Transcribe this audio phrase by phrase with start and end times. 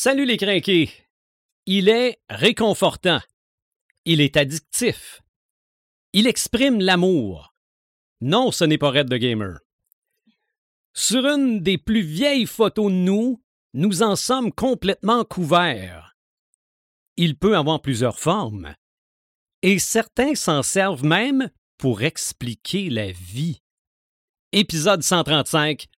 [0.00, 0.92] Salut les crinqués.
[1.66, 3.18] Il est réconfortant.
[4.04, 5.22] Il est addictif.
[6.12, 7.52] Il exprime l'amour.
[8.20, 9.58] Non, ce n'est pas Red the Gamer.
[10.94, 13.42] Sur une des plus vieilles photos de nous,
[13.74, 16.16] nous en sommes complètement couverts.
[17.16, 18.76] Il peut avoir plusieurs formes.
[19.62, 23.62] Et certains s'en servent même pour expliquer la vie.
[24.52, 25.88] Épisode 135,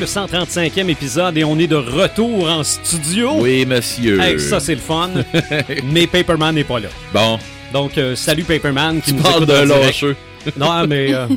[0.00, 3.32] Le 135e épisode et on est de retour en studio.
[3.38, 4.20] Oui, monsieur.
[4.20, 5.10] Hey, ça, c'est le fun.
[5.84, 6.88] mais Paperman n'est pas là.
[7.12, 7.38] Bon,
[7.72, 10.16] Donc, euh, salut Paperman qui tu nous parles de lâcheux.
[10.56, 11.28] Non, mais euh,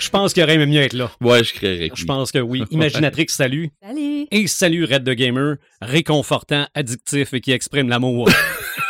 [0.00, 1.10] je pense qu'il aurait aimé mieux être là.
[1.20, 1.90] Ouais, je créerais.
[1.94, 2.64] Je pense que oui.
[2.70, 3.70] Imaginatrix, salut.
[3.86, 4.26] Salut!
[4.32, 8.28] Et salut Red the Gamer, réconfortant, addictif et qui exprime l'amour.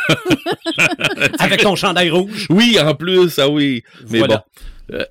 [1.39, 2.47] Avec ton chandail rouge.
[2.49, 3.83] Oui, en plus, ah oui.
[4.09, 4.37] Mais Voilà.
[4.37, 4.43] bon.
[4.91, 5.05] Euh,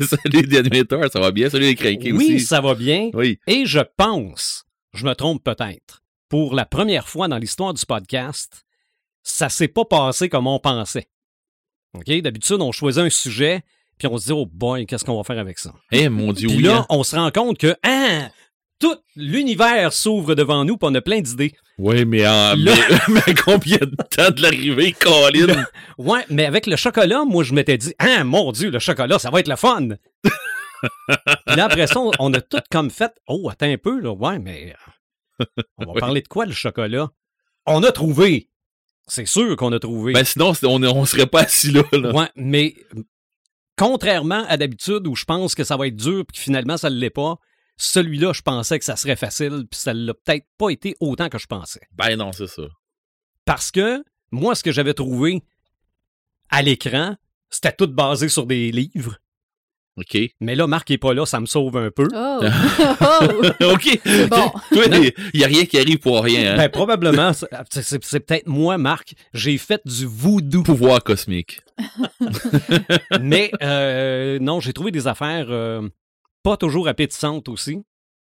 [0.00, 1.50] salut les animateurs, ça va bien?
[1.50, 2.40] Salut les craqués Oui, aussi.
[2.40, 3.10] ça va bien.
[3.14, 3.38] Oui.
[3.46, 8.64] Et je pense, je me trompe peut-être, pour la première fois dans l'histoire du podcast,
[9.22, 11.08] ça s'est pas passé comme on pensait.
[11.94, 12.10] OK?
[12.22, 13.62] D'habitude, on choisit un sujet,
[13.98, 15.72] puis on se dit, oh boy, qu'est-ce qu'on va faire avec ça?
[15.92, 16.62] Eh, mon Dieu, Puis oui.
[16.64, 16.86] là, hein.
[16.88, 18.30] on se rend compte que, hein,
[18.80, 21.52] tout l'univers s'ouvre devant nous, puis on a plein d'idées.
[21.78, 22.74] Oui, mais, en, Là-
[23.08, 25.64] mais, mais combien de temps de l'arrivée, Colin?
[25.98, 29.30] Ouais, mais avec le chocolat, moi, je m'étais dit, ah, mon Dieu, le chocolat, ça
[29.30, 29.88] va être le fun.
[31.46, 34.38] Puis là, après ça, on- a tout comme fait, oh, attends un peu, là, ouais,
[34.38, 34.74] mais
[35.78, 36.00] on va Oui.
[36.00, 37.08] parler de quoi, le chocolat?
[37.66, 38.50] On a trouvé.
[39.06, 40.12] C'est sûr qu'on a trouvé.
[40.12, 41.82] Ben, sinon, on, on serait pas assis là.
[41.92, 42.12] là.
[42.12, 42.74] ouais, mais
[43.76, 46.90] contrairement à d'habitude où je pense que ça va être dur, puis que finalement, ça
[46.90, 47.36] ne l'est pas,
[47.76, 51.38] celui-là, je pensais que ça serait facile, puis ça l'a peut-être pas été autant que
[51.38, 51.80] je pensais.
[51.92, 52.62] Ben non, c'est ça.
[53.44, 55.42] Parce que moi, ce que j'avais trouvé
[56.50, 57.16] à l'écran,
[57.50, 59.16] c'était tout basé sur des livres.
[59.96, 60.18] OK.
[60.40, 62.08] Mais là, Marc est pas là, ça me sauve un peu.
[62.12, 62.40] Oh!
[63.00, 63.74] oh.
[63.74, 64.00] OK.
[64.28, 64.52] bon.
[65.34, 66.54] Il y a rien qui arrive pour rien.
[66.54, 66.56] Hein?
[66.56, 69.14] Ben, probablement, c'est- c'est c'est peut-être moi, Marc.
[69.34, 70.64] J'ai fait du voodoo.
[70.64, 71.60] Pouvoir cosmique.
[73.20, 75.88] Mais euh, non, j'ai trouvé des affaires euh,
[76.44, 77.78] pas toujours appétissantes aussi.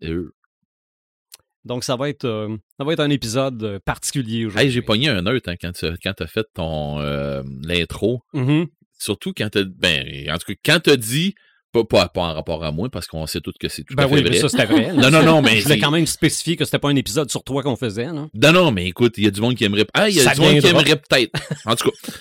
[0.04, 0.34] Euh,
[1.64, 4.68] Donc, ça va être, euh, ça va être un épisode euh, particulier aujourd'hui.
[4.68, 8.22] Hey, j'ai pogné un neutre hein, quand tu quand as fait ton euh, l'intro.
[8.34, 8.68] Mhm.
[9.00, 9.64] Surtout quand t'as.
[9.64, 11.36] Ben, en tout cas, quand t'as dit.
[11.74, 14.06] Pas, pas, pas en rapport à moi, parce qu'on sait tous que c'est tout Ben
[14.06, 14.30] à fait oui, vrai.
[14.32, 14.94] mais ça, c'était vrai.
[14.96, 17.44] Non, non, non, mais Je voulais quand même spécifier que c'était pas un épisode sur
[17.44, 18.08] toi qu'on faisait.
[18.08, 18.30] Non?
[18.34, 19.86] Non, non, mais écoute, il y a du monde qui aimerait.
[19.94, 21.32] Ah, il y a Ça du monde qui aimerait peut-être.
[21.66, 22.12] En tout cas,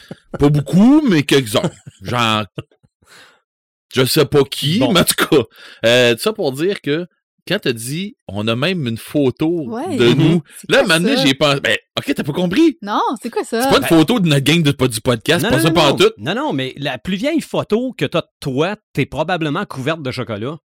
[0.40, 1.62] pas beaucoup, mais quelques-uns.
[2.02, 2.44] Genre.
[3.94, 4.92] Je sais pas qui, Bon.
[4.92, 5.42] mais en tout cas.
[5.84, 7.06] Euh, tout ça pour dire que
[7.48, 9.96] quand t'as dit on a même une photo Ouais.
[9.96, 10.42] de nous.
[10.68, 11.60] Là, maintenant, j'ai pensé.
[11.60, 12.76] Ben, ok, t'as pas compris?
[12.82, 13.62] Non, c'est quoi ça?
[13.62, 15.68] C'est pas une photo de notre gang de, pas du podcast, Non, pas non, ça
[15.68, 15.96] non, pas en non.
[15.96, 16.10] tout.
[16.18, 20.10] non, non, mais la plus vieille photo que t'as de toi, t'es probablement couverte de
[20.10, 20.56] chocolat.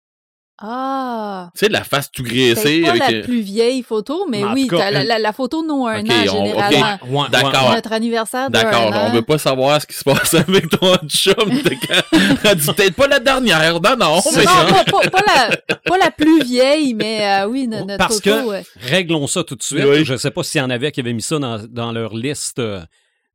[0.63, 1.49] Ah!
[1.55, 3.01] Tu sais, la face tout C'est graissée pas avec.
[3.01, 5.87] la euh, plus vieille photo, mais oui, cas, la, une- la- la photo de nos
[5.87, 6.97] un Ok, an, on- généralement.
[7.09, 7.69] Ouais, D'accord.
[7.69, 7.75] ouais.
[7.75, 11.33] Notre anniversaire de D'accord, on veut pas savoir ce qui se passe avec ton chum.
[11.49, 13.73] de dit peut-être pas la dernière.
[13.81, 14.65] Non, non, Non, mais ça.
[14.69, 18.29] pas, pas- pas la, pas la plus vieille, mais euh, oui, no- notre Parce photo.
[18.29, 18.63] que- ouais.
[18.79, 19.83] Réglons ça tout de suite.
[19.85, 20.05] Oui.
[20.05, 22.15] Je ne sais pas s'il y en avait qui avaient mis ça dans, dans leur
[22.15, 22.81] liste euh,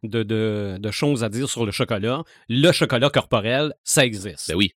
[0.02, 2.22] de, de- de choses à dire sur le chocolat.
[2.48, 4.48] Le chocolat corporel, ça existe.
[4.48, 4.72] Ben oui.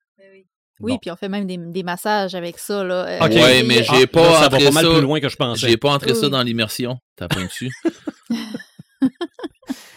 [0.81, 0.99] Oui, Bon.
[0.99, 2.85] puis on fait même des, des massages avec ça.
[2.85, 3.07] Là.
[3.07, 3.33] Euh, Ok.
[3.33, 4.91] Ouais, mais j'ai Ah, pas là, ça va entré pas mal ça.
[4.93, 5.69] plus loin que je pensais.
[5.69, 6.31] J'ai pas entré ça Oui.
[6.31, 6.99] dans l'immersion.
[7.17, 7.71] T'as pas dessus?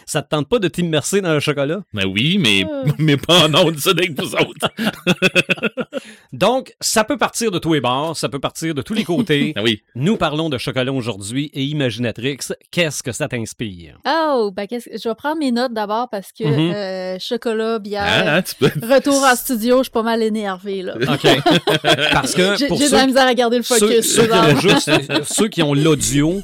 [0.06, 1.82] Ça te tente pas de t'immerser dans le chocolat?
[1.94, 2.90] Ben oui, mais, Euh.
[2.98, 4.68] mais pas en ondes, ça avec vous autres.
[6.32, 9.52] Donc, ça peut partir de tous les bords, ça peut partir de tous les côtés.
[9.56, 9.82] Ah oui.
[9.94, 12.38] Nous parlons de chocolat aujourd'hui et Imaginatrix,
[12.70, 13.98] qu'est-ce que ça t'inspire?
[14.06, 16.74] Oh, ben, qu'est-ce que- je vais prendre mes notes d'abord parce que Mhm.
[16.74, 18.70] euh, chocolat, bière, hein, tu peux...
[18.86, 20.82] retour en studio, je suis pas mal énervée.
[20.82, 20.94] Là.
[20.96, 21.28] OK.
[22.12, 24.14] Parce que J'ai de ceux, la misère à garder le focus.
[24.14, 24.60] ceux qui ont présentement.
[24.60, 26.40] juste, ceux qui ont l'audio,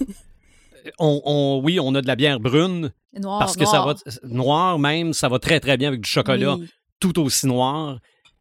[0.99, 3.97] on, on- oui, on a de la bière brune Noir, parce que ça va noir.
[4.25, 6.69] noir même, ça va très très bien avec du chocolat Oui.
[7.01, 7.99] tout aussi noir.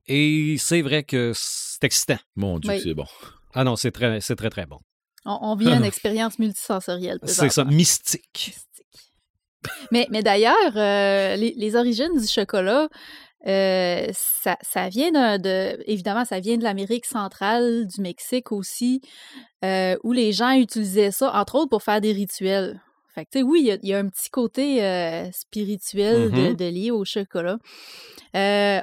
[0.08, 2.18] Et c'est vrai que c'est excitant.
[2.36, 2.82] Mon Dieu, Oui.
[2.84, 3.06] c'est bon.
[3.54, 4.80] Ah non, c'est très, c'est très très bon.
[5.26, 7.20] On, on vit une expérience multisensorielle.
[7.24, 7.74] C'est ça, présentement.
[7.76, 8.56] mystique.
[9.92, 12.88] Mais, mais d'ailleurs, euh, les, les origines du chocolat,
[13.48, 19.02] Euh, ça, ça vient de, évidemment, ça vient de l'Amérique centrale, du Mexique aussi,
[19.64, 22.82] euh, où les gens utilisaient ça, entre autres, pour faire des rituels.
[23.14, 25.30] Fait que, tu sais, oui, il y a- il y, a un petit côté euh,
[25.32, 26.56] spirituel de, Mhm.
[26.56, 27.58] de lié au chocolat.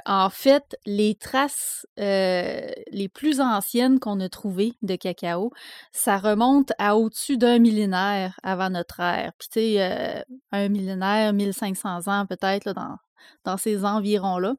[0.05, 5.51] En fait, les traces les plus anciennes qu'on a trouvées de cacao,
[5.91, 9.33] ça remonte à au-dessus d'un millénaire avant notre ère.
[9.37, 12.95] Puis, tu sais, un millénaire, 1500 ans peut-être, dans,
[13.43, 14.55] dans ces environs-là.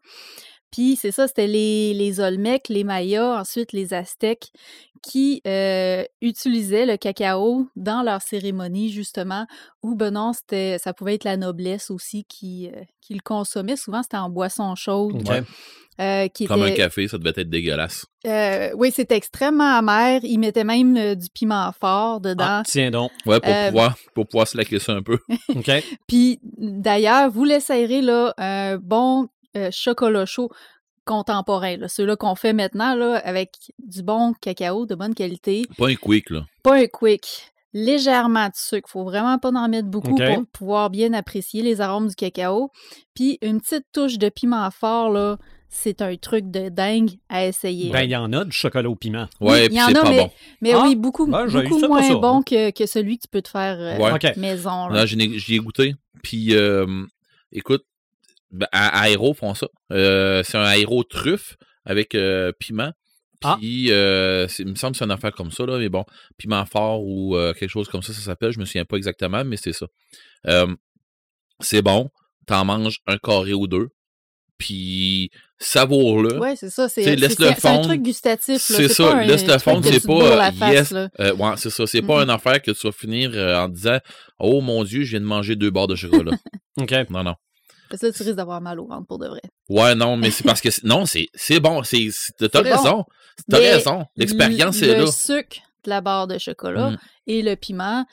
[0.75, 4.51] Puis, c'est ça, c'était les, les Olmecs, les Mayas, ensuite les Aztèques,
[5.03, 9.47] qui euh, utilisaient le cacao dans leurs cérémonies, justement,
[9.83, 13.77] ou ben non, c'était, ça pouvait être la noblesse aussi qui, euh, qui le consommait.
[13.77, 15.23] Souvent, c'était en boisson chaude.
[16.01, 18.05] Euh, qui Comme un était, café, ça devait être dégueulasse.
[18.27, 20.19] euh, oui, c'était extrêmement amer.
[20.25, 22.45] Ils mettaient même euh, du piment fort dedans.
[22.49, 23.13] Ah, tiens donc.
[23.27, 25.19] Ouais, pour, Euh, pouvoir, pour pouvoir se laquer ça un peu.
[25.55, 25.71] OK.
[26.09, 30.51] Puis d'ailleurs, vous l'essayerez là, un bon euh, chocolat chaud
[31.05, 35.89] contemporain, là, ceux-là qu'on fait maintenant là, avec du bon cacao de bonne qualité, Pas
[35.89, 36.47] un quick, là.
[36.63, 41.13] pas un quick, légèrement de sucre, faut vraiment pas en mettre beaucoup pour pouvoir bien
[41.13, 42.71] apprécier les arômes du cacao,
[43.15, 45.37] puis une petite touche de piment fort là,
[45.69, 47.91] c'est un truc de dingue à essayer.
[47.91, 49.27] Ben, il y en a du chocolat au piment.
[49.41, 50.31] Oui, Ouais, il puis y en c'est a, pas mais- bon.
[50.63, 52.15] Mais Ah, oui, beaucoup, ben, beaucoup moins ça.
[52.15, 54.35] bon que, que celui que tu peux te faire euh, Ouais.
[54.37, 54.87] Maison.
[54.89, 55.05] là.
[55.05, 55.97] Ai goûté.
[56.23, 56.87] Puis, euh,
[57.51, 57.85] écoute,
[58.55, 59.69] ben, à- Aéro font ça.
[59.93, 62.93] Euh, c'est un aéro truffe avec euh, piment.
[63.43, 63.57] Ah.
[63.61, 66.05] Puis, euh, il me semble que c'est une affaire comme ça, là, mais bon,
[66.39, 68.53] piment fort ou euh, quelque chose comme ça, ça s'appelle.
[68.53, 69.87] Je me souviens pas exactement, mais c'est ça.
[70.47, 70.75] Euh,
[71.61, 72.09] c'est bon.
[72.47, 73.89] T'en manges un carré ou deux.
[74.57, 76.39] Puis, savoure-le.
[76.39, 76.89] Ouais, c'est ça.
[76.89, 77.89] C'est laisse-le c'est- c'est un fondre.
[77.89, 78.69] truc gustatif.
[78.71, 78.77] là.
[78.77, 80.93] C'est pas ça, un laisse-le truc fondre, c'est pas, yes.
[80.93, 81.87] Euh, ouais, c'est ça.
[81.87, 83.99] C'est pas une affaire que tu vas finir euh, en disant
[84.39, 86.33] Oh mon Dieu, je viens de manger deux barres de chocolat.
[86.79, 86.93] OK.
[87.11, 87.35] non, non.
[87.91, 89.43] Parce que là, tu risques d'avoir mal au ventre pour de vrai.
[89.69, 92.71] Ouais, non, mais c'est parce que non, c'est c'est bon, t'as bon.
[92.71, 93.05] raison.
[93.51, 94.05] T'as raison.
[94.17, 95.01] L'expérience le- est là.
[95.01, 96.99] Le sucre de la barre de chocolat Mm.
[97.27, 98.07] et le piment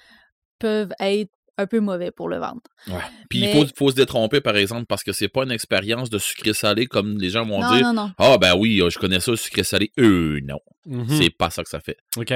[0.60, 2.70] peuvent être un peu mauvais pour le ventre.
[2.88, 2.96] Ouais.
[3.30, 6.10] Puis Mais- il faut, faut se détromper, par exemple, parce que c'est pas une expérience
[6.10, 7.86] de sucré-salé comme les gens vont Non, dire.
[7.88, 8.12] non, non.
[8.18, 9.92] Ah, ben oui, je connais ça, sucré-salé.
[10.00, 10.60] Euh, non.
[10.86, 11.06] Mhm.
[11.10, 11.98] C'est pas ça que ça fait.
[12.18, 12.34] OK.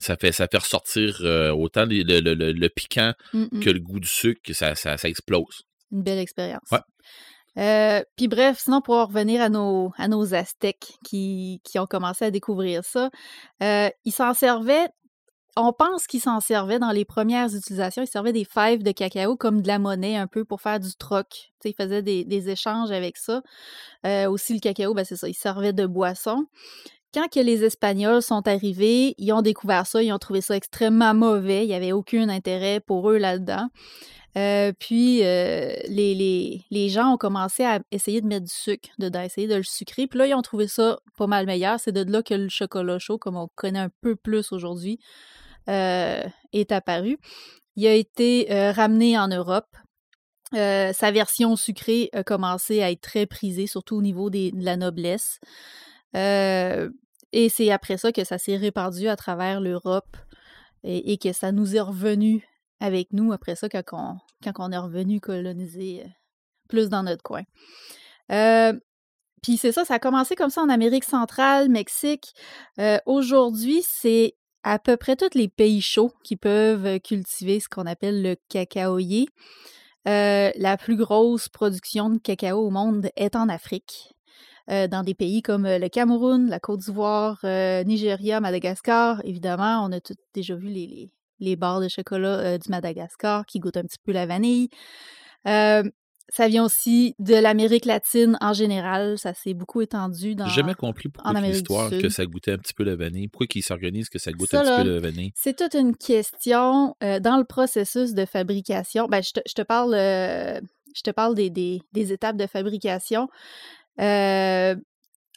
[0.00, 3.60] Ça fait, ça fait ressortir euh, autant le, le- le- le- le piquant Mm, mm.
[3.60, 5.62] que le goût du sucre, que ça, ça, ça explose.
[5.92, 6.68] Une belle expérience.
[6.70, 6.78] Ouais.
[7.58, 11.86] Euh, Puis bref, sinon, pour en revenir à nos, à nos Aztèques qui, qui ont
[11.86, 13.10] commencé à découvrir ça,
[13.62, 14.88] euh, ils s'en servaient,
[15.54, 19.36] on pense qu'ils s'en servaient dans les premières utilisations, ils servaient des fèves de cacao
[19.36, 21.52] comme de la monnaie un peu pour faire du troc.
[21.64, 23.42] Ils faisaient des, des échanges avec ça.
[24.06, 26.46] Euh, aussi, le cacao, ben c'est ça, ils servaient de boisson.
[27.12, 31.12] Quand que les Espagnols sont arrivés, ils ont découvert ça, ils ont trouvé ça extrêmement
[31.12, 33.68] mauvais, il n'y avait aucun intérêt pour eux là-dedans.
[34.36, 38.88] Euh, puis euh, les, les, les gens ont commencé à essayer de mettre du sucre
[38.98, 40.06] dedans, essayer de le sucrer.
[40.06, 41.78] Puis là, ils ont trouvé ça pas mal meilleur.
[41.78, 44.98] C'est de là que le chocolat chaud, comme on connaît un peu plus aujourd'hui,
[45.68, 47.18] euh, est apparu.
[47.76, 49.68] Il a été ramené en Europe.
[50.52, 54.76] Sa version sucrée a commencé à être très prisée, surtout au niveau des- de la
[54.76, 55.40] noblesse.
[56.14, 60.16] Et c'est après ça que ça s'est répandu à travers l'Europe
[60.84, 62.46] et que ça nous est revenu
[62.82, 64.18] avec nous après ça quand
[64.58, 66.08] on, est revenu coloniser euh,
[66.68, 67.42] plus dans notre coin.
[68.32, 68.72] Euh,
[69.40, 72.34] puis c'est ça, ça a commencé comme ça en Amérique centrale, Mexique.
[72.80, 74.34] Euh, Aujourd'hui, c'est
[74.64, 79.28] à peu près tous les pays chauds qui peuvent cultiver ce qu'on appelle le cacaoyer.
[80.04, 84.14] La plus grosse production de cacao au monde est en Afrique,
[84.68, 89.20] dans des pays comme le Cameroun, la Côte d'Ivoire, Nigeria, Madagascar.
[89.24, 93.58] Évidemment, on a tout déjà vu les, les barres de chocolat euh, du Madagascar qui
[93.58, 94.68] goûtent un petit peu la vanille.
[95.46, 95.82] Euh,
[96.28, 99.18] ça vient aussi de l'Amérique latine en général.
[99.18, 100.46] Ça s'est beaucoup étendu dans.
[100.46, 103.28] J'ai jamais compris pourquoi l'histoire que ça goûtait un petit peu la vanille.
[103.28, 105.32] Pourquoi qu'ils s'organisent que ça goûte Ça, un petit peu la vanille?
[105.34, 109.08] C'est toute une question euh, dans le processus de fabrication.
[109.08, 110.58] Ben, je, te, je te parle, euh,
[110.94, 113.28] je te parle des, des, des étapes de fabrication.
[114.00, 114.74] Euh,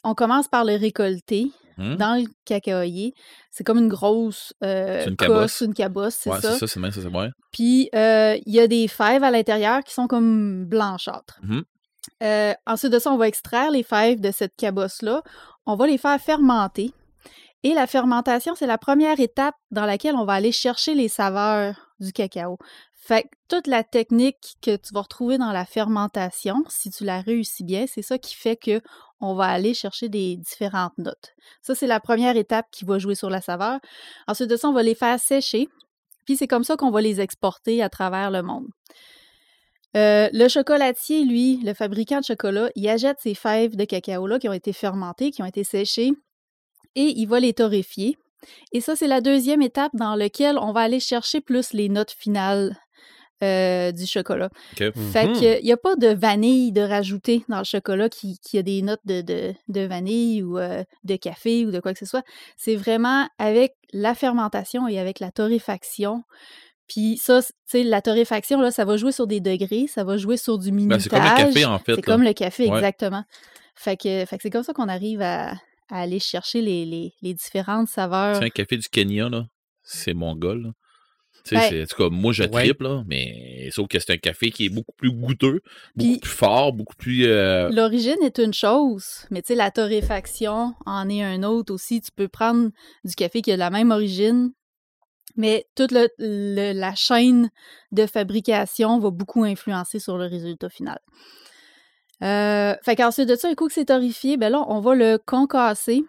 [0.02, 1.96] on commence par le récolter Hum?
[1.96, 3.12] dans le cacaoyer.
[3.50, 5.60] C'est comme une grosse euh, C'est une cabosse.
[5.60, 6.52] une cabosse, c'est Ouais, ça.
[6.54, 7.28] c'est ça, c'est ça, c'est vrai.
[7.52, 11.38] Puis, euh, il y a des fèves à l'intérieur qui sont comme blanchâtres.
[11.42, 11.64] Mhm.
[12.22, 15.22] Euh, ensuite de ça, on va extraire les fèves de cette cabosse-là.
[15.66, 16.92] On va les faire fermenter.
[17.62, 21.74] Et la fermentation, c'est la première étape dans laquelle on va aller chercher les saveurs
[22.00, 22.58] du cacao.
[22.94, 27.20] Fait que toute la technique que tu vas retrouver dans la fermentation, si tu la
[27.20, 28.80] réussis bien, c'est ça qui fait que
[29.20, 31.34] on va aller chercher des différentes notes.
[31.62, 33.78] Ça, c'est la première étape qui va jouer sur la saveur.
[34.26, 35.68] Ensuite de ça, on va les faire sécher.
[36.24, 38.66] Puis c'est comme ça qu'on va les exporter à travers le monde.
[39.96, 44.48] Euh, le chocolatier, lui, le fabricant de chocolat, il achète ces fèves de cacao-là qui
[44.48, 46.12] ont été fermentées, qui ont été séchées,
[46.94, 48.18] et il va les torréfier.
[48.72, 52.10] Et ça, c'est la deuxième étape dans laquelle on va aller chercher plus les notes
[52.10, 52.76] finales
[53.42, 54.48] euh, du chocolat.
[54.80, 54.92] OK.
[55.12, 58.62] Fait qu'il n'y a pas de vanille de rajouter dans le chocolat qui, qui a
[58.62, 62.06] des notes de, de- de vanille ou euh, de café ou de quoi que ce
[62.06, 62.22] soit.
[62.56, 66.22] C'est vraiment avec la fermentation et avec la torréfaction.
[66.88, 70.16] Puis ça, tu sais, la torréfaction, là, ça va jouer sur des degrés, ça va
[70.16, 71.02] jouer sur du Ben, minutage.
[71.02, 71.94] c'est comme le café, en fait.
[71.96, 72.76] C'est comme le café, Ouais.
[72.76, 73.24] exactement.
[73.74, 75.50] Fait que, fait que c'est comme ça qu'on arrive à,
[75.90, 78.36] à aller chercher les, les- les différentes saveurs.
[78.36, 79.46] Sais, un café du Kenya, là,
[79.82, 80.62] c'est mongol.
[80.62, 80.70] là.
[81.54, 82.64] Ben- c'est- en tout cas, moi, je Ouais.
[82.64, 85.60] tripe, là, mais sauf que c'est un café qui est beaucoup plus goûteux,
[85.94, 87.26] beaucoup plus fort, beaucoup plus...
[87.26, 92.00] euh, L'origine est une chose, mais tu sais, la torréfaction en est un autre aussi.
[92.00, 92.70] Tu peux prendre
[93.04, 94.50] du café qui a la même origine,
[95.36, 97.50] mais toute le- le- la chaîne
[97.92, 100.98] de fabrication va beaucoup influencer sur le résultat final.
[102.22, 105.18] Euh, fait qu'ensuite de ça, un coup que c'est torréfié, ben là, on va le
[105.18, 106.02] concasser.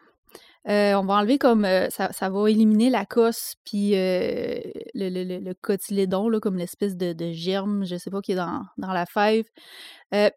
[0.69, 4.59] Euh, on va enlever comme euh, ça, ça va éliminer la cosse puis euh,
[4.93, 8.33] le, le, le- le cotylédon, là, comme l'espèce de, de germe, je sais pas, qui
[8.33, 9.45] est dans, dans la fève.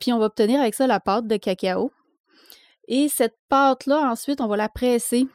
[0.00, 1.90] Puis on va obtenir avec ça la pâte de cacao.
[2.88, 5.26] Et cette pâte-là, ensuite, on va la presser.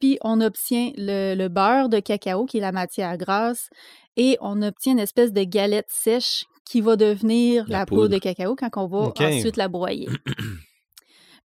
[0.00, 3.70] Puis on obtient le, le beurre de cacao, qui est la matière grasse.
[4.16, 8.08] Et on obtient une espèce de galette sèche qui va devenir La poudre.
[8.08, 10.08] de cacao quand on va ensuite la broyer.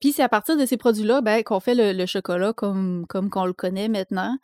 [0.01, 3.31] Puis c'est à partir de ces produits-là ben, qu'on fait le, le chocolat comme, comme
[3.31, 4.37] qu'on le connaît maintenant.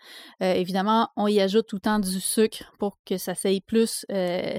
[0.43, 4.05] Euh, évidemment, on y ajoute tout le temps du sucre pour que ça soit plus
[4.11, 4.59] euh,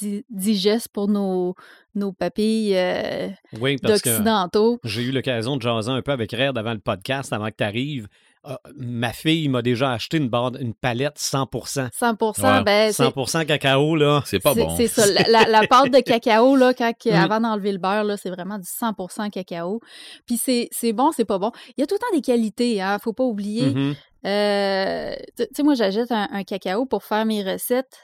[0.00, 1.54] di- digeste pour nos,
[1.94, 3.28] nos papilles euh,
[3.60, 4.78] Oui, parce d'occidentaux.
[4.84, 7.64] j'ai eu l'occasion de jaser un peu avec Red avant le podcast, avant que tu
[7.64, 8.08] arrives.
[8.76, 11.88] Ma fille m'a déjà acheté une, barre, une palette 100%.
[11.92, 14.22] 100 Ouais, ben, c'est 100% cacao, là.
[14.24, 14.74] C'est pas bon.
[14.76, 15.04] C'est ça.
[15.28, 17.10] La, pâte de cacao, là, quand, Mm.
[17.12, 19.80] avant d'enlever le beurre, là, c'est vraiment du 100% cacao.
[20.26, 21.52] Puis c'est c'est bon, c'est pas bon.
[21.76, 23.66] Il y a tout le temps des qualités, hein, faut pas oublier.
[23.74, 23.94] Mhm.
[24.26, 27.98] Euh, tu sais, moi, j'achète un, un cacao pour faire mes recettes.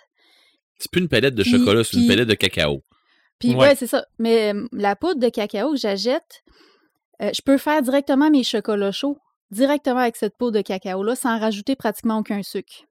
[0.78, 2.82] C'est plus une palette de Puis- chocolat, c'est une palette de cacao.
[3.38, 3.68] Puis Ouais.
[3.68, 4.04] ouais, c'est ça.
[4.18, 6.42] Mais euh, la poudre de cacao que j'achète,
[7.22, 9.18] euh, je peux faire directement mes chocolats chauds,
[9.50, 12.84] directement avec cette poudre de cacao-là, sans rajouter pratiquement aucun sucre.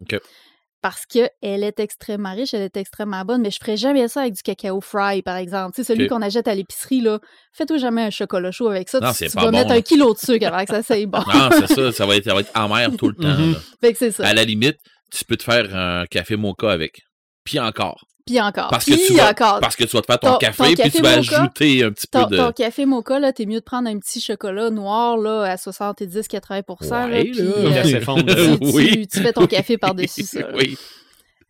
[0.82, 4.34] Parce qu'elle est extrêmement riche, elle est extrêmement bonne, mais je ferais jamais ça avec
[4.34, 5.74] du cacao fry, par exemple.
[5.76, 7.20] Tu sais, celui qu'on achète à l'épicerie, là,
[7.54, 9.00] fais-toi jamais un chocolat chaud avec ça.
[9.00, 9.76] Non, tu tu vas bon, mettre là.
[9.78, 11.18] un kilo de sucre avant que ça soit bon.
[11.34, 13.24] Non, c'est ça, ça va, être, ça va être amer tout le temps.
[13.24, 13.60] Là.
[13.82, 14.28] fait que c'est ça.
[14.28, 14.78] À la limite,
[15.12, 17.02] tu peux te faire un café mocha avec.
[17.46, 18.06] Puis encore.
[18.26, 18.70] Puis encore.
[18.70, 19.60] Parce que, Puis tu vas, encore.
[19.60, 21.42] parce que tu vas te faire ton, Ton- café, ton puis café tu vas mocha,
[21.42, 22.38] ajouter un petit peu de.
[22.38, 26.90] ton café mocha, là, t'es mieux de prendre un petit chocolat noir là, à 70-80
[26.90, 27.44] là, Ouais, puis, là.
[27.44, 29.08] euh, tu, tu- Oui.
[29.08, 30.40] tu fais ton café par-dessus ça.
[30.40, 30.48] là.
[30.56, 30.76] oui.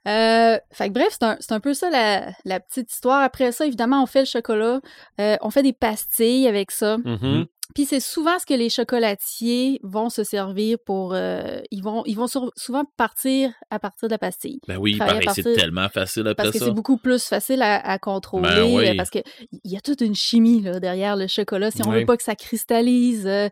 [0.07, 3.21] Euh, fait que bref, c'est un, c'est un peu ça la, la petite histoire.
[3.23, 4.79] Après ça, évidemment, on fait le chocolat.
[5.19, 6.97] Euh, on fait des pastilles avec ça.
[6.99, 7.45] Mhm.
[7.73, 11.13] Puis c'est souvent ce que les chocolatiers vont se servir pour...
[11.13, 14.59] euh, ils vont, ils vont sur- souvent partir à partir de la pastille.
[14.67, 16.65] Ben oui, pareil, c'est tellement facile après Parce que ça.
[16.65, 18.47] c'est beaucoup plus facile à, à contrôler.
[18.49, 18.87] Ben oui.
[18.89, 19.23] euh, Parce qu'il
[19.63, 21.71] y a toute une chimie là, derrière le chocolat.
[21.71, 21.99] Si on Oui.
[22.01, 23.25] veut pas que ça cristallise...
[23.25, 23.49] euh,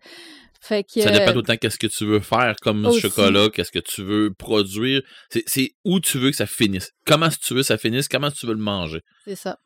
[0.61, 3.01] fait que, Ça dépend euh, tout le temps qu'est-ce que tu veux faire comme Aussi.
[3.01, 5.01] chocolat, qu'est-ce que tu veux produire.
[5.29, 6.91] C'est- C'est où tu veux que ça finisse.
[7.05, 9.01] Comment que tu veux que ça finisse, comment que tu veux le manger.
[9.25, 9.57] C'est ça.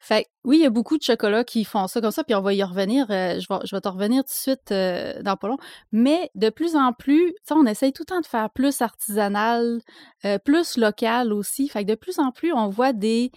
[0.00, 2.42] Fait oui, il y a beaucoup de chocolats qui font ça comme ça, puis on
[2.42, 3.06] va y revenir.
[3.10, 5.56] euh, je, vais, je vais te revenir tout de suite euh, dans pas long.
[5.90, 9.80] Mais de plus en plus, on essaye tout le temps de faire plus artisanal,
[10.24, 11.68] euh, plus local aussi.
[11.68, 13.30] Fait que de plus en plus, on voit des,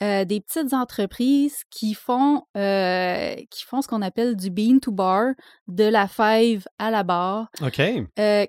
[0.00, 5.32] des petites entreprises qui font, qui font ce qu'on appelle du bean to bar,
[5.68, 7.80] de la fève à la barre OK.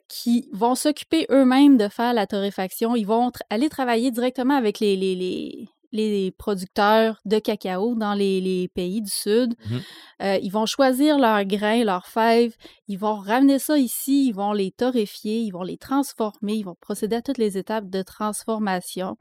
[0.07, 2.95] qui vont s'occuper eux-mêmes de faire la torréfaction.
[2.95, 8.13] Ils vont tr- aller travailler directement avec les, les, les, les producteurs de cacao dans
[8.13, 9.53] les, les pays du Sud.
[9.69, 9.81] Mhm.
[10.23, 12.55] Euh, ils vont choisir leurs grains, leurs fèves.
[12.87, 14.27] Ils vont ramener ça ici.
[14.27, 15.39] Ils vont les torréfier.
[15.39, 16.55] Ils vont les transformer.
[16.55, 19.15] Ils vont procéder à toutes les étapes de transformation.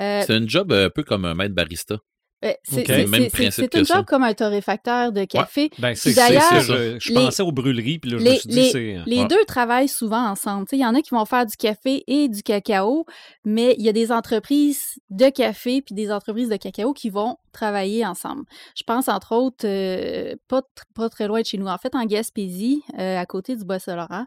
[0.00, 1.96] Euh, C'est un job un peu comme un maître barista.
[2.44, 2.86] Ben, c'est Ok.
[2.86, 3.94] c'est- Le même c'est- c'est- principe c'est que un ça.
[3.96, 5.70] job comme un torréfacteur de café.
[5.78, 8.70] Ben, d'ailleurs, je, je les- pensais aux brûleries, puis là, je me les- suis dit,
[8.70, 8.96] c'est.
[9.06, 9.28] Les Ouais.
[9.28, 10.66] deux travaillent souvent ensemble.
[10.66, 13.06] Tu sais, Il y en a qui vont faire du café et du cacao,
[13.44, 17.36] mais il y a des entreprises de café puis des entreprises de cacao qui vont
[17.52, 18.42] travailler ensemble.
[18.76, 20.62] Je pense entre autres, euh, pas,
[20.94, 24.26] pas très loin de chez nous, en fait en Gaspésie, euh, à côté du Bois-Saint-Laurent,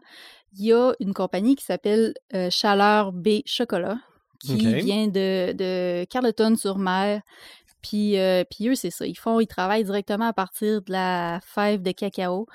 [0.58, 3.98] il y a une compagnie qui s'appelle euh, Chaleur B Chocolat,
[4.40, 7.22] qui vient de, de Carleton-sur-Mer.
[7.82, 9.06] Puis, euh, puis eux, c'est ça.
[9.06, 12.46] Ils font, ils travaillent directement à partir de la fève de cacao.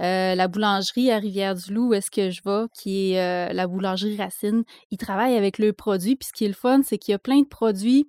[0.00, 4.16] Euh, la boulangerie à Rivière-du-Loup, où est-ce que je vais, qui est euh, la boulangerie
[4.16, 6.16] Racine, ils travaillent avec leurs produits.
[6.16, 8.08] Puis ce qui est le fun, c'est qu'il y a plein de produits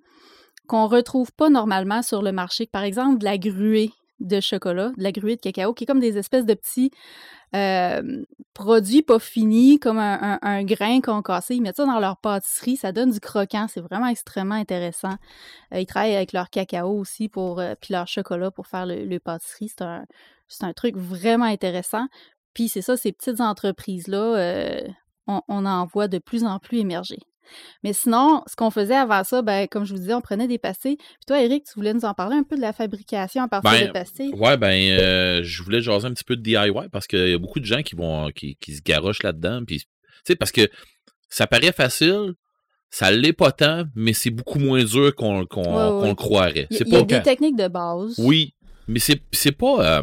[0.66, 2.66] qu'on retrouve pas normalement sur le marché.
[2.66, 6.00] Par exemple, de la gruée de chocolat, de la gruée de cacao, qui est comme
[6.00, 6.90] des espèces de petits
[8.54, 11.00] produits pas finis, comme un, un- un grain.
[11.50, 13.66] Ils mettent ça dans leur pâtisserie, ça donne du croquant.
[13.68, 15.14] C'est vraiment extrêmement intéressant.
[15.72, 19.18] Euh, ils travaillent avec leur cacao aussi, pour, euh, puis leur chocolat pour faire le,
[19.18, 19.68] pâtisserie.
[19.68, 22.06] C'est un, truc vraiment intéressant.
[22.54, 24.80] Puis c'est ça, ces petites entreprises-là, euh,
[25.26, 27.18] on en voit de plus en plus émerger.
[27.82, 30.58] Mais sinon, ce qu'on faisait avant ça, ben, comme je vous disais, on prenait des
[30.58, 30.96] pastilles.
[30.96, 33.70] Puis toi, Eric, tu voulais nous en parler un peu de la fabrication à partir
[33.70, 34.34] Ben, de pastilles?
[34.34, 37.38] Ouais, ben, euh, je voulais jaser un petit peu de DIY parce qu'il y a
[37.38, 39.62] beaucoup de gens qui vont qui, qui se garochent là-dedans.
[39.66, 39.86] Puis, tu
[40.26, 40.68] sais, parce que
[41.28, 42.34] ça paraît facile,
[42.90, 46.66] ça l'est pas tant, mais c'est beaucoup moins dur qu'on Ouais, ouais, le croirait.
[46.70, 48.14] Il y, y a des techniques de base.
[48.18, 48.54] Oui,
[48.86, 49.98] mais c'est pas.
[49.98, 50.02] euh,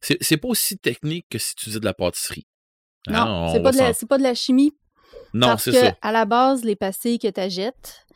[0.00, 2.46] c'est pas aussi technique que si tu faisais de la pâtisserie.
[3.08, 3.70] Hein, Non, on c'est pas,
[4.08, 4.72] pas de la chimie
[5.34, 5.96] Non, parce c'est que ça.
[6.02, 8.06] à la base, les pastilles que tu achètes,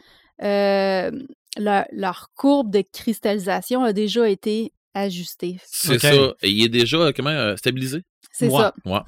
[0.42, 1.11] euh,
[1.59, 5.59] leur, leur courbe de cristallisation a déjà été ajustée.
[5.66, 6.12] C'est ça.
[6.42, 8.02] Et il est déjà, euh, comment, euh, stabilisé?
[8.31, 8.61] C'est Ouais.
[8.61, 8.75] ça.
[8.85, 9.00] Ouais.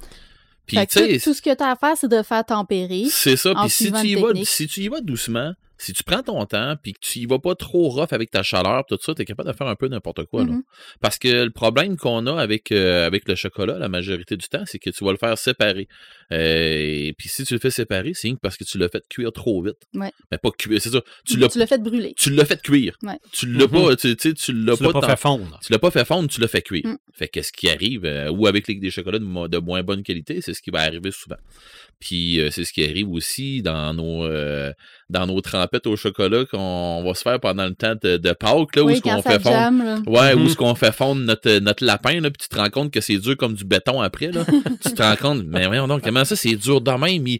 [0.65, 3.05] Puis, tout, tout ce que tu as à faire, c'est de faire tempérer.
[3.09, 3.51] C'est ça.
[3.55, 6.45] en Puis si tu, y vas, si tu y vas doucement, si tu prends ton
[6.45, 9.21] temps, puis que tu y vas pas trop rough avec ta chaleur, tout ça, tu
[9.21, 10.43] es capable de faire un peu n'importe quoi.
[10.45, 10.51] là.
[10.53, 10.63] Mhm.
[11.01, 14.63] Parce que le problème qu'on a avec, euh, avec le chocolat, la majorité du temps,
[14.65, 15.87] c'est que tu vas le faire séparer.
[16.31, 19.31] Euh, et puis si tu le fais séparer, c'est parce que tu l'as fait cuire
[19.31, 19.77] trop vite.
[19.93, 20.11] Ouais.
[20.31, 21.01] Mais pas cuire, c'est ça.
[21.25, 22.13] Tu l'as Tu l'as fait brûler.
[22.17, 22.97] tu l'as fait cuire.
[23.03, 23.19] Ouais.
[23.31, 23.71] Tu l'as Mhm.
[23.71, 25.59] pas, tu tu sais, tu l'as Tu l'as pas, pas fait fondre.
[25.63, 26.85] tu l'as pas fait fondre, tu l'as fait cuire.
[26.85, 26.97] Mm.
[27.13, 30.03] Fait qu'est-ce qui arrive, euh, ou avec les, des chocolats de, mo- de moins bonne
[30.03, 31.37] qualité, c'est ce qui va arriver souvent.
[31.99, 34.71] Puis euh, c'est ce qui arrive aussi dans nos euh,
[35.09, 38.75] dans nos trempettes au chocolat qu'on va se faire pendant le temps de, de Pâques,
[38.75, 39.83] là, où ce qu'on fait fondre.
[39.83, 39.99] là.
[40.07, 40.49] Ouais, où Mhm.
[40.49, 43.17] ce qu'on fait fondre notre, notre lapin, là, puis tu te rends compte que c'est
[43.17, 44.45] dur comme du béton après, là.
[44.83, 47.39] tu te rends compte, mais voyons donc, comment ça, c'est dur de même, il-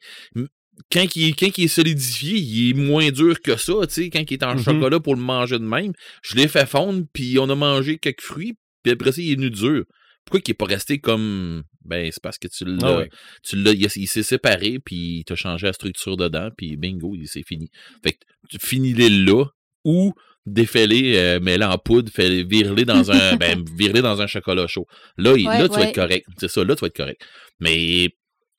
[0.92, 4.10] quand il, est- quand il est solidifié, il est moins dur que ça, tu sais,
[4.10, 4.64] quand il est en Mhm.
[4.64, 5.94] chocolat pour le manger de même.
[6.22, 9.36] Je l'ai fait fondre, puis on a mangé quelques fruits, puis après ça, il est
[9.36, 9.84] venu dur.
[10.26, 11.64] Pourquoi il est pas resté comme...
[11.86, 13.00] Ben, c'est parce que tu l'as...
[13.02, 13.04] Ah
[13.44, 17.14] tu l'as, il, il s'est séparé, puis il t'a changé la structure dedans, puis bingo,
[17.16, 17.70] il c'est fini.
[18.04, 19.46] Fait que tu finis-les là,
[19.84, 20.14] ou
[20.46, 23.64] défais-les, euh, mets-les en poudre, fais vire-les dans un, ben,
[24.02, 24.86] dans un chocolat chaud.
[25.18, 26.26] Là, il- Ouais, là, tu vas être correct.
[26.38, 27.22] C'est ça, là, tu vas être correct.
[27.60, 28.10] Mais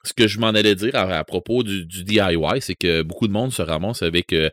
[0.04, 3.26] ce que je m'en allais dire à, à propos du, du DIY, c'est que beaucoup
[3.28, 4.50] de monde se ramasse avec euh,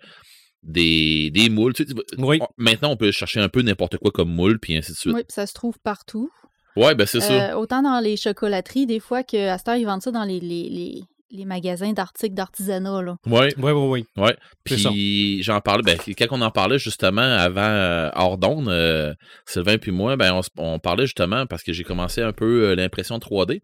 [0.63, 1.73] des, des moules.
[1.73, 2.39] Tu sais, Oui.
[2.57, 5.13] maintenant, on peut chercher un peu n'importe quoi comme moule, puis ainsi de suite.
[5.13, 6.31] Oui, puis ça se trouve partout.
[6.75, 7.51] Ouais, ben c'est ça.
[7.51, 10.39] Euh, autant dans les chocolateries, des fois qu'à cette heure, ils vendent ça dans les,
[10.39, 13.01] les, les, les magasins d'articles d'artisanat.
[13.01, 13.15] là.
[13.25, 13.53] Ouais.
[13.57, 14.33] Oui, oui, oui.
[14.65, 14.89] C'est ça.
[14.89, 19.13] Puis j'en parlais, ben, quand on en parlait justement avant euh, hors d'onde, euh,
[19.45, 20.41] Sylvain puis moi, ben, on,
[20.75, 23.61] on parlait justement parce que j'ai commencé un peu euh, l'impression 3D.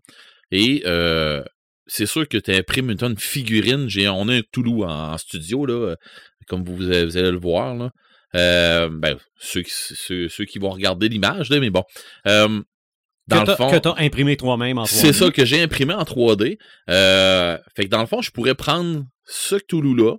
[0.52, 1.44] Et euh,
[1.88, 3.88] c'est sûr que tu imprimes une tonne de figurines.
[3.90, 5.96] J'ai, on a un Toulouse en, en studio, là,
[6.48, 7.76] comme vous, vous allez vous allez le voir.
[7.76, 7.90] Là.
[8.36, 11.84] Euh, ben, ceux, qui- ceux, ceux qui vont regarder l'image, là, mais bon.
[13.30, 14.90] Dans que le t'as- fond, que t'as imprimé toi-même en 3D.
[15.02, 16.58] c'est ça que j'ai imprimé en 3D.
[16.90, 20.16] Euh, fait que dans le fond, je pourrais prendre ce Cthulhu-là,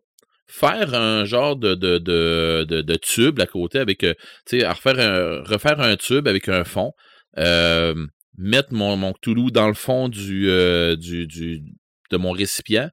[0.46, 4.14] faire un genre de, de, de, de, de tube à côté avec, euh,
[4.46, 6.92] tu sais, refaire un, refaire un tube avec un fond,
[7.38, 7.94] euh,
[8.36, 11.62] mettre mon, mon Cthulhu dans le fond du, euh, du, du,
[12.10, 12.88] de mon récipient,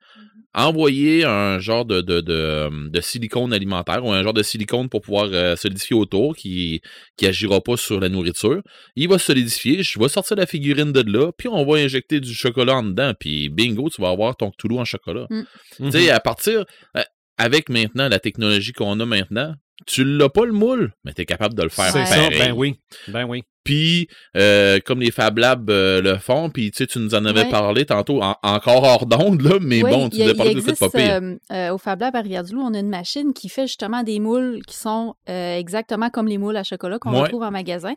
[0.54, 5.02] envoyer un genre de, de, de, de silicone alimentaire ou un genre de silicone pour
[5.02, 6.82] pouvoir euh, solidifier autour qui
[7.16, 8.62] qui agira pas sur la nourriture.
[8.96, 12.20] Il va se solidifier, je vais sortir la figurine de là, puis on va injecter
[12.20, 15.28] du chocolat en dedans, puis bingo, tu vas avoir ton Cthulhu en chocolat.
[15.30, 15.46] Mhm.
[15.80, 17.04] Tu sais, à partir, euh,
[17.38, 19.54] avec maintenant la technologie qu'on a maintenant,
[19.86, 22.52] tu l'as pas le moule, mais tu es capable de le faire C'est ça, ben
[22.54, 22.80] oui.
[23.08, 23.44] Ben oui.
[23.68, 27.26] Puis, euh, comme les Fab Labs euh, le font, puis tu sais, tu nous en
[27.26, 27.50] avais Ouais.
[27.50, 30.90] parlé tantôt, en- encore hors d'onde, là, mais bon, tu nous as parlé de pire.
[30.96, 34.20] euh, euh, au Fab Lab à Rivière-du-Loup, on a une machine qui fait justement des
[34.20, 37.24] moules qui sont euh, exactement comme les moules à chocolat qu'on Ouais.
[37.24, 37.94] retrouve en magasin.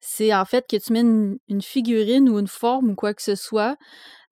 [0.00, 3.22] C'est en fait que tu mets une, une figurine ou une forme ou quoi que
[3.22, 3.76] ce soit,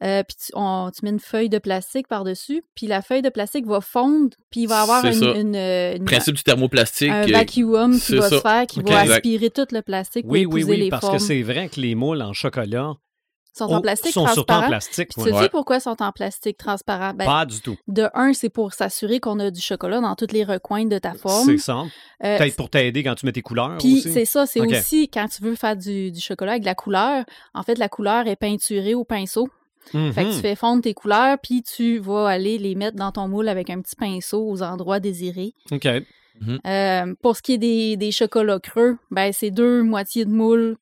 [0.03, 3.29] euh, puis tu, on- tu mets une feuille de plastique par-dessus, puis la feuille de
[3.29, 5.27] plastique va fondre, puis il va avoir une, ça.
[5.35, 7.11] une- une- Principe du thermoplastique.
[7.11, 8.37] un euh, vacuum qui va ça.
[8.37, 9.15] se faire, qui va Exact.
[9.17, 11.17] aspirer tout le plastique pour Oui, oui, oui, les parce formes.
[11.19, 12.95] que c'est vrai que les moules en chocolat
[13.55, 14.69] sont ont- en plastique sont surtout en transparent.
[14.69, 15.09] plastique.
[15.11, 15.29] Puis ouais.
[15.31, 15.49] sais-tu Ouais.
[15.51, 17.13] pourquoi ils sont en plastique transparent?
[17.13, 17.77] Ben, Pas du tout.
[17.87, 21.13] De un, c'est pour s'assurer qu'on a du chocolat dans tous les recoins de ta
[21.13, 21.45] forme.
[21.51, 21.83] C'est ça.
[22.25, 24.11] Euh, Peut-être pour t'aider quand tu mets tes couleurs Puis aussi.
[24.13, 27.25] c'est ça, c'est aussi quand tu veux faire du, du chocolat avec de la couleur,
[27.53, 29.49] en fait, la couleur est peinturée au pinceau.
[29.91, 30.41] Fait que tu Mhm.
[30.43, 33.81] fais fondre tes couleurs, puis tu vas aller les mettre dans ton moule avec un
[33.81, 35.55] petit pinceau aux endroits désirés.
[35.71, 35.87] OK.
[36.67, 40.77] Euh, pour ce qui est des, des chocolats creux, ben c'est deux moitiés de moule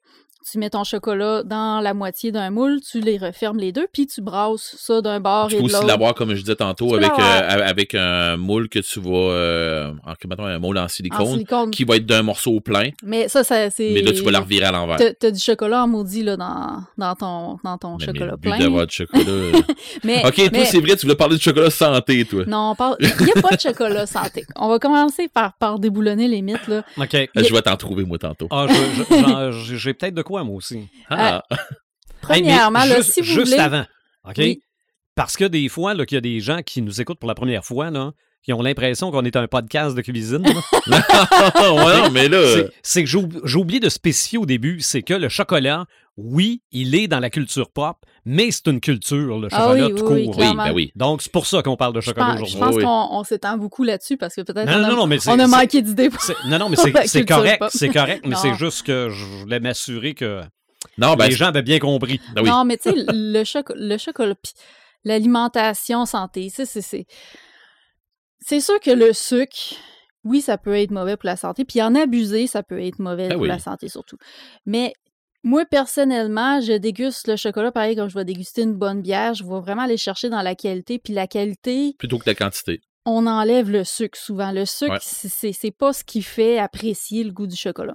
[0.50, 4.06] tu mets ton chocolat dans la moitié d'un moule, tu les refermes les deux, puis
[4.06, 5.86] tu brasses ça d'un bord Tu et peux de aussi l'autre.
[5.86, 9.10] l'avoir, comme je disais tantôt, Tu peux avec, euh, avec un moule que tu vas.
[9.10, 11.70] Euh, en, mettons, un moule en en silicone, silicone.
[11.70, 13.90] qui va être d'un morceau plein, Mais ça, ça c'est.
[13.92, 14.96] mais là, tu vas la revirer à l'envers.
[14.96, 18.50] T'as t'as du chocolat en maudit là, dans, dans ton, dans ton Mais- chocolat mais
[18.50, 18.58] plein.
[18.58, 19.24] d'avoir du chocolat.
[19.28, 19.52] euh.
[20.04, 22.44] Mais, ok, toi, mais- c'est vrai, tu voulais parler de chocolat santé, toi.
[22.46, 24.44] Non, on parle- il n'y a pas de chocolat santé.
[24.56, 26.66] On va commencer par, par déboulonner les mythes.
[26.68, 26.82] Là.
[26.96, 27.28] OK.
[27.36, 28.48] Je vais t'en trouver, moi, tantôt.
[28.50, 28.66] Ah,
[29.52, 30.88] j'ai peut-être de quoi, moi aussi?
[31.08, 31.42] Ah,
[32.28, 33.58] Hey, mais Premièrement, là, juste, si vous juste voulez...
[33.58, 33.84] avant,
[34.24, 34.34] OK?
[34.38, 34.62] Oui.
[35.14, 37.64] Parce que des fois, qu'il y a des gens qui nous écoutent pour la première
[37.64, 38.12] fois, là,
[38.42, 40.42] qui ont l'impression qu'on est un podcast de cuisine.
[40.86, 41.02] là.
[41.74, 42.38] ouais, non, mais là.
[42.82, 45.84] C'est- que j'ai oub- j'ai oublié de spécifier au début, c'est que le chocolat,
[46.16, 49.94] oui, il est dans la culture pop, mais c'est une culture, le Ah chocolat oui,
[49.94, 50.34] tout oui, oui, court.
[50.36, 50.64] Oui, clairement.
[50.64, 50.92] ben oui.
[50.96, 52.66] Donc, c'est pour ça qu'on parle de chocolat pense, je aujourd'hui.
[52.66, 52.82] pense Oui.
[52.82, 55.18] qu'on on s'étend beaucoup là-dessus parce que peut-être Non, on, non, a, non, non, mais
[55.18, 56.08] c'est- on a manqué d'idées.
[56.10, 56.92] pour- Non, non, mais c'est
[57.26, 60.40] correct, c'est correct, mais c'est juste que je voulais m'assurer que
[60.98, 62.20] Non, ben, les gens avaient bien compris.
[62.36, 62.42] oui.
[62.48, 64.52] Non, mais tu sais, le, choco- le chocolat, puis
[65.04, 67.06] l'alimentation santé, ça, c'est...
[68.40, 69.74] c'est- sûr que le sucre,
[70.24, 73.28] oui, ça peut être mauvais pour la santé, puis en abuser, ça peut être mauvais
[73.30, 73.48] Ah pour oui.
[73.48, 74.16] la santé surtout.
[74.66, 74.92] Mais
[75.42, 79.32] moi, personnellement, je déguste le chocolat pareil comme je vais déguster une bonne bière.
[79.34, 82.80] Je vais vraiment aller chercher dans la qualité, puis la qualité, Plutôt que la quantité.
[83.06, 84.52] on enlève le sucre souvent.
[84.52, 84.98] Le sucre, Ouais.
[85.52, 87.94] c'est pas ce qui fait apprécier le goût du chocolat.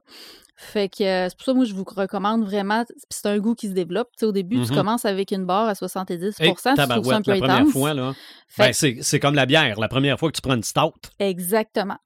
[0.58, 2.86] Fait que euh, c'est pour ça que moi je vous recommande vraiment.
[2.86, 4.08] puis C'est un goût qui se développe.
[4.14, 4.78] Tu sais, au début, tu Mhm.
[4.78, 7.56] commences avec une barre à 70 Hey, tu trouves ça un tabarouette, peu la première
[7.58, 7.72] intense.
[7.74, 8.14] fois, là.
[8.58, 9.80] Ben, que- c'est c'est comme la bière.
[9.80, 11.98] La première fois que tu prends une stout, Exactement.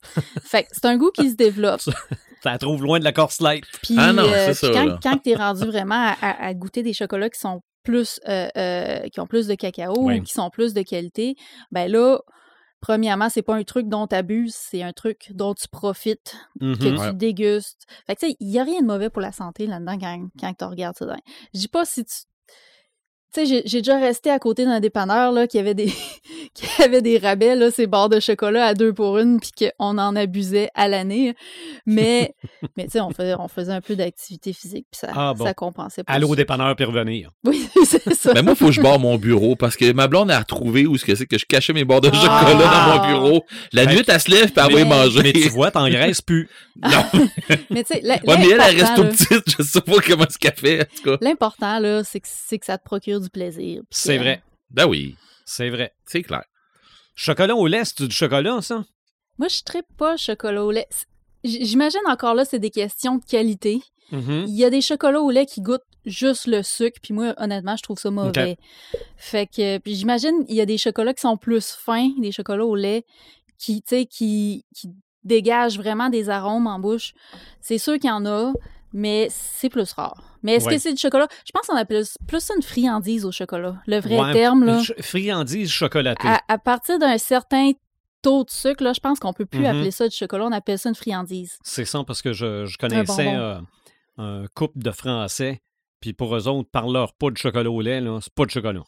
[0.44, 1.82] fait que c'est un goût qui se développe.
[2.44, 3.66] ça la trouve loin de la Corse Light.
[3.84, 4.68] Puis, Ah non, euh, ça,
[5.04, 8.48] quand, tu es rendu vraiment à, à- à goûter des chocolats qui sont plus euh,
[8.58, 10.20] euh, qui ont plus de cacao Ouais.
[10.20, 11.36] ou qui sont plus de qualité,
[11.72, 12.20] ben là,
[12.82, 16.98] premièrement, c'est pas un truc dont tu abuses, c'est un truc dont tu profites, que
[16.98, 17.10] Ouais.
[17.10, 17.86] tu dégustes.
[18.08, 20.28] Fait que tu sais, il n'y a rien de mauvais pour la santé là-dedans quand,
[20.40, 21.06] quand tu regardes ça.
[21.54, 22.14] Je dis pas si tu.
[23.34, 25.86] Tu sais, j'ai- déjà resté à côté d'un dépanneur là, qui avait des
[26.56, 29.98] qui avait des rabais, là, ces barres de chocolat à deux pour une, puis qu'on
[30.00, 31.36] en abusait à l'année.
[31.86, 32.34] Mais,
[32.78, 35.46] mais tu sais, on faisait, on faisait un peu d'activité physique, puis ça, Ah bon.
[35.46, 36.12] ça compensait pas.
[36.14, 37.30] Aller au dépanneur puis revenir.
[37.46, 38.34] Oui, c'est ça.
[38.34, 40.98] Ben moi, faut que je barre mon bureau parce que ma blonde a retrouvé où
[40.98, 42.16] ce que c'est que je cachais mes barres de Ah!
[42.16, 43.46] chocolat dans mon bureau.
[43.74, 45.22] La Ben, nuit, elle se lève puis elle va y mais- manger.
[45.24, 46.50] Mais tu vois, t'engraisses plus.
[46.82, 47.04] Non.
[47.70, 49.56] Mais tu sais, la- Ouais, mais elle, elle reste là, petite.
[49.58, 50.88] Je sais pas comment ce qu'elle fait.
[51.22, 53.82] L'important, là, c'est que, c'est que ça te procure du plaisir.
[53.92, 54.44] C'est que- vrai.
[54.72, 55.94] Ben oui, C'est vrai.
[56.06, 56.44] c'est clair.
[57.16, 58.84] Chocolat au lait, c'est du chocolat, ça?
[59.38, 60.88] Moi, je ne pas chocolat au lait.
[61.44, 63.82] J'imagine encore là, c'est des questions de qualité.
[64.12, 64.46] Mhm.
[64.48, 67.76] Il y a des chocolats au lait qui goûtent juste le sucre, puis moi, honnêtement,
[67.78, 68.58] je trouve ça mauvais.
[69.18, 72.66] Fait que, puis j'imagine, il y a des chocolats qui sont plus fins, des chocolats
[72.66, 73.06] au lait,
[73.58, 74.90] qui, tu sais, qui, qui
[75.24, 77.14] dégagent vraiment des arômes en bouche.
[77.62, 78.54] C'est sûr qu'il y en a,
[78.94, 80.24] mais c'est plus rare.
[80.44, 80.76] Mais est-ce Ouais.
[80.76, 81.28] que c'est du chocolat?
[81.46, 83.76] Je pense qu'on appelle plus ça une friandise au chocolat.
[83.88, 84.82] Le vrai Ouais, terme, là.
[84.84, 86.28] ch- Friandise chocolatée.
[86.28, 87.72] À, à partir d'un certain
[88.22, 89.66] taux de sucre, là, je pense qu'on peut plus Mhm.
[89.66, 91.58] appeler ça du chocolat, on appelle ça une friandise.
[91.64, 93.60] C'est ça, parce que je, je connaissais euh,
[94.18, 95.62] un couple de Français,
[96.02, 98.52] puis pour eux autres, par leur pas de chocolat au lait, là, c'est pas de
[98.52, 98.84] chocolat.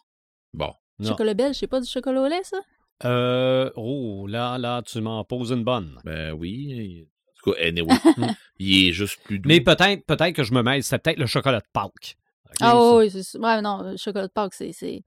[0.53, 0.71] Bon.
[0.99, 1.09] Non.
[1.09, 2.57] Chocolat belge, c'est pas du chocolat au lait, ça?
[3.05, 5.97] Euh, oh, là, là, tu m'en poses une bonne.
[6.05, 7.07] Ben oui.
[7.45, 7.95] En tout cas, anyway,
[8.59, 9.47] il est juste plus doux.
[9.47, 12.15] Mais peut-être peut-être que je me mêle, c'est peut-être le chocolat de Pâques.
[12.59, 15.03] Ah ça- oui, c'est ouais, non, le chocolat de Pâques, c'est, c'est,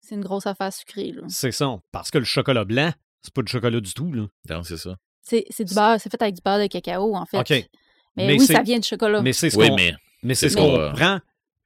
[0.00, 1.12] c'est une grosse affaire sucrée.
[1.28, 1.76] C'est ça.
[1.92, 4.26] Parce que le chocolat blanc, c'est pas du chocolat du tout, là.
[4.50, 4.96] Non, c'est ça.
[5.22, 7.38] C'est, c'est du beurre, c'est fait avec du beurre de cacao, en fait.
[7.38, 7.50] OK.
[7.50, 7.68] Mais,
[8.16, 10.78] Mais oui, ça vient du chocolat, Mais c'est ce Oui, qu'on mais mais ce qu'on
[10.78, 11.18] euh, prend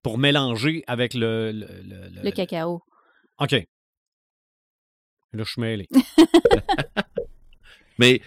[0.03, 1.51] pour mélanger avec le...
[1.53, 2.81] le, le- le- le cacao.
[3.40, 3.51] OK.
[3.53, 3.64] Là,
[5.44, 5.87] je suis mêlé.
[7.99, 8.23] Mais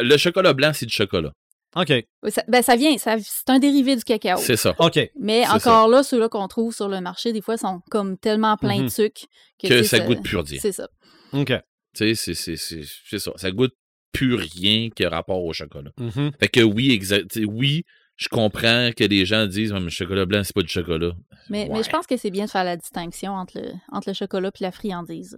[0.00, 1.32] le chocolat blanc, c'est du chocolat.
[1.76, 1.92] OK.
[2.28, 4.38] Ça, ben, ça vient, ça, c'est un dérivé du cacao.
[4.38, 4.74] C'est ça.
[4.78, 4.98] OK.
[5.18, 8.78] Mais encore là, ceux-là qu'on trouve sur le marché, des fois, sont comme tellement pleins
[8.78, 8.84] Mhm.
[8.84, 9.22] de sucre
[9.60, 10.58] que, Que ça goûte plus rien.
[10.60, 10.88] C'est ça.
[11.32, 11.48] OK.
[11.48, 11.54] Tu
[11.94, 13.32] sais, c'est- c'est c'est- c'est ça.
[13.36, 13.74] Ça goûte
[14.12, 15.90] plus rien que rapport au chocolat.
[15.98, 16.30] Mhm.
[16.38, 17.28] Fait que oui, exact.
[17.32, 17.82] tu sais, Oui,
[18.16, 21.10] je comprends que les gens disent, mais le chocolat blanc, c'est pas du chocolat.
[21.50, 24.50] Mais, je pense que c'est bien de faire la distinction entre le, entre le chocolat
[24.60, 25.36] et la friandise.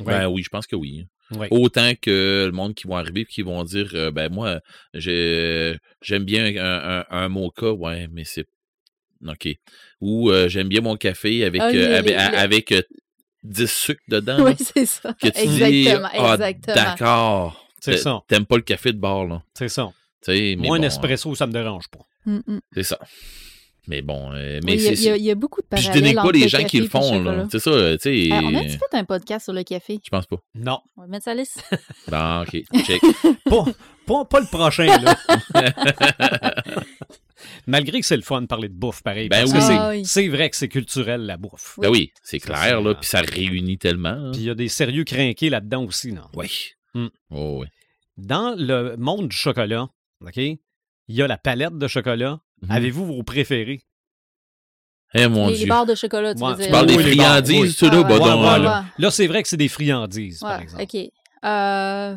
[0.00, 0.06] Ouais.
[0.06, 1.06] Ben oui, je pense que oui.
[1.50, 4.60] Autant que le monde qui vont arriver et qui vont dire euh, ben moi,
[4.94, 8.46] j'ai- j'aime bien un, un, un mocha, ouais, mais c'est.
[9.26, 9.48] OK.
[10.00, 12.82] Ou euh, j'aime bien mon café avec, Ah, euh, avec, les- avec, euh,
[13.42, 14.44] 10 sucres dedans.
[14.44, 15.14] oui, c'est ça.
[15.14, 16.74] que tu dis, exactement, ah, exactement.
[16.74, 17.68] d'accord.
[17.80, 18.22] C'est ça.
[18.28, 19.42] T'aimes pas le café de bar, là.
[19.54, 19.90] C'est ça.
[20.56, 22.00] Moi, un bon, espresso, ça me dérange pas.
[22.24, 22.60] Mm, mm.
[22.74, 22.98] C'est ça.
[23.88, 25.02] Mais bon, euh, Oui, mais il y, a- c'est.
[25.02, 26.48] il y a- il y a beaucoup de Puis je parallèles dénigre pas les le
[26.48, 27.48] gens qui le font.
[27.50, 28.28] C'est ça, tu sais.
[28.32, 30.00] Ah, on a-tu fait un podcast sur le café?
[30.04, 30.36] Je pense pas.
[30.54, 30.80] Non.
[30.96, 31.62] On va mettre ça liste.
[32.08, 32.62] Bon, OK.
[32.84, 33.00] Check.
[33.44, 33.64] Pas,
[34.06, 35.16] pas, pas le prochain, là.
[37.66, 39.28] Malgré que c'est le fun de parler de bouffe, pareil.
[39.28, 39.58] Ben parce oui.
[39.58, 40.04] que c'est- Ah oui.
[40.04, 41.78] c'est vrai que c'est culturel, la bouffe.
[41.80, 44.08] Ben oui, c'est clair, là, euh, puis ça réunit tellement.
[44.10, 44.30] hein.
[44.32, 46.10] Puis il y a des sérieux crinqués là-dedans aussi.
[46.12, 46.28] Là.
[46.34, 46.48] Oui.
[46.94, 47.08] Hmm.
[47.30, 47.66] Oh, oui.
[48.16, 49.88] Dans le monde du chocolat,
[50.24, 50.58] OK, il
[51.08, 52.40] y a la palette de chocolat.
[52.62, 52.70] Mhm.
[52.70, 53.82] Avez-vous vos préférés?
[55.14, 56.66] Eh mon les, les barres de chocolat, tu Ouais, veux tu dire?
[56.66, 57.72] Tu parles Oui, des les barres, friandises, oui.
[57.72, 58.80] ceux-là, Ah, bah ouais, donc, Ouais, ouais, voilà.
[58.80, 58.86] ouais.
[58.98, 60.82] Là, c'est vrai que c'est des friandises, par exemple.
[60.82, 60.96] OK.
[61.44, 62.16] Euh,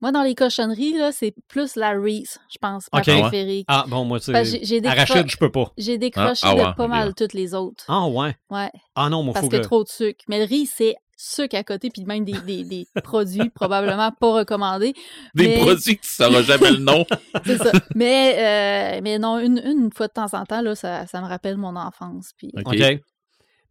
[0.00, 3.06] Moi, dans les cochonneries, là, c'est plus la Reese, je pense, ma OK.
[3.06, 3.20] Ouais?
[3.22, 3.64] préférée.
[3.68, 4.18] Ah, bon, moi,
[4.80, 5.72] des arachide, je peux pas.
[5.78, 7.84] J'ai décroché Ah, ah de pas mal toutes les autres.
[7.88, 8.36] Ah, ouais?
[8.50, 8.70] Ouais.
[8.94, 9.62] Ah non, moi, Parce faut que que...
[9.62, 10.22] trop de sucre.
[10.28, 14.32] Mais le riz, c'est sucre à côté, puis même des, des, des produits probablement pas
[14.32, 14.94] recommandés.
[15.34, 17.04] Des mais- produits que tu sauras jamais le nom.
[17.44, 17.72] C'est ça.
[17.94, 21.26] Mais, euh, mais non, une, une fois de temps en temps, là, ça, ça me
[21.26, 22.30] rappelle mon enfance.
[22.36, 22.50] Puis...
[22.54, 22.74] OK.
[22.74, 23.00] OK.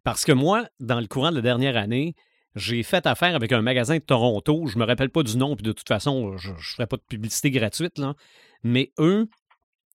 [0.04, 2.14] Parce que moi, dans le courant de la dernière année,
[2.56, 4.68] j'ai fait affaire avec un magasin de Toronto.
[4.68, 7.04] Je me rappelle pas du nom, puis de toute façon, je ne ferai pas de
[7.08, 8.14] publicité gratuite, là.
[8.64, 9.28] Mais eux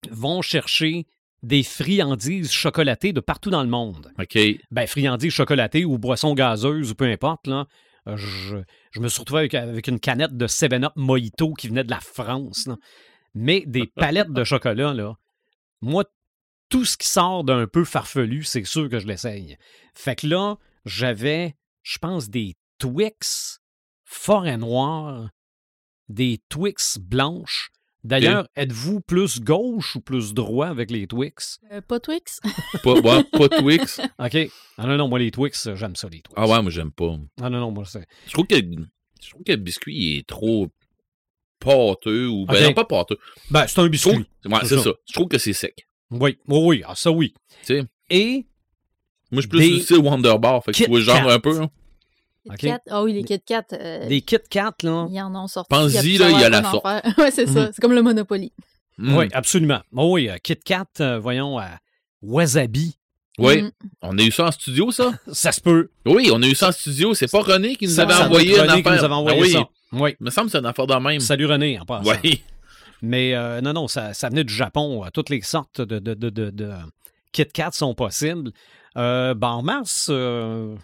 [0.09, 1.05] vont chercher
[1.43, 4.11] des friandises chocolatées de partout dans le monde.
[4.19, 4.37] OK.
[4.71, 7.65] Ben, friandises chocolatées ou boissons gazeuses ou peu importe, là.
[8.07, 8.57] Euh, Je,
[8.91, 11.99] je me suis retrouvé avec, avec une canette de 7-Up Mojito qui venait de la
[11.99, 12.67] France.
[12.67, 12.77] là.
[13.33, 15.15] Mais des palettes de chocolat, là,
[15.81, 16.03] moi,
[16.69, 19.57] tout ce qui sort d'un peu farfelu, c'est sûr que je l'essaye.
[19.95, 23.59] Fait que là, j'avais, je pense, des Twix
[24.05, 25.29] forêt noire,
[26.09, 27.69] des Twix blanches.
[28.09, 31.59] D'ailleurs, êtes-vous plus gauche ou plus droit avec les Twix?
[31.71, 32.39] Euh, pas Twix?
[32.83, 34.01] Pas, ouais, pas Twix.
[34.19, 34.37] OK.
[34.77, 36.33] Ah non, non, moi, les Twix, j'aime ça, les Twix.
[36.35, 37.15] Ah ouais, moi, j'aime pas.
[37.41, 38.05] Ah non, non, moi, c'est...
[38.27, 40.67] Je trouve que, je trouve que le biscuit est trop
[41.59, 42.45] pâteux ou.
[42.45, 43.17] Ben non, pas pâteux.
[43.51, 44.25] Ben, c'est un Je trouve, biscuit.
[44.45, 44.83] ouais, C'est ça.
[44.83, 44.91] ça.
[45.07, 45.87] Je trouve que c'est sec.
[46.11, 47.33] Oui, oui, oui, ah, ça oui.
[47.61, 47.83] Tu sais?
[48.09, 48.47] Et
[49.31, 50.63] Moi, je suis plus du style Wonder Bar.
[50.63, 51.61] Fait que tu vois, genre un peu.
[51.61, 51.69] hein.
[52.89, 53.65] Ah oui, les Kit Kat.
[53.73, 55.07] euh, des Kit Kat, là.
[55.11, 55.69] Ils en ont sorti.
[55.69, 56.85] Pense-y, là, il y a la sorte.
[57.17, 57.65] ouais, c'est ça.
[57.65, 57.69] Mhm.
[57.73, 58.51] C'est comme le Monopoly.
[58.97, 59.15] Mm.
[59.17, 59.79] Oui, absolument.
[59.95, 61.67] Oh, oui, euh, Kit Kat, euh, voyons, à
[62.21, 62.95] Wasabi.
[63.37, 63.61] Oui.
[63.63, 63.71] Mhm.
[64.01, 65.11] On a eu ça en studio, ça?
[65.31, 65.89] Ça se peut.
[66.05, 67.13] Oui, on a eu ça en studio.
[67.13, 68.99] C'est pas René qui nous Ça- avait ça envoyé être une René qui affaire.
[69.01, 69.51] nous avait envoyé Ah oui.
[69.51, 69.69] ça.
[69.93, 70.15] Oui.
[70.19, 71.19] Il me semble que c'est une affaire de même.
[71.21, 72.11] Salut René, en passant.
[72.23, 72.41] Oui.
[73.01, 75.05] Mais euh, non, non, ça, ça venait du Japon.
[75.05, 76.71] Euh, Toutes les sortes de, de, de, de, de
[77.31, 78.51] Kit Kat sont possibles.
[78.97, 80.75] Euh, ben, en mars, euh,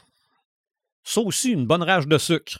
[1.05, 2.57] ça aussi, une bonne rage de sucre.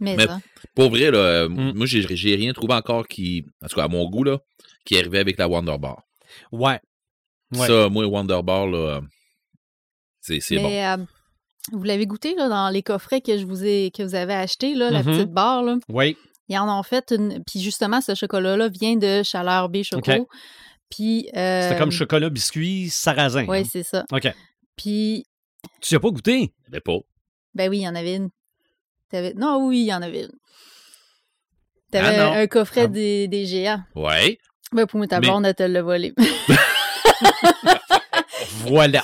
[0.00, 0.38] Mais, Mais- ça.
[0.74, 1.72] Pour vrai, là, euh, Mm.
[1.76, 4.38] moi, j'ai j'ai rien trouvé encore qui, en tout cas, à mon goût, là,
[4.84, 6.02] qui arrivait avec la Wonder Bar.
[6.50, 6.80] Ouais.
[7.54, 7.66] Ouais.
[7.66, 9.00] Ça, moi, Wonder Bar, là,
[10.20, 10.68] c'est c'est bon.
[10.68, 10.96] Mais euh,
[11.72, 14.74] vous l'avez goûté là, dans les coffrets que je vous ai que vous avez achetés,
[14.74, 15.12] là, la Mhm.
[15.16, 15.62] petite barre.
[15.62, 15.76] Là?
[15.88, 16.16] Oui.
[16.48, 17.42] Ils en ont fait une.
[17.46, 20.10] Puis justement, ce chocolat-là vient de Chaleur B Choco.
[20.12, 20.26] OK.
[20.90, 21.28] Puis.
[21.36, 23.44] euh, C'était comme chocolat biscuit sarrasin.
[23.46, 23.64] Oui, hein?
[23.70, 24.04] c'est ça.
[24.12, 24.28] OK.
[24.76, 25.24] Puis,
[25.80, 26.52] Tu n'as pas goûté?
[26.70, 26.98] Mais pas.
[27.54, 28.30] ben oui, il y en avait une.
[29.10, 30.32] T'avais- Non, oui, il y en avait une.
[31.90, 32.86] T'avais Ah un coffret Ah.
[32.88, 33.82] des, des géants.
[33.94, 34.38] Ouais.
[34.72, 36.12] Ben, pour moi, ta Mais- blonde, elle te l'a volé.
[38.66, 39.02] Voilà.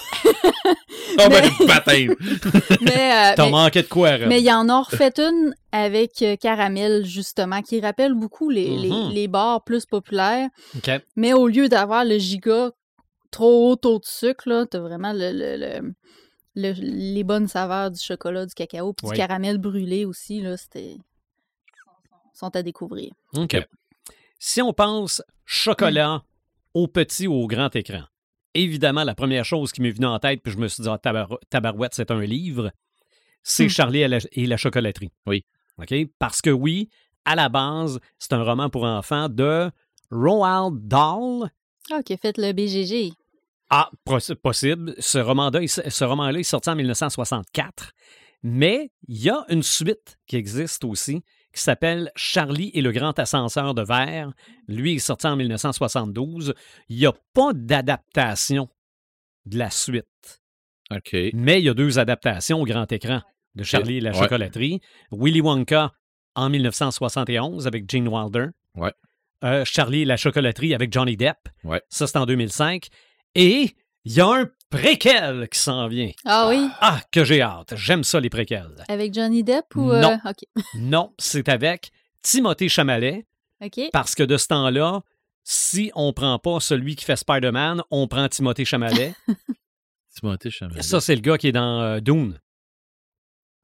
[1.19, 2.15] Oh, ben, baptême!
[2.81, 4.17] mais, euh, mais- manqué de quoi?
[4.19, 8.77] Mais il y en a refait une avec euh, caramel, justement, qui rappelle beaucoup les,
[8.77, 9.11] les- Mhm.
[9.13, 10.49] les bars plus populaires.
[10.77, 10.91] OK.
[11.17, 12.71] Mais au lieu d'avoir le giga
[13.31, 15.93] trop haut taux de sucre, là, t'as vraiment le, le- le-
[16.55, 19.13] le- les bonnes saveurs du chocolat, du cacao, puis Oui.
[19.15, 20.97] du caramel brûlé aussi, là, c'était...
[22.35, 23.13] sont à découvrir.
[23.37, 23.57] OK.
[24.39, 26.23] Si on pense chocolat
[26.75, 28.03] au petit ou au grand écran,
[28.55, 30.99] évidemment, la première chose qui m'est venue en tête, puis je me suis dit, ah,
[30.99, 32.73] tabar- tabarouette, c'est un livre,
[33.43, 33.71] c'est Hmm.
[33.71, 35.13] Charlie et la, et la chocolaterie.
[35.27, 35.45] Oui.
[35.79, 35.95] OK?
[36.19, 36.89] Parce que oui,
[37.25, 39.71] à la base, c'est un roman pour enfants de
[40.11, 41.51] Roald Dahl.
[41.91, 43.13] Ah, qui a fait le BGG.
[43.71, 44.95] Ah, poss- possible.
[44.99, 47.93] Ce roman-là, ce est sorti en 1964.
[48.43, 51.23] Mais il y a une suite qui existe aussi,
[51.55, 54.33] qui s'appelle Charlie et le grand ascenseur de verre.
[54.67, 56.55] Lui est sorti en 1972.
[56.89, 58.69] Il n'y a pas d'adaptation
[59.47, 60.07] de la suite.
[60.91, 61.15] OK.
[61.35, 63.21] Mais il y a deux adaptations au grand écran
[63.55, 64.19] de Charlie et la Ouais.
[64.19, 64.81] chocolaterie.
[65.13, 65.93] Willy Wonka
[66.35, 68.47] en 1971 avec Gene Wilder.
[68.75, 68.93] Ouais.
[69.45, 71.37] Euh, Charlie et la chocolaterie avec Johnny Depp.
[71.65, 71.83] Ouais.
[71.89, 72.89] Ça, c'est en 2005.
[73.35, 76.11] Et il y a un préquel qui s'en vient.
[76.25, 76.69] Ah oui?
[76.81, 77.75] Ah, que j'ai hâte.
[77.77, 78.75] J'aime ça, les préquels.
[78.89, 79.91] Avec Johnny Depp ou...
[79.93, 80.19] euh, Non.
[80.77, 81.91] Non, c'est avec
[82.23, 83.27] Timothée Chamalet,
[83.63, 83.81] OK.
[83.93, 85.01] parce que de ce temps-là,
[85.43, 89.15] si on prend pas celui qui fait Spider-Man, on prend Timothée Chamalet.
[90.15, 90.83] Timothée Chalamet.
[90.83, 92.39] Ça, c'est le gars qui est dans euh, Dune.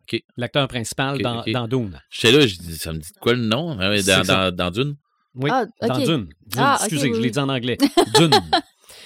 [0.03, 0.23] OK.
[0.37, 2.01] L'acteur principal dans, Dune.
[2.11, 3.75] J'étais là, je dis, ça me dit quoi le nom?
[3.75, 4.23] Dans, ça.
[4.23, 4.97] dans, dans Dune?
[5.35, 5.99] Oui, Ah, dans.
[5.99, 6.07] Dune.
[6.07, 7.31] Dune, Ah, excusez, oui, je l'ai oui.
[7.33, 7.77] dit en anglais.
[8.15, 8.31] Dune.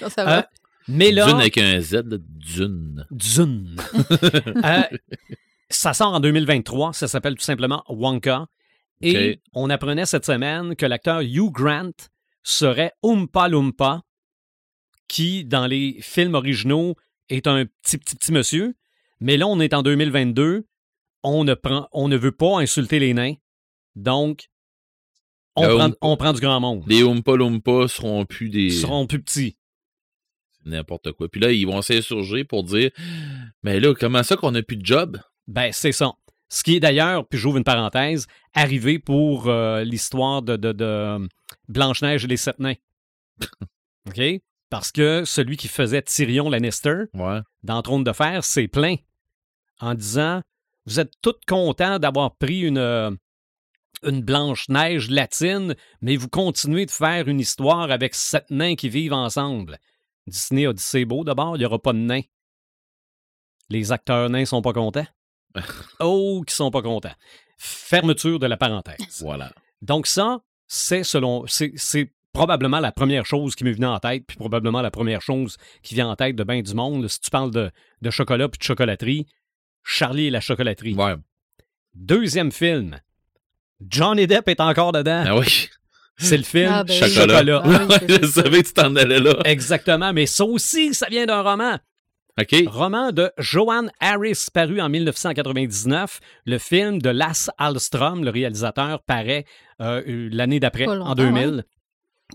[0.00, 0.38] Ça, ça va.
[0.38, 0.42] Euh,
[0.88, 2.16] mais là, Dune avec un Z, là.
[2.20, 3.06] Dune.
[3.10, 3.76] Dune.
[4.64, 4.82] Euh,
[5.68, 6.92] ça sort en 2023.
[6.92, 8.46] Ça s'appelle tout simplement Wonka.
[9.02, 11.92] Et on apprenait cette semaine que l'acteur Hugh Grant
[12.42, 14.02] serait Oompa Loompa
[15.08, 16.96] qui, dans les films originaux,
[17.28, 18.74] est un petit, petit, petit monsieur.
[19.20, 20.66] Mais là, on est en 2022.
[21.22, 23.34] On ne, prend, on ne veut pas insulter les nains.
[23.96, 24.48] Donc,
[25.56, 26.84] on, Le prend, Oompa- on prend du grand monde.
[26.86, 28.66] Les Oompa Loompa seront plus des.
[28.66, 29.56] Ils seront plus petits.
[30.64, 31.28] N'importe quoi.
[31.28, 32.90] Puis là, ils vont s'insurger pour dire
[33.62, 35.18] Mais là, comment ça qu'on a plus de job?
[35.48, 36.12] Ben, c'est ça.
[36.48, 41.28] Ce qui est d'ailleurs, puis j'ouvre une parenthèse, arrivé pour euh, l'histoire de, de, de
[41.68, 42.74] Blanche-Neige et les Sept Nains.
[44.08, 44.20] OK?
[44.68, 47.40] Parce que celui qui faisait Tyrion Lannister Ouais.
[47.62, 48.98] dans Trône de Fer s'est plaint
[49.80, 50.42] en disant
[50.86, 53.10] Vous êtes tous contents d'avoir pris une, euh,
[54.04, 59.12] une Blanche-Neige latine, mais vous continuez de faire une histoire avec sept nains qui vivent
[59.12, 59.78] ensemble.
[60.26, 62.22] Disney a dit C'est beau d'abord, il n'y aura pas de nains.
[63.68, 65.06] Les acteurs nains sont pas contents.
[66.00, 67.14] oh, qui sont pas contents.
[67.58, 69.20] Fermeture de la parenthèse.
[69.20, 69.52] Voilà.
[69.82, 74.36] Donc ça, c'est selon, c'est, probablement la première chose qui m'est venue en tête, puis
[74.36, 77.08] probablement la première chose qui vient en tête de bien du monde.
[77.08, 77.70] Si tu parles de,
[78.02, 79.26] de chocolat puis de chocolaterie,
[79.82, 80.94] Charlie et la chocolaterie.
[80.94, 81.16] Ouais.
[81.94, 83.00] Deuxième film,
[83.80, 85.24] Johnny Depp est encore dedans.
[85.26, 85.68] Ah oui.
[86.20, 87.10] C'est le film Ah, ben oui.
[87.10, 87.62] Chocolat.
[87.64, 89.36] Ah oui, je savais que tu t'en allais là.
[89.44, 91.78] Exactement, mais ça aussi, ça vient d'un roman.
[92.40, 92.54] OK.
[92.68, 96.20] Roman de Joanne Harris, paru en 1999.
[96.46, 99.44] Le film de Lasse Alstrom, le réalisateur, paraît
[99.80, 101.64] euh, l'année d'après, en longtemps, 2000.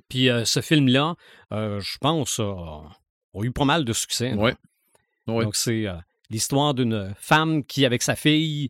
[0.10, 1.15] Puis euh, ce film-là,
[1.54, 4.34] euh, je pense, a, a eu pas mal de succès.
[4.34, 4.54] Ouais.
[5.28, 5.43] Ouais.
[5.43, 5.93] Donc c'est euh,
[6.30, 8.69] l'histoire d'une femme qui, avec sa fille,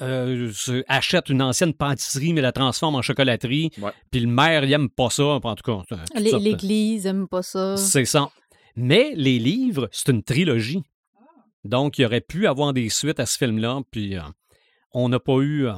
[0.00, 0.50] euh,
[0.88, 3.70] achète une ancienne pâtisserie, mais la transforme en chocolaterie.
[3.80, 3.92] Ouais.
[4.10, 5.24] Puis le maire, il aime pas ça.
[5.42, 7.76] En tout cas, L'Église aime pas ça.
[7.76, 8.30] c'est ça.
[8.76, 10.82] Mais les livres, c'est une trilogie.
[11.64, 14.22] Donc, il aurait pu avoir des suites à ce film-là, puis euh,
[14.92, 15.66] on n'a pas eu.
[15.66, 15.72] euh,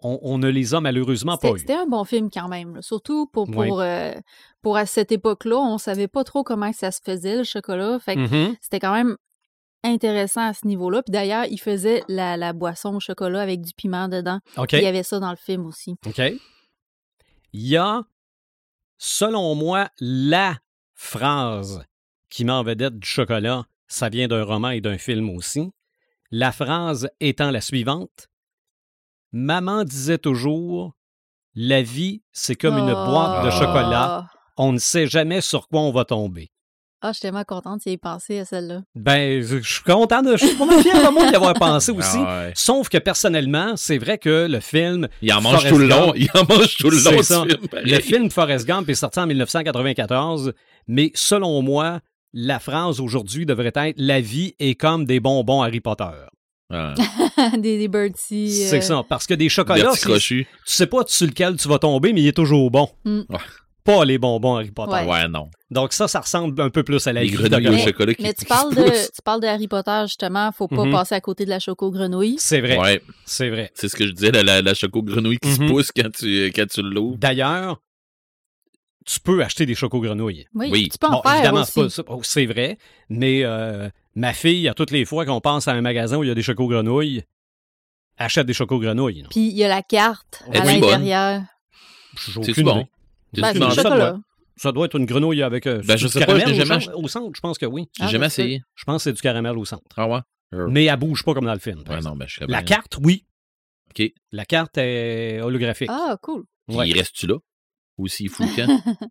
[0.00, 1.58] on, on ne les a malheureusement pas C'était eu.
[1.60, 2.76] c'était un bon film quand même.
[2.76, 2.82] là.
[2.82, 3.68] Surtout pour, Oui.
[3.68, 4.12] pour, euh,
[4.62, 7.98] pour à cette époque-là, on savait pas trop comment ça se faisait, le chocolat.
[7.98, 8.56] Fait que Mhm.
[8.60, 9.16] c'était quand même
[9.84, 11.02] intéressant à ce niveau-là.
[11.02, 14.40] Puis d'ailleurs, il faisait la, la boisson au chocolat avec du piment dedans.
[14.72, 15.94] Il y avait ça dans le film aussi.
[16.06, 16.18] OK.
[17.52, 18.02] Il y a,
[18.98, 20.56] selon moi, la
[20.94, 21.84] phrase
[22.30, 23.64] qui met en vedette du chocolat.
[23.86, 25.70] Ça vient d'un roman et d'un film aussi.
[26.30, 28.28] La phrase étant la suivante
[29.30, 30.94] Maman disait toujours
[31.54, 33.58] La vie, c'est comme une boîte de Ah.
[33.58, 34.26] chocolat.
[34.56, 36.50] On ne sait jamais sur quoi on va tomber.
[37.06, 38.80] Ah, je suis tellement contente d'y penser à celle-là.
[38.94, 40.38] Ben, je je suis content de.
[40.38, 42.16] Je suis mal fier de moi d'y avoir pensé aussi.
[42.16, 42.52] Ah ouais.
[42.54, 45.08] Sauf que personnellement, c'est vrai que le film.
[45.20, 46.06] Il en mange Forrest tout le long.
[46.12, 47.42] Gump, Il en mange tout le C'est long, ça.
[47.42, 47.58] film.
[47.74, 50.54] Le film Forrest Gump est sorti en 1994,
[50.88, 52.00] mais selon moi,
[52.32, 56.08] la phrase aujourd'hui devrait être La vie est comme des bonbons Harry Potter.
[56.72, 56.94] Ah.
[57.58, 58.50] des, des Birdie.
[58.50, 62.14] C'est ça, parce que des chocolats, Bertie tu sais pas sur lequel tu vas tomber,
[62.14, 62.88] mais il est toujours bon.
[63.04, 63.20] Mm.
[63.28, 63.38] Ouais.
[63.84, 64.92] Pas les bonbons Harry Potter.
[64.92, 65.06] Ouais.
[65.06, 65.50] Ouais, non.
[65.70, 67.34] Donc ça, ça ressemble un peu plus à la Les vie.
[67.36, 69.68] grenouilles au de- chocolat qui Mais tu qui parles, se de, tu parles de Harry
[69.68, 70.50] Potter, justement.
[70.52, 70.92] Faut pas Mhm.
[70.92, 72.36] passer à côté de la choco-grenouille.
[72.38, 73.70] C'est vrai, Ouais, c'est vrai.
[73.74, 76.66] c'est ce que je disais, la, la, la choco-grenouille qui se pousse quand tu, quand
[76.66, 77.18] tu l'ouvres.
[77.18, 77.82] D'ailleurs,
[79.04, 80.46] tu peux acheter des chocos-grenouilles.
[80.54, 80.88] Oui, Oui.
[80.90, 81.90] tu peux en Bon, faire évidemment, aussi.
[81.90, 82.02] c'est.
[82.08, 82.78] Oh, c'est vrai,
[83.10, 86.28] mais euh, ma fille, à toutes les fois qu'on pense à un magasin où il
[86.28, 87.22] y a des chocos-grenouilles,
[88.16, 89.24] achète des chocos-grenouilles.
[89.28, 91.42] Puis il y a la carte à l'intérieur.
[92.42, 92.86] J'ai C'est bon.
[93.34, 94.10] J'ai Ben, c'est du ça, chocolat.
[94.12, 94.20] doit-
[94.56, 96.64] Ça doit être une grenouille avec euh, Ben, du je sais pas, caramel je au,
[96.64, 97.30] jamais centre- au centre.
[97.34, 97.88] Je pense que oui.
[97.98, 98.42] J'ai Ah, jamais se peut.
[98.42, 98.62] essayé.
[98.76, 99.82] Je pense que c'est du caramel au centre.
[99.96, 100.20] Ah ouais?
[100.54, 101.82] Euh, Mais elle bouge pas comme dans le film.
[101.88, 102.62] Ouais, non, ben, je La bien.
[102.62, 103.24] carte, oui.
[103.90, 104.06] OK.
[104.30, 105.90] La carte est holographique.
[105.90, 106.44] Ah, cool.
[106.68, 106.88] Ouais.
[106.88, 107.34] il reste-tu là?
[107.98, 108.66] Ou s'il fout le camp?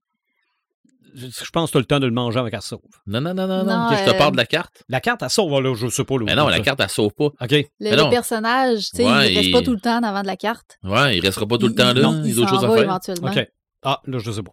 [1.16, 2.80] Je, je pense que tu as le temps de le manger avec elle sauve.
[3.06, 3.88] Non, non, non, non, non.
[3.92, 4.84] Je te euh, parle de la carte.
[4.90, 6.16] La carte, elle sauve, là, je sais pas.
[6.18, 7.26] Là, Mais non, où la carte, elle sauve pas.
[7.26, 7.52] OK.
[7.52, 8.10] Le, Mais le non.
[8.10, 10.38] personnage, tu sais, Ouais, il reste il- pas tout le temps en avant de la
[10.38, 10.80] carte.
[10.84, 12.02] Ouais, il restera pas tout le Il- temps là.
[12.02, 12.82] non, Il a d'autres choses à faire.
[12.82, 13.30] éventuellement.
[13.30, 13.48] OK.
[13.84, 14.52] Ah, là, je sais pas.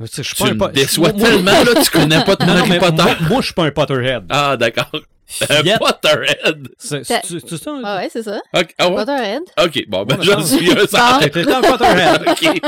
[0.00, 2.52] Je suis Tu pas un me déçois moi- tellement, là, tu connais pas de Non,
[2.56, 3.02] Harry Potter.
[3.02, 4.24] moi, moi, je suis pas un Potterhead.
[4.28, 4.90] Ah, d'accord.
[5.48, 6.68] Un Potterhead.
[6.78, 7.20] c'est ça?
[7.20, 7.80] hein?
[7.84, 8.40] Ah ouais, c'est ça.
[8.52, 8.96] Ok, ah ouais?
[8.96, 9.42] Potterhead.
[9.62, 11.18] Ok, bon, ben, j'en suis un.
[11.20, 12.22] T'étais un Potterhead.
[12.28, 12.60] Ok.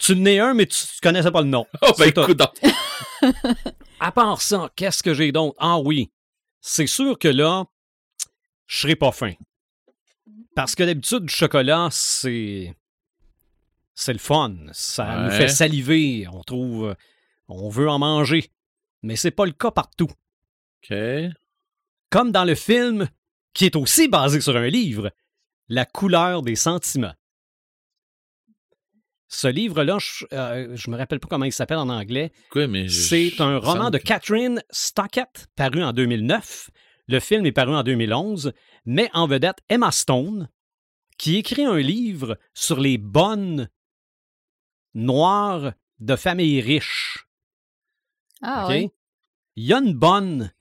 [0.00, 1.64] tu n'es un, mais tu tu connaissais pas le nom.
[1.80, 2.50] Oh, ben, écoute, donc.
[4.00, 5.54] À part ça, qu'est-ce que j'ai d'autre?
[5.58, 6.10] Ah oui,
[6.60, 7.64] c'est sûr que là,
[8.66, 9.32] je serai pas fin.
[10.56, 12.74] Parce que d'habitude, du chocolat, c'est.
[13.94, 14.54] C'est le fun.
[14.72, 16.26] Ça nous fait saliver.
[16.32, 16.86] On trouve.
[16.88, 16.94] euh,
[17.48, 18.50] On veut en manger.
[19.02, 20.10] Mais c'est pas le cas partout.
[20.82, 20.96] Ok.
[22.10, 23.08] Comme dans le film,
[23.52, 25.10] qui est aussi basé sur un livre,
[25.68, 27.14] La couleur des sentiments.
[29.28, 32.30] Ce livre-là, je, euh, je me rappelle pas comment il s'appelle en anglais.
[32.50, 36.70] Quoi, mais C'est un roman de que- Catherine Stockett, paru en 2009.
[37.08, 38.52] Le film est paru en 2011,
[38.86, 40.48] met en vedette Emma Stone,
[41.18, 43.68] qui écrit un livre sur les bonnes
[44.94, 47.26] noires de famille riche.
[48.42, 48.70] Ah OK?
[48.70, 48.90] oui.
[49.56, 50.52] Il y a une bonne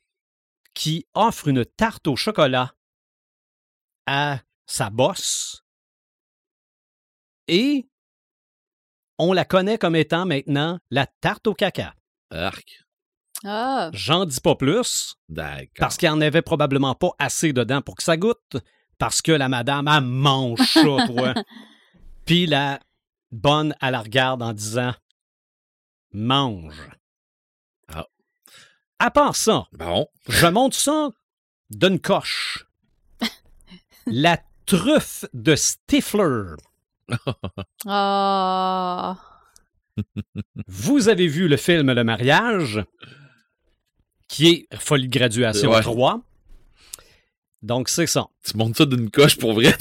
[0.73, 2.73] qui offre une tarte au chocolat
[4.05, 5.63] à sa bosse
[7.47, 7.87] et
[9.19, 11.95] on la connaît comme étant maintenant la tarte au caca.
[12.31, 12.83] Arc.
[13.43, 15.67] Ah, J'en dis pas plus D'accord.
[15.77, 18.57] parce qu'il n'y en avait probablement pas assez dedans pour que ça goûte
[18.97, 21.33] parce que la madame, elle mange ça, toi.
[22.25, 22.79] Puis la
[23.33, 24.93] bonne, elle la regarde en disant
[26.13, 26.89] mange.
[27.93, 28.07] Ah.
[28.99, 30.07] À part ça, Bon.
[30.29, 31.09] je monte ça
[31.69, 32.65] d'une coche.
[34.05, 36.55] La truffe de Stifler.
[37.87, 39.17] ah.
[40.67, 42.83] Vous avez vu le film Le mariage,
[44.27, 45.81] qui est Folie de graduation Ouais.
[45.81, 46.21] 3.
[47.61, 48.27] Donc, c'est ça.
[48.43, 49.73] Tu montes ça d'une coche pour vrai?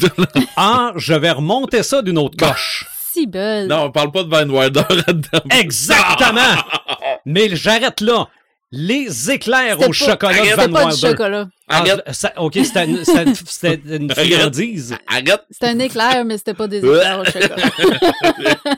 [0.56, 2.86] Ah, je vais remonter ça d'une autre coche.
[3.12, 3.66] Si belle.
[3.68, 5.42] Non, on parle pas de Van Wilder là-dedans.
[5.50, 6.62] Exactement!
[7.26, 8.28] Mais j'arrête là.
[8.74, 11.08] Les éclairs C'était au pas- chocolat de Van C'était pas du Wilder.
[11.10, 11.48] chocolat.
[11.68, 12.02] Ah, Arrête.
[12.06, 14.96] je- ça- OK, c'était une, c'était- c'était une friandise.
[15.06, 15.42] Arrête.
[15.50, 17.56] C'était un éclair, mais c'était pas des éclairs au chocolat.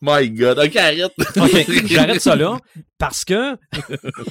[0.00, 0.58] My God.
[0.60, 1.12] OK, arrête.
[1.36, 2.56] OK, j'arrête ça là
[2.96, 3.56] parce que...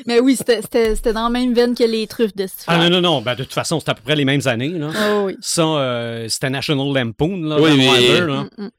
[0.06, 2.66] mais oui, c'était- c'était c'était dans la même veine que les truffes de Stifler.
[2.68, 4.70] Ah non, non, non, ben, de toute façon, c'est à peu près les mêmes années.
[4.70, 4.90] Là.
[5.12, 5.36] Oh oui.
[5.42, 8.44] Ça, euh, c'était National Lampoon, là, Oui, Van Wilder, là.
[8.58, 8.70] Mm, mm.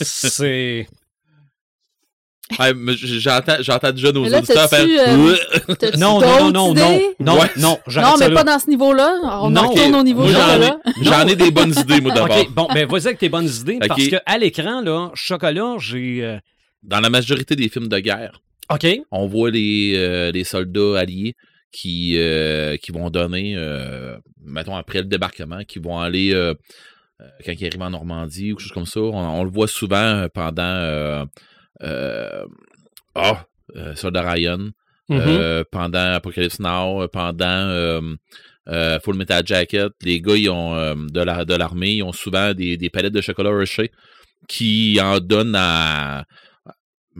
[0.00, 0.86] C'est...
[2.60, 4.84] Ouais, mais J'entends j'entends déjà nos là, auditeurs faire...
[4.86, 5.36] euh,
[5.98, 7.50] Non, non, non, non, non, non, Ouais.
[7.56, 9.18] non, j'arrête Non, ça mais pas dans ce niveau-là.
[9.42, 9.62] On Non.
[9.62, 10.78] en retourne au niveau Moi, j'en ai, chocolat.
[11.02, 12.38] j'en ai des bonnes idées, moi, d'abord.
[12.38, 13.88] OK, bon, ben vas-y avec tes bonnes idées, Ok.
[13.88, 16.22] parce qu'à l'écran, là, chocolat, j'ai...
[16.22, 16.38] euh,
[16.84, 18.40] Dans la majorité des films de guerre,
[18.72, 21.34] OK, on voit les, euh, les soldats alliés
[21.72, 26.32] qui, euh, qui vont donner, euh, mettons, après le débarquement, qui vont aller,
[27.44, 29.96] quand ils arrivent en Normandie ou quelque chose comme ça, on, on le voit souvent
[29.96, 30.62] euh, pendant...
[30.62, 31.24] euh,
[31.82, 32.44] euh,
[33.14, 33.46] ah,
[33.76, 34.70] euh, Soldat Ryan,
[35.08, 35.20] Mhm.
[35.20, 38.00] euh, pendant Apocalypse Now, euh, pendant euh,
[38.68, 42.10] euh, Full Metal Jacket, les gars ils ont, euh, de la de l'armée, ils ont
[42.12, 43.92] souvent des, des palettes de chocolat Hershey
[44.48, 46.24] qui en donnent à,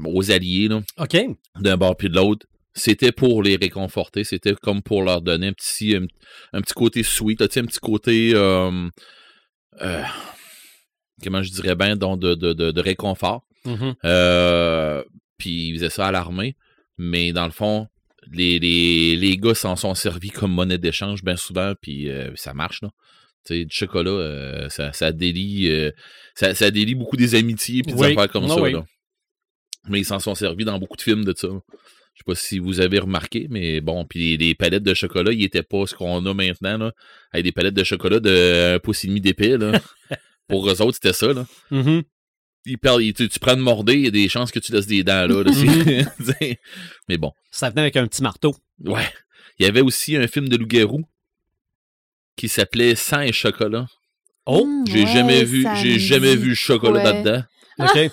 [0.04, 1.16] aux alliés là, OK,
[1.60, 2.44] d'un bord puis de l'autre.
[2.74, 6.06] C'était pour les réconforter, c'était comme pour leur donner un petit un,
[6.52, 8.88] un petit côté sweet, là, un petit côté euh,
[9.82, 10.02] euh,
[11.22, 13.46] comment je dirais bien donc de, de, de, de réconfort.
[13.64, 13.94] Mhm.
[14.04, 15.02] Euh,
[15.38, 16.56] puis ils faisaient ça à l'armée.
[16.98, 17.88] Mais dans le fond,
[18.32, 22.54] les, les, les gars s'en sont servis comme monnaie d'échange bien souvent, puis euh, ça
[22.54, 22.90] marche, là.
[23.44, 25.92] Tu sais, du chocolat, euh, ça, ça délie euh,
[26.34, 28.12] ça, ça délie beaucoup des amitiés puis des Oui.
[28.12, 28.72] affaires comme Ah ça, oui.
[28.72, 28.84] là.
[29.88, 31.46] Mais ils s'en sont servis dans beaucoup de films de ça.
[32.16, 35.32] Je sais pas si vous avez remarqué, mais bon, puis les, les palettes de chocolat,
[35.32, 36.92] ils étaient pas ce qu'on a maintenant, là.
[37.30, 39.78] Avec des palettes de chocolat de un pouce et demi d'épais, là.
[40.48, 41.46] Pour eux autres, c'était ça, là
[42.68, 44.72] il perd, il- tu, tu prends de morder, il y a des chances que tu
[44.72, 45.44] laisses des dents là.
[45.44, 46.58] là, c'est-
[47.08, 48.56] mais bon, Ça venait avec un petit marteau.
[48.84, 49.08] ouais.
[49.60, 51.04] Il y avait aussi un film de loup-garou
[52.36, 53.86] qui s'appelait Sang et chocolat.
[54.46, 57.04] Oh, Mm, J'ai ouais, jamais vu, j'ai jamais vu le chocolat ouais.
[57.22, 57.42] là-dedans.
[57.78, 58.10] OK.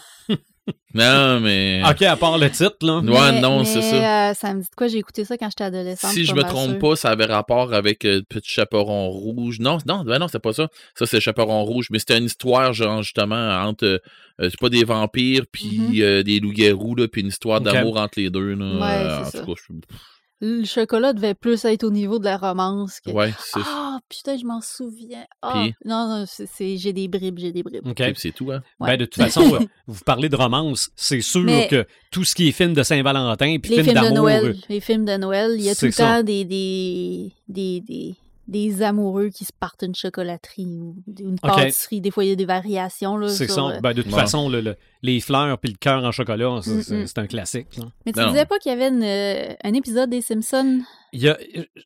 [0.94, 3.00] Non, mais OK, à part le titre, là.
[3.00, 4.30] Ouais, Mais- non, c'est ça.
[4.30, 4.88] euh, ça me dit de quoi?
[4.88, 6.12] J'ai écouté ça quand j'étais adolescente.
[6.12, 9.60] si je me trompe pas, ça avait rapport avec euh, Petit Chaperon Rouge.
[9.60, 10.68] Non, non, ben non, c'était pas ça.
[10.96, 11.88] Ça, c'est Chaperon Rouge.
[11.92, 13.36] Mais c'était une histoire, genre, justement,
[13.66, 13.86] entre.
[13.86, 13.98] euh,
[14.42, 15.94] euh, c'est pas des vampires, puis Mhm.
[16.02, 18.56] euh, des loups-garous, là, puis une histoire d'amour entre les deux.
[18.56, 18.66] Là.
[18.66, 19.46] Ouais, Euh, en c'est tout ça.
[19.46, 19.96] cas, je-
[20.42, 23.00] Le chocolat devait plus être au niveau de la romance.
[23.00, 23.12] Que...
[23.12, 25.24] ouais, c'est Ah, putain, je m'en souviens.
[25.42, 25.74] Ah, Puis?
[25.86, 27.88] non, non, c'est- c'est- j'ai des bribes, j'ai des bribes.
[27.88, 27.96] OK.
[27.96, 28.62] Puis c'est tout, hein?
[28.80, 28.90] Ouais.
[28.90, 32.36] Ben, de toute façon, euh, vous parlez de romance, c'est sûr Mais- que tout ce
[32.36, 35.06] qui est film de Saint-Valentin puis Les film films de d'amour, Noël, euh, les films
[35.06, 36.18] de Noël, il y a tout C'est le ça.
[36.18, 38.16] temps des, des, des, des,
[38.48, 42.02] des amoureux qui se partent une chocolaterie ou une pâtisserie.
[42.02, 43.16] Des fois, il y a des variations.
[43.18, 44.20] Là, sur, euh, Ben, de toute Ouais.
[44.20, 47.08] façon, le- le- les fleurs puis le cœur en chocolat, Mm, c'est mm.
[47.08, 47.68] c'est un classique.
[47.78, 47.86] là.
[48.06, 48.28] Mais tu Non.
[48.32, 50.82] disais pas qu'il y avait une, euh, un épisode des Simpsons?
[51.14, 51.38] Il y a,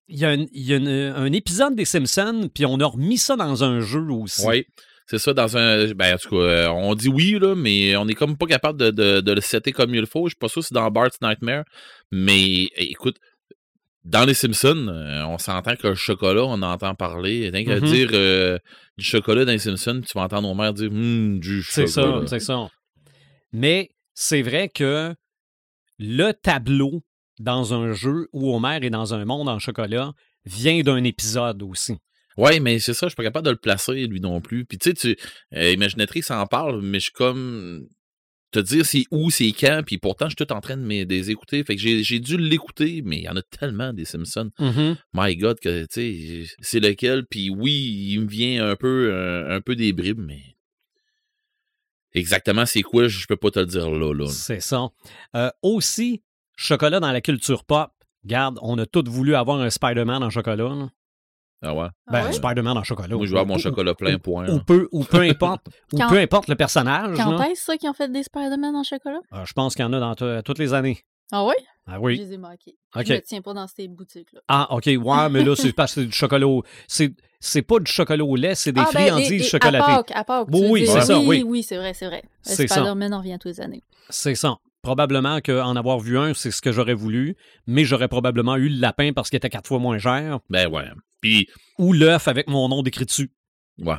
[0.07, 2.85] il y a, un, il y a une- un épisode des Simpsons, puis on a
[2.85, 4.45] remis ça dans un jeu aussi.
[4.47, 4.65] Oui.
[5.09, 5.93] C'est ça, dans un.
[5.93, 8.77] Ben, en tout cas, euh, on dit oui, là, mais on est comme pas capable
[8.77, 10.25] de, de, de le setter comme il faut.
[10.27, 11.63] Je suis pas sûr si c'est dans Bart's Nightmare.
[12.11, 13.17] Mais écoute,
[14.07, 17.49] dans les Simpsons, euh, on s'entend que le chocolat, on entend parler.
[17.49, 17.85] Rien qu'à Mhm.
[17.91, 18.57] dire euh,
[18.97, 22.21] du chocolat dans les Simpsons, tu vas entendre Homer dire Hum, du C'est chocolat.
[22.21, 22.67] ça, c'est ça.
[23.51, 25.13] Mais c'est vrai que
[25.99, 27.03] le tableau
[27.39, 30.13] dans un jeu où Homer est dans un monde en chocolat
[30.45, 31.97] vient d'un épisode aussi.
[32.37, 34.63] Ouais, mais c'est ça, je suis pas capable de le placer, lui non plus.
[34.65, 35.17] Puis tu sais, tu,
[35.55, 37.87] euh, Imaginatrix en parle, mais je suis comme
[38.51, 41.03] te dire c'est où, c'est quand, puis pourtant je suis tout en train de me-
[41.03, 41.63] les écouter.
[41.63, 44.51] Fait que j'ai dû l'écouter, mais il y en a tellement des Simpsons.
[45.13, 47.73] My God, que tu sais, c'est lequel, puis oui,
[48.13, 50.41] il me vient un peu un, un peu des bribes, mais
[52.13, 54.13] Exactement, c'est quoi, je peux pas te le dire là.
[54.13, 54.27] là.
[54.27, 54.87] C'est ça.
[55.35, 56.23] Euh, aussi,
[56.55, 57.91] chocolat dans la culture pop.
[58.25, 60.69] Garde, on a tous voulu avoir un Spider-Man en chocolat.
[60.69, 60.89] là.
[61.63, 61.87] Ah ouais?
[62.11, 62.33] Ben, Ah ouais?
[62.33, 63.15] Spider-Man en chocolat.
[63.15, 64.47] Moi, je veux avoir mon chocolat plein ou- point.
[64.49, 67.17] Ou, peu, ou peu importe, ou Quand- peu importe le personnage.
[67.17, 69.19] Quand est-ce ça qu'ils ont fait des Spider-Man en chocolat?
[69.33, 70.99] Euh, je pense qu'il y en a dans to- toutes les années.
[71.31, 71.55] Ah ouais?
[71.87, 72.17] Ah Je oui.
[72.17, 72.75] les ai manqués.
[72.95, 74.39] Je ne tiens pas dans ces boutiques-là.
[74.47, 74.85] Ah, OK.
[74.85, 76.63] Ouais, mais là, c'est parce que c'est du chocolat au...
[76.87, 79.91] C'est, c'est pas du chocolat au lait, c'est des ah, ben, les- friandises les- chocolatées.
[79.91, 81.43] À Pâques, à Pâques, Oui, oui, c'est ça, oui.
[81.45, 82.21] Oui, c'est vrai, c'est vrai.
[82.23, 82.75] Le C'est ça.
[82.75, 83.83] Spider-Man en revient tous les années.
[84.09, 84.55] C'est ça.
[84.83, 87.35] Probablement qu'en avoir vu un, c'est ce que j'aurais voulu,
[87.65, 90.85] mais j'aurais probablement eu le lapin parce qu'il était quatre fois moins cher, Ben ouais.
[91.21, 91.47] Puis,
[91.77, 93.31] ou l'œuf avec mon nom décrit dessus.
[93.79, 93.95] ouais.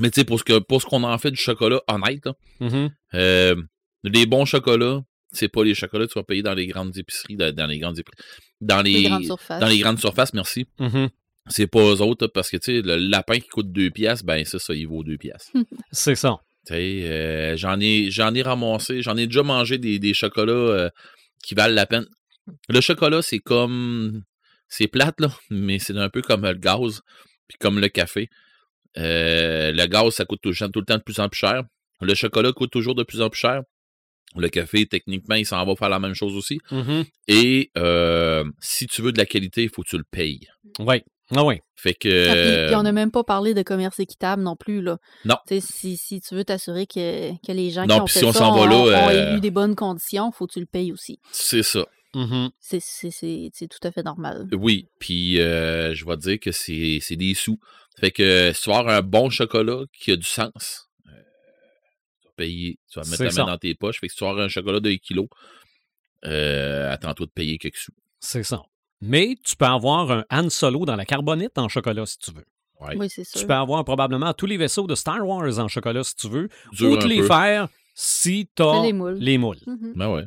[0.00, 2.32] Mais tu sais, pour ce que- pour ce qu'on en fait du chocolat honnête, là,
[2.60, 2.90] Mhm.
[3.14, 3.54] euh,
[4.02, 7.36] les bons chocolats, c'est pas les chocolats que tu vas payer dans les grandes épiceries,
[7.36, 8.24] dans, dans les grandes épiceries.
[8.60, 9.60] Dans les, Les grandes surfaces.
[9.60, 10.66] dans les grandes surfaces, merci.
[10.80, 11.10] Mhm.
[11.48, 14.44] C'est pas eux autres, parce que, tu sais, le lapin qui coûte 2 piastres, ben,
[14.44, 15.52] c'est ça, il vaut 2 piastres.
[15.92, 16.38] C'est ça.
[16.66, 20.52] Tu sais, euh, j'en ai, j'en ai ramassé, j'en ai déjà mangé des, des chocolats
[20.52, 20.90] euh,
[21.44, 22.06] qui valent la peine.
[22.68, 24.22] Le chocolat, c'est comme,
[24.68, 27.00] c'est plate, là, mais c'est un peu comme le gaz,
[27.48, 28.28] puis comme le café.
[28.96, 31.38] Euh, le gaz, ça coûte tout, le temps- tout le temps de plus en plus
[31.38, 31.62] cher.
[32.00, 33.62] Le chocolat coûte toujours de plus en plus cher.
[34.36, 36.58] Le café, techniquement, il s'en va faire la même chose aussi.
[36.70, 37.04] Mhm.
[37.28, 40.46] Et euh, si tu veux de la qualité, il faut que tu le payes.
[40.80, 41.02] Oui.
[41.34, 41.56] Ah oui.
[41.76, 42.28] Fait que.
[42.28, 44.82] Ah, puis, puis on n'a même pas parlé de commerce équitable non plus.
[44.82, 44.98] Là.
[45.24, 45.36] Non.
[45.60, 48.24] Si, si tu veux t'assurer que, que les gens Non, qui ont puis fait si
[48.26, 50.60] on ça s'en va ont, là, ont euh, eu des bonnes conditions, faut que tu
[50.60, 51.18] le payes aussi.
[51.32, 51.86] c'est ça.
[52.14, 52.50] Mhm.
[52.60, 54.48] C'est- tout à fait normal.
[54.52, 57.58] Oui, puis euh, je vais te dire que c'est des sous.
[57.98, 61.10] Fait que si tu vas avoir un bon chocolat qui a du sens, euh,
[62.20, 63.44] tu vas payer, tu vas mettre la ça.
[63.44, 64.00] main dans tes poches.
[64.00, 65.26] Fait que si tu vas avoir un chocolat de 1 kg,
[66.26, 67.92] euh, attends-toi de payer quelques sous.
[68.20, 68.62] C'est ça.
[69.00, 72.44] Mais tu peux avoir un Han Solo dans la carbonite en chocolat si tu veux.
[72.80, 72.96] Ouais.
[72.96, 73.40] Oui, c'est sûr.
[73.40, 76.48] Tu peux avoir probablement tous les vaisseaux de Star Wars en chocolat si tu veux.
[76.72, 77.26] Dur ou te les peu.
[77.26, 79.18] faire si tu as les moules.
[79.20, 79.58] les moules.
[79.66, 79.92] Mhm.
[79.94, 80.24] Ben ouais.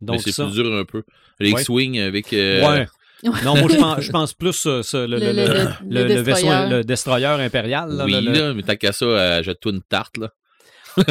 [0.00, 0.44] Donc Mais c'est ça.
[0.44, 1.02] plus dur un peu.
[1.40, 1.60] Les Ouais.
[1.60, 2.32] X-Wing avec.
[2.32, 2.86] euh, Ouais.
[3.44, 5.54] Non, moi, je pense, je pense plus euh, ce- le, Le- le- le- le- le-
[5.54, 6.70] le- le le vaisseau, destroyer.
[6.70, 7.90] le destroyer impérial.
[7.90, 10.30] là, oui, là, mais tant qu'à ça, euh, jette-toi une tarte, là.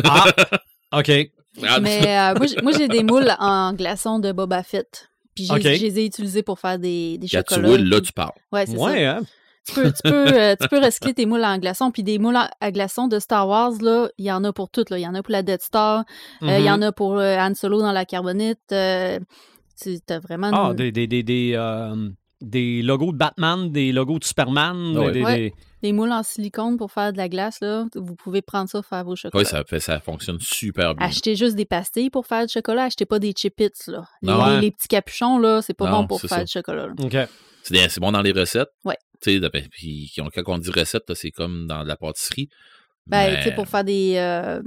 [0.03, 0.25] Ah,
[0.99, 1.11] OK.
[1.63, 2.33] Ah, Mais euh,
[2.63, 5.09] moi, j'ai- des moules en glaçons de Boba Fett.
[5.36, 7.67] Puis je les ai utilisés pour faire des, des tu chocolats.
[7.67, 8.31] roules, là, tu parles.
[8.51, 8.77] Ouais, c'est ça.
[8.81, 9.21] Ouais, hein?
[9.68, 11.91] Tu peux, tu, peux, euh, tu peux recycler tes moules en glaçons.
[11.91, 14.70] Puis des moules en- à glaçons de Star Wars, là, il y en a pour
[14.70, 14.89] toutes.
[14.91, 14.97] là.
[14.99, 16.03] Il y en a pour la Death Star.
[16.43, 18.59] euh, Il y en a pour euh, Han Solo dans la carbonite.
[18.72, 19.20] euh,
[19.82, 20.51] tu as vraiment...
[20.53, 22.09] Ah, une- des, des, des, des, euh,
[22.41, 24.93] des logos de Batman, des logos de Superman.
[24.95, 25.05] Ah ouais.
[25.07, 25.38] des- des- Ouais.
[25.38, 25.53] des-
[25.84, 27.59] des moules en silicone pour faire de la glace.
[27.61, 27.86] Là.
[27.95, 29.43] Vous pouvez prendre ça, faire vos chocolats.
[29.43, 31.05] Oui, ça, fait, ça fonctionne super bien.
[31.07, 32.84] Achetez juste des pastilles pour faire du chocolat.
[32.86, 34.03] Achetez pas des chip-its, là.
[34.22, 34.45] Les, Non.
[34.45, 34.61] les- Ouais.
[34.61, 36.43] les petits capuchons, là, c'est pas Non, bon pour faire ça.
[36.43, 36.88] du chocolat.
[36.88, 36.93] là.
[36.97, 37.18] OK.
[37.63, 38.70] C'est bon dans les recettes?
[38.84, 38.97] Ouais.
[39.22, 42.49] Tu sais, puis quand on dit recette, c'est comme dans de la pâtisserie.
[43.07, 44.16] Ben, Mais- tu sais, pour faire des...
[44.18, 44.61] euh,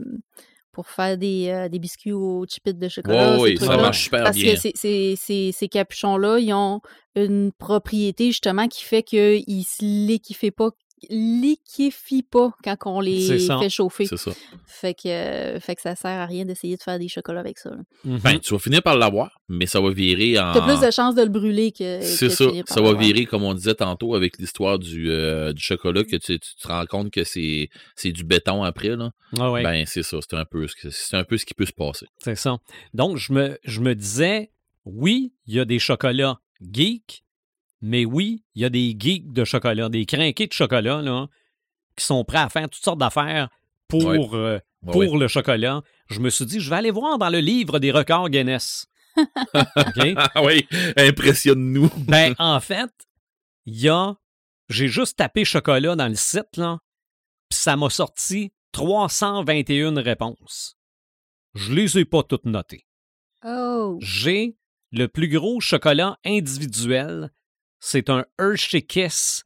[0.78, 3.36] pour faire des, euh, des biscuits aux chip-its de chocolat.
[3.40, 4.54] Oui, ça marche super Parce bien.
[4.54, 6.80] que ces, ces, capuchons-là, ils ont
[7.16, 10.70] une propriété justement qui fait qu'ils ne se liquéfient pas,
[11.10, 14.06] liquéfient pas quand on les fait chauffer.
[14.06, 14.30] C'est ça.
[14.66, 17.58] Fait que, euh, fait que ça sert à rien d'essayer de faire des chocolats avec
[17.58, 17.70] ça.
[17.70, 17.76] là.
[18.04, 18.18] Mhm.
[18.18, 20.52] Ben, tu vas finir par l'avoir, mais ça va virer en.
[20.52, 22.00] T'as plus de chances de le brûler que.
[22.02, 22.48] C'est ça.
[22.48, 26.04] finir par Ça va virer, comme on disait tantôt, avec l'histoire du, euh, du chocolat,
[26.04, 28.96] que tu, tu te rends compte que c'est c'est du béton après.
[28.96, 29.10] Là.
[29.38, 30.18] Ah ouais, Ben, c'est ça.
[30.20, 30.66] C'est un, peu
[31.12, 32.06] un peu ce qui peut se passer.
[32.18, 32.58] c'est ça.
[32.94, 34.50] Donc, je me, je me disais,
[34.84, 36.38] oui, il y a des chocolats
[36.72, 37.22] geeks,
[37.80, 41.28] mais oui, il y a des geeks de chocolat, des crinqués de chocolat, là,
[41.96, 43.48] qui sont prêts à faire toutes sortes d'affaires
[43.88, 44.18] pour, Ouais.
[44.32, 45.18] euh, pour ouais.
[45.18, 45.82] le chocolat.
[46.08, 48.86] Je me suis dit, je vais aller voir dans le livre des records Guinness.
[49.54, 50.66] Ah oui,
[50.96, 51.90] impressionne-nous.
[52.06, 52.90] Ben, en fait,
[53.66, 54.14] il y a.
[54.68, 56.78] J'ai juste tapé chocolat dans le site, là,
[57.48, 60.76] puis ça m'a sorti 321 réponses.
[61.54, 62.86] Je les ai pas toutes notées.
[63.44, 63.98] Oh!
[64.00, 64.56] J'ai
[64.92, 67.30] le plus gros chocolat individuel.
[67.80, 69.44] C'est un Hershey Kiss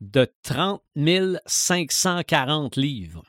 [0.00, 0.82] de 30
[1.46, 3.24] 540 livres.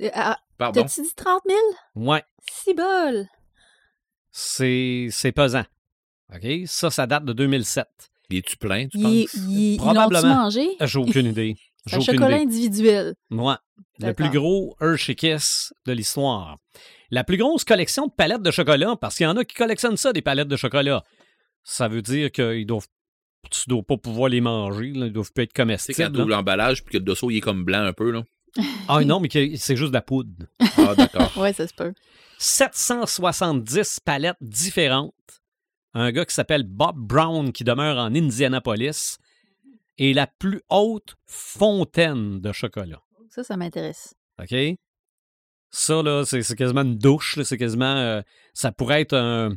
[0.00, 0.82] Euh, ah, Pardon?
[0.82, 1.58] T'as-tu dit 30 000?
[1.96, 3.26] Ouais, Si bol!
[4.32, 5.64] c'est c'est pesant.
[6.34, 6.46] OK?
[6.66, 7.86] Ça, ça date de 2007.
[8.32, 9.34] Es-tu plein, tu Il, penses?
[9.48, 10.34] il, Probablement.
[10.44, 10.68] mangé?
[10.80, 11.56] J'ai aucune idée.
[11.86, 12.44] J'ai un aucune chocolat idée.
[12.46, 13.14] individuel.
[13.30, 13.54] Ouais,
[13.98, 16.58] le plus gros Hershey Kiss de l'histoire.
[17.10, 19.96] La plus grosse collection de palettes de chocolat, parce qu'il y en a qui collectionnent
[19.96, 21.02] ça, des palettes de chocolat.
[21.64, 22.86] Ça veut dire qu'ils doivent.
[23.50, 25.96] Tu dois pas pouvoir les manger, là, ils doivent pas être quand comestibles.
[25.96, 26.18] tu là.
[26.20, 28.22] ouvres l'emballage puis que le dessous, il est comme blanc un peu, là.
[28.88, 30.46] Ah non, mais que- c'est juste de la poudre.
[30.76, 31.32] Ah, d'accord.
[31.36, 31.92] Ouais, ça se peut.
[32.38, 35.14] 770 palettes différentes.
[35.94, 39.18] Un gars qui s'appelle Bob Brown qui demeure en Indianapolis.
[39.98, 43.02] Et la plus haute fontaine de chocolat.
[43.28, 44.14] Ça, ça m'intéresse.
[44.40, 44.54] OK?
[45.70, 47.36] Ça, là, c'est c'est quasiment une douche.
[47.36, 47.96] là, C'est quasiment.
[47.96, 48.22] euh,
[48.54, 49.54] ça pourrait être un.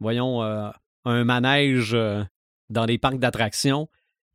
[0.00, 0.70] Voyons, euh,
[1.04, 2.24] un manège euh,
[2.70, 3.88] dans les parcs d'attractions.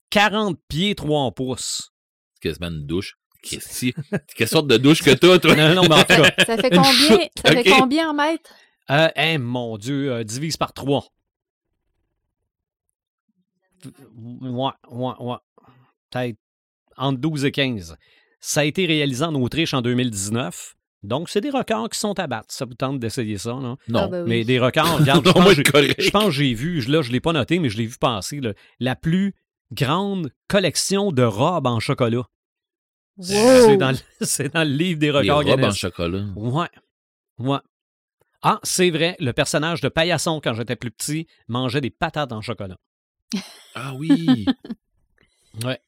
[0.09, 1.91] 40 pieds, 3 pouces.
[2.35, 3.17] C'est quasiment une douche.
[3.43, 5.55] Qu'est-ce que- Quelle sorte de douche que t'as, toi?
[5.55, 6.31] Non, non, mais en tout cas.
[6.45, 7.79] Ça fait combien, ça fait ok.
[7.79, 8.53] combien en mètres?
[8.89, 11.05] Euh, mon Dieu, euh, divise par 3.
[14.15, 15.35] Ouais, ouais, ouais.
[16.11, 16.37] Peut-être
[16.97, 17.97] entre 12 et 15.
[18.39, 20.75] Ça a été réalisé en Autriche en 2019.
[21.03, 22.53] Donc, c'est des records qui sont à battre.
[22.53, 23.77] Ça vous tente d'essayer ça, non?
[23.87, 24.01] Non.
[24.03, 24.29] Ah, ben oui.
[24.29, 26.01] Mais des records, regarde, je Non, pense, moi, que j'ai- correct.
[26.01, 27.97] je pense que j'ai vu, là, je ne l'ai pas noté, mais je l'ai vu
[27.99, 29.33] passer, là, la plus
[29.71, 32.23] grande collection de robes en chocolat.
[33.19, 33.77] C'est Wow!
[33.77, 36.25] dans, le- c'est dans le livre des Les records robes en chocolat.
[36.35, 36.67] Ouais.
[37.39, 37.59] Ouais.
[38.43, 42.41] Ah, c'est vrai, le personnage de Paillasson, quand j'étais plus petit, mangeait des patates en
[42.41, 42.77] chocolat.
[43.75, 44.45] Ah oui!
[45.65, 45.79] Ouais.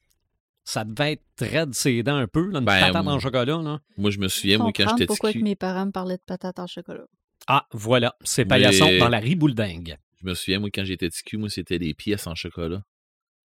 [0.65, 3.57] Ça devait être raide ses dents un peu, là, une Ben, patate en chocolat.
[3.61, 3.79] Là.
[3.97, 6.59] Moi, je me souviens, moi, quand j'étais pourquoi que mes parents me parlaient de patates
[6.59, 7.05] en chocolat.
[7.47, 9.97] Ah, voilà, c'est Paillasson Mais- dans la ribouledingue.
[10.21, 12.81] je me souviens, moi, quand j'étais petit cul, moi, c'était des pièces en chocolat.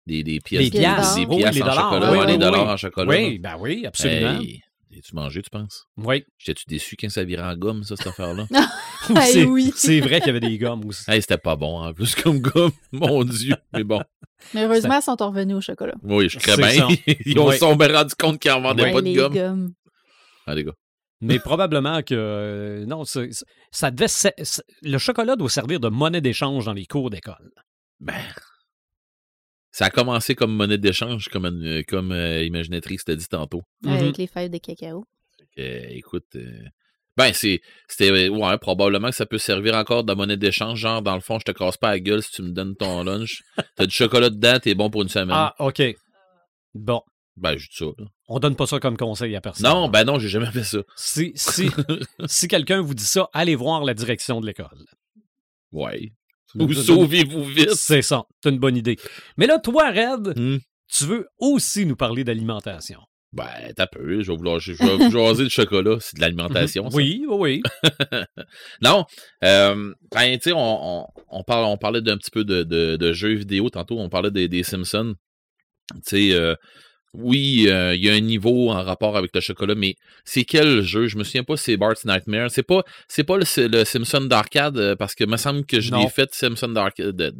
[0.06, 1.16] Des, des pièces, Les pièces.
[1.16, 2.12] des pièces en dollars, chocolat.
[2.12, 2.72] oui, oui, les dollars oui.
[2.72, 3.10] en chocolat.
[3.10, 4.40] Oui, ben oui, absolument.
[4.40, 5.86] Hey, tu mangé, tu penses?
[5.96, 6.24] Oui.
[6.38, 8.46] J'étais-tu déçu quand ça virait en gomme, ça, cette affaire-là?
[9.24, 9.72] C'est, oui.
[9.74, 11.04] c'est vrai qu'il y avait des gommes aussi.
[11.10, 12.72] hey, c'était pas bon, en plus, comme gomme.
[12.92, 13.54] Mon Dieu.
[13.72, 14.02] Mais bon.
[14.52, 15.94] Mais heureusement, ils sont revenus au chocolat.
[16.02, 16.88] Oui, je crée bien.
[17.24, 17.56] Ils ont Oui.
[17.58, 19.32] sont bien rendu compte qu'ils en vendaient pas de gomme.
[19.32, 19.72] gommes.
[20.46, 20.74] Ah, les gars.
[21.20, 22.14] Mais probablement que.
[22.14, 24.06] euh, non, ça devait.
[24.82, 27.50] le chocolat doit servir de monnaie d'échange dans les cours d'école.
[28.00, 28.14] Ben.
[29.70, 33.62] Ça a commencé comme monnaie d'échange, comme, une- comme euh, Imaginatrix t'a dit tantôt.
[33.86, 35.04] Avec les fèves de cacao.
[35.58, 36.62] Euh, écoute, euh,
[37.16, 40.78] ben c'est, c'était, ouais, probablement que ça peut servir encore de monnaie d'échange.
[40.78, 43.02] Genre, dans le fond, je te casse pas la gueule si tu me donnes ton
[43.04, 43.42] lunch.
[43.76, 45.30] T'as du chocolat dedans, t'es bon pour une semaine.
[45.32, 45.82] Ah, OK.
[46.74, 47.02] Bon.
[47.36, 47.84] Ben, je dis ça.
[47.98, 48.04] là.
[48.28, 49.64] On donne pas ça comme conseil à personne.
[49.68, 50.78] Non, ben non, j'ai jamais fait ça.
[50.96, 51.68] Si, si,
[52.26, 54.84] si quelqu'un vous dit ça, allez voir la direction de l'école.
[55.72, 56.12] Ouais.
[56.54, 57.70] Vous sauvez-vous vite.
[57.74, 58.24] C'est ça.
[58.42, 58.96] C'est une bonne idée.
[59.36, 60.58] Mais là, toi, Red, Hmm.
[60.92, 63.00] tu veux aussi nous parler d'alimentation.
[63.34, 63.44] Ben,
[63.76, 64.22] t'as peu.
[64.22, 65.98] Je vais vouloir, je vais vous jaser le chocolat.
[66.00, 66.88] C'est de l'alimentation.
[66.88, 66.96] ça.
[66.96, 67.62] Oui, oui, oui.
[68.82, 69.04] Non,
[69.44, 72.96] euh, ben, tu sais, on, on, on, parle, on parlait d'un petit peu de, de,
[72.96, 75.14] de jeux vidéo tantôt, on parlait des, des Simpsons.
[76.06, 76.54] Tu sais, euh,
[77.14, 79.94] oui, euh, il y a un niveau en rapport avec le chocolat, mais
[80.24, 81.06] c'est quel jeu?
[81.08, 82.50] Je me souviens pas c'est Bart's Nightmare.
[82.50, 85.92] C'est pas, c'est pas le, le Simpson d'arcade, euh, parce que me semble que je
[86.02, 87.34] l'ai fait Simpson d'arcade, de-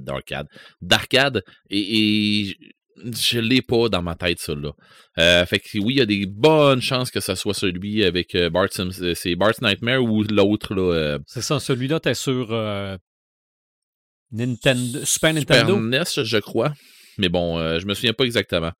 [0.80, 2.56] d'arcade, et, et
[3.14, 4.72] je l'ai pas dans ma tête, ça, là.
[5.18, 8.34] Euh, fait que oui, il y a des bonnes chances que ça soit celui avec
[8.34, 9.12] euh, Bart Simpson.
[9.14, 11.60] C'est Bart's Nightmare ou l'autre, là, C'est ça.
[11.60, 12.48] Celui-là, t'es sur
[14.30, 15.80] Nintendo, Super Super Nintendo?
[15.80, 16.72] NES, je crois.
[17.18, 18.70] Mais bon, euh, je me souviens pas exactement.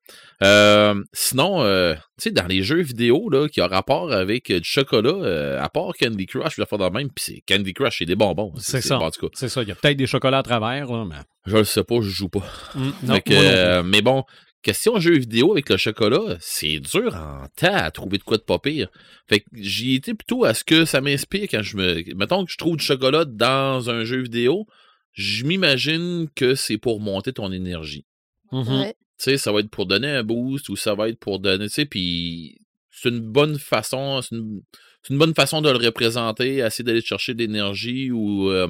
[0.43, 4.59] Euh, sinon, euh, tu sais, dans les jeux vidéo là, qui ont rapport avec euh,
[4.61, 7.99] du chocolat, à part Candy Crush, je vais faire de même, puis c'est Candy Crush,
[7.99, 8.53] c'est des bonbons.
[8.57, 8.99] C'est ça.
[9.33, 9.61] C'est ça.
[9.61, 11.17] Il y a peut-être des chocolats à travers, là, mais.
[11.45, 12.45] je le sais pas, je joue pas.
[12.75, 14.23] Non, non euh, mais bon,
[14.61, 18.43] question jeux vidéo avec le chocolat, c'est dur en temps à trouver de quoi de
[18.43, 18.87] pas pire.
[19.27, 22.15] Fait que j'y étais plutôt à ce que ça m'inspire quand je me.
[22.15, 24.65] Mettons que je trouve du chocolat dans un jeu vidéo,
[25.13, 28.05] je m'imagine que c'est pour monter ton énergie.
[28.51, 28.95] Ouais.
[29.17, 31.67] Tu sais, ça va être pour donner un boost ou ça va être pour donner,
[31.67, 36.83] tu sais, puis c'est une bonne façon, c'est une, bonne façon de le représenter, essayer
[36.83, 38.67] d'aller chercher de l'énergie ou euh,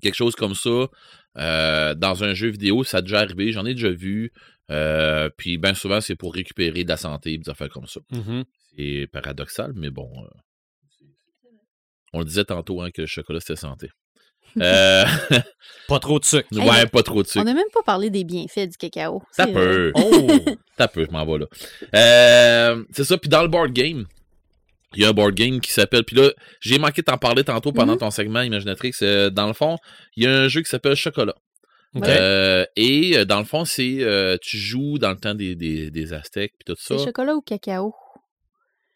[0.00, 0.88] quelque chose comme ça.
[1.38, 4.32] Euh, dans un jeu vidéo, ça a déjà arrivé, j'en ai déjà vu.
[4.70, 8.00] Euh, puis bien souvent, c'est pour récupérer de la santé, des affaires comme ça.
[8.10, 8.44] Mhm.
[8.76, 10.10] C'est paradoxal, mais bon.
[10.24, 10.28] euh,
[12.12, 13.90] on le disait tantôt hein, que le chocolat, c'était santé.
[14.62, 15.04] Euh,
[15.88, 16.46] Pas trop de sucre.
[16.52, 17.40] Hey, ouais, pas trop de sucre.
[17.42, 19.22] On n'a même pas parlé des bienfaits du cacao.
[19.38, 19.52] Vrai.
[19.52, 19.92] peut.
[19.96, 20.28] Oh!
[20.76, 21.46] T'as peu, je m'en vais là.
[21.96, 24.06] Euh, c'est ça, puis dans le board game,
[24.94, 26.04] il y a un board game qui s'appelle.
[26.04, 26.30] Puis là,
[26.60, 27.98] j'ai manqué de t'en parler tantôt pendant Mhm.
[27.98, 28.92] ton segment Imaginatrix.
[29.02, 29.76] Euh, dans le fond,
[30.16, 31.34] il y a un jeu qui s'appelle Chocolat.
[32.04, 35.90] Euh, et euh, dans le fond, c'est euh, tu joues dans le temps des, des,
[35.90, 36.96] des Aztèques puis tout ça.
[36.98, 37.92] C'est chocolat ou cacao?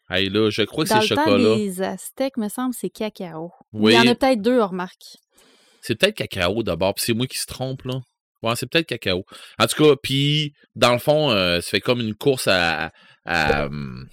[0.09, 1.55] Hey, là, je crois que Dans c'est le temps chocolat.
[1.57, 3.51] des Aztèques, me semble, c'est cacao.
[3.73, 5.17] Oui, Il y en a peut-être deux, on remarque.
[5.85, 7.99] C'est peut-être cacao d'abord, puis c'est moi qui se trompe là.
[8.41, 9.25] Ouais, c'est peut-être cacao.
[9.59, 12.91] En tout cas, puis dans le fond, euh, ça fait comme une course à,
[13.25, 14.07] hum,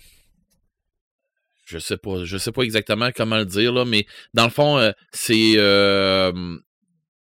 [1.67, 4.79] je sais pas, je sais pas exactement comment le dire là, mais dans le fond,
[4.79, 6.33] euh, c'est euh,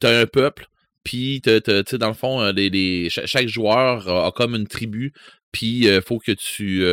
[0.01, 0.67] t'as un peuple,
[1.05, 5.13] puis tu dans le fond, les, les- cha- chaque joueur a, comme une tribu,
[5.53, 6.85] puis il faut que tu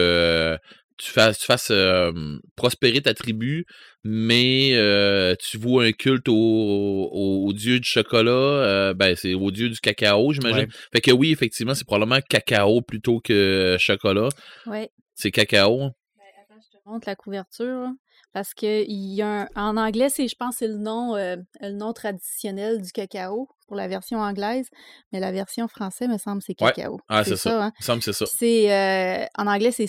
[0.98, 2.12] tu fasses, euh,
[2.56, 3.66] prospérer ta tribu,
[4.08, 9.34] mais euh, tu voues un culte au, au, au dieu du chocolat, euh, ben c'est
[9.34, 10.60] au dieu du cacao, j'imagine.
[10.60, 10.68] Ouais.
[10.94, 14.30] Fait que oui, effectivement, c'est probablement cacao plutôt que chocolat.
[14.68, 14.92] Ouais.
[15.16, 15.86] C'est cacao.
[15.86, 17.66] Attends, je te montre la couverture.
[17.82, 17.94] là.
[18.32, 21.38] Parce que il y a un- en anglais, c'est, je pense, c'est le nom, euh,
[21.62, 24.68] le nom traditionnel du cacao pour la version anglaise,
[25.14, 26.74] mais la version française, me semble, c'est Ouais.
[26.74, 27.00] cacao.
[27.08, 27.64] Ah, c'est ça.
[27.66, 27.72] hein?
[27.80, 28.26] Il me semble c'est ça.
[28.28, 29.88] C'est euh, en anglais, c'est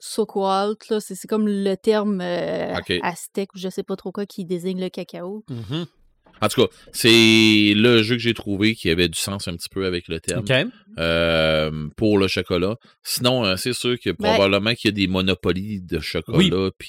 [0.00, 1.00] s- Sokoalt, là.
[1.00, 4.80] C'est c'est comme le terme euh, aztèque ou je sais pas trop quoi qui désigne
[4.80, 5.44] le cacao.
[5.48, 5.86] Mhm.
[6.42, 9.68] En tout cas, c'est le jeu que j'ai trouvé qui avait du sens un petit
[9.68, 10.44] peu avec le terme
[10.98, 12.76] euh, pour le chocolat.
[13.02, 16.38] Sinon, euh, c'est sûr que Ben- probablement qu'il y a des monopolies de chocolat.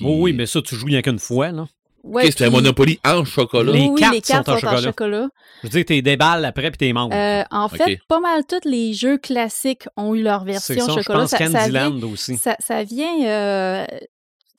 [0.05, 1.67] Oh oui, mais ça, tu joues rien qu'une fois, là.
[2.03, 3.71] Ouais, Ok, c'est un Monopoly en chocolat.
[3.71, 4.87] Les oui, cartes les cartes sont en sont en chocolat.
[4.89, 5.27] chocolat.
[5.61, 7.15] Je veux dire, t'es déballes après puis t'es membre.
[7.15, 10.99] Euh, en fait, pas mal tous les jeux classiques ont eu leur version ça, je
[11.01, 11.19] chocolat.
[11.19, 12.37] pense Ça, ça vient, Candyland aussi.
[12.37, 13.97] ça, ça vient euh, tu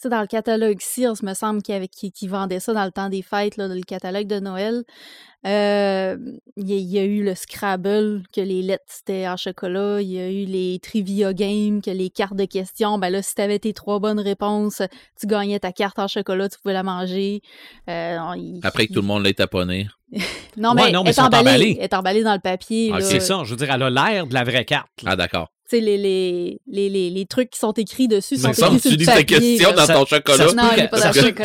[0.02, 2.90] sais, dans le catalogue Sears, me semble, qui, avait- qui, qui vendait ça dans le
[2.92, 4.82] temps des fêtes, là, le catalogue de Noël.
[5.46, 6.16] Euh,
[6.56, 10.00] Il y, a- il y a eu le Scrabble, que les lettres c'était en chocolat.
[10.00, 12.98] Il y a eu les Trivia Games, que les cartes de questions.
[12.98, 14.82] Ben là, si t'avais tes trois bonnes réponses,
[15.18, 17.40] tu gagnais ta carte en chocolat, tu pouvais la manger.
[17.90, 19.88] Euh, il- Après que tout le monde l'ait taponné.
[20.58, 22.90] Non, Ouais, mais, non, mais elle est emballée, elle est emballée dans le papier.
[22.94, 23.00] Ah.
[23.00, 24.90] C'est ça, je veux dire, elle a l'air de la vraie carte.
[25.02, 25.12] là.
[25.12, 25.48] Ah, d'accord.
[25.80, 29.04] Les, les, les, les, les trucs qui sont écrits dessus sont écrits sur tu le
[29.06, 29.24] papier.
[29.38, 30.38] question dans Ça- ton chocolat.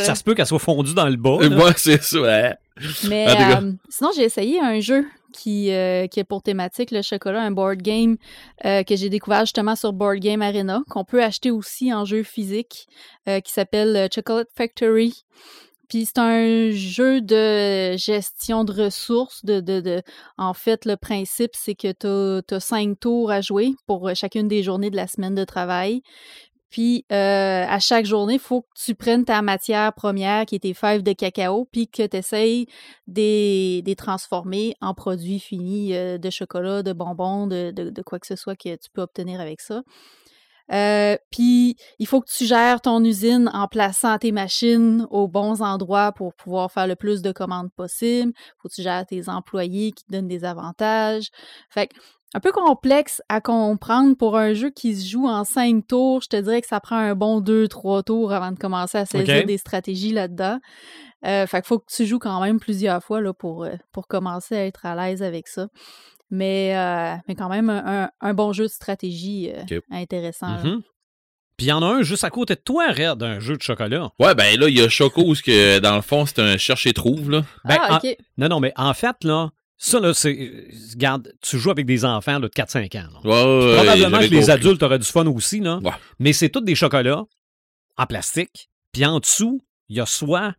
[0.03, 1.37] ça se peut- qu'elle soit fondue dans le bas.
[1.41, 1.49] là.
[1.49, 2.17] Moi, c'est ça.
[3.07, 7.41] Mais euh, sinon, j'ai essayé un jeu qui, euh, qui est pour thématique le chocolat,
[7.41, 8.17] un board game
[8.65, 12.23] euh, que j'ai découvert justement sur Board Game Arena, qu'on peut acheter aussi en jeu
[12.23, 12.87] physique,
[13.27, 15.23] euh, qui s'appelle euh, Chocolate Factory.
[15.87, 19.43] Puis c'est un jeu de gestion de ressources.
[19.45, 20.01] De, de, de...
[20.37, 24.47] En fait, le principe, c'est que tu as, cinq tours à jouer pour euh, chacune
[24.47, 26.01] des journées de la semaine de travail.
[26.69, 30.59] Puis euh, à chaque journée, il faut que tu prennes ta matière première, qui est
[30.59, 32.65] tes fèves de cacao, puis que tu essayes
[33.07, 38.19] de les transformer en produits finis euh, de chocolat, de bonbons, de, de, de quoi
[38.19, 39.83] que ce soit que tu peux obtenir avec ça.
[40.73, 45.61] Euh, puis, il faut que tu gères ton usine en plaçant tes machines aux bons
[45.61, 48.33] endroits pour pouvoir faire le plus de commandes possible.
[48.61, 51.29] faut que tu gères tes employés qui te donnent des avantages.
[51.69, 51.95] Fait que,
[52.33, 56.21] un peu complexe à comprendre pour un jeu qui se joue en cinq tours.
[56.21, 59.05] Je te dirais que ça prend un bon deux, trois tours avant de commencer à
[59.05, 60.59] saisir des stratégies là-dedans.
[61.25, 64.07] Euh, fait qu'il faut que tu joues quand même plusieurs fois là, pour, euh, pour
[64.07, 65.67] commencer à être à l'aise avec ça.
[66.29, 70.59] Mais, euh, mais quand même, un, un- un bon jeu de stratégie euh, intéressant.
[70.63, 70.81] Mhm.
[71.55, 73.61] Puis il y en a un juste à côté de toi, Red, un jeu de
[73.61, 74.11] chocolat.
[74.19, 76.57] Ouais, ben là, il y a Choco où, ce que, dans le fond, c'est un
[76.57, 77.31] cherche-et-trouve.
[77.31, 77.43] là.
[77.65, 78.15] Ben, ah, en- ok.
[78.37, 80.37] Non, non, mais en fait, là, ça, là, c'est.
[80.37, 83.07] euh, Regarde, tu joues avec des enfants là, de 4-5 ans.
[83.11, 83.19] là.
[83.23, 84.51] Ouais, ouais, ouais, Probablement que les compris.
[84.51, 85.79] adultes auraient du fun aussi, là.
[85.81, 85.91] Ouais.
[86.19, 87.23] Mais c'est tous des chocolats
[87.97, 88.69] en plastique.
[88.91, 89.59] Puis en dessous,
[89.89, 90.53] il y a soit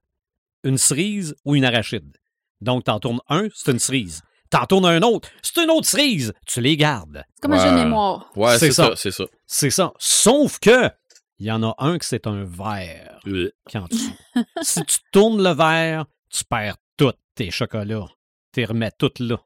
[0.64, 2.16] une cerise ou une arachide.
[2.60, 4.22] Donc, t'en tournes un, c'est une cerise.
[4.50, 6.32] T'en tournes un autre, c'est une autre cerise.
[6.46, 7.24] Tu les gardes.
[7.34, 7.84] C'est comme un jeu de Ouais.
[7.84, 8.30] mémoire.
[8.36, 8.92] Ouais, C'est ça.
[8.96, 9.24] c'est ça.
[9.46, 9.92] C'est ça.
[9.98, 10.88] Sauf que,
[11.38, 14.12] il y en a un que c'est un verre qui est en dessous.
[14.62, 18.08] si tu tournes le verre, tu perds tous tes chocolats.
[18.52, 19.36] Tu les remets toutes là.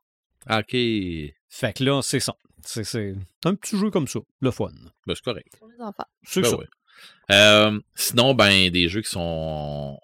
[0.51, 0.71] OK.
[0.71, 2.35] Fait que là, c'est ça.
[2.65, 4.21] C'est c'est un petit jeu comme ça.
[4.41, 4.71] Le fun.
[5.07, 5.49] Ben, c'est correct.
[5.59, 6.07] Pour les enfants.
[6.23, 6.57] C'est Ben ça.
[6.57, 6.67] ouais.
[7.33, 9.99] Euh, sinon, ben, des jeux qui sont.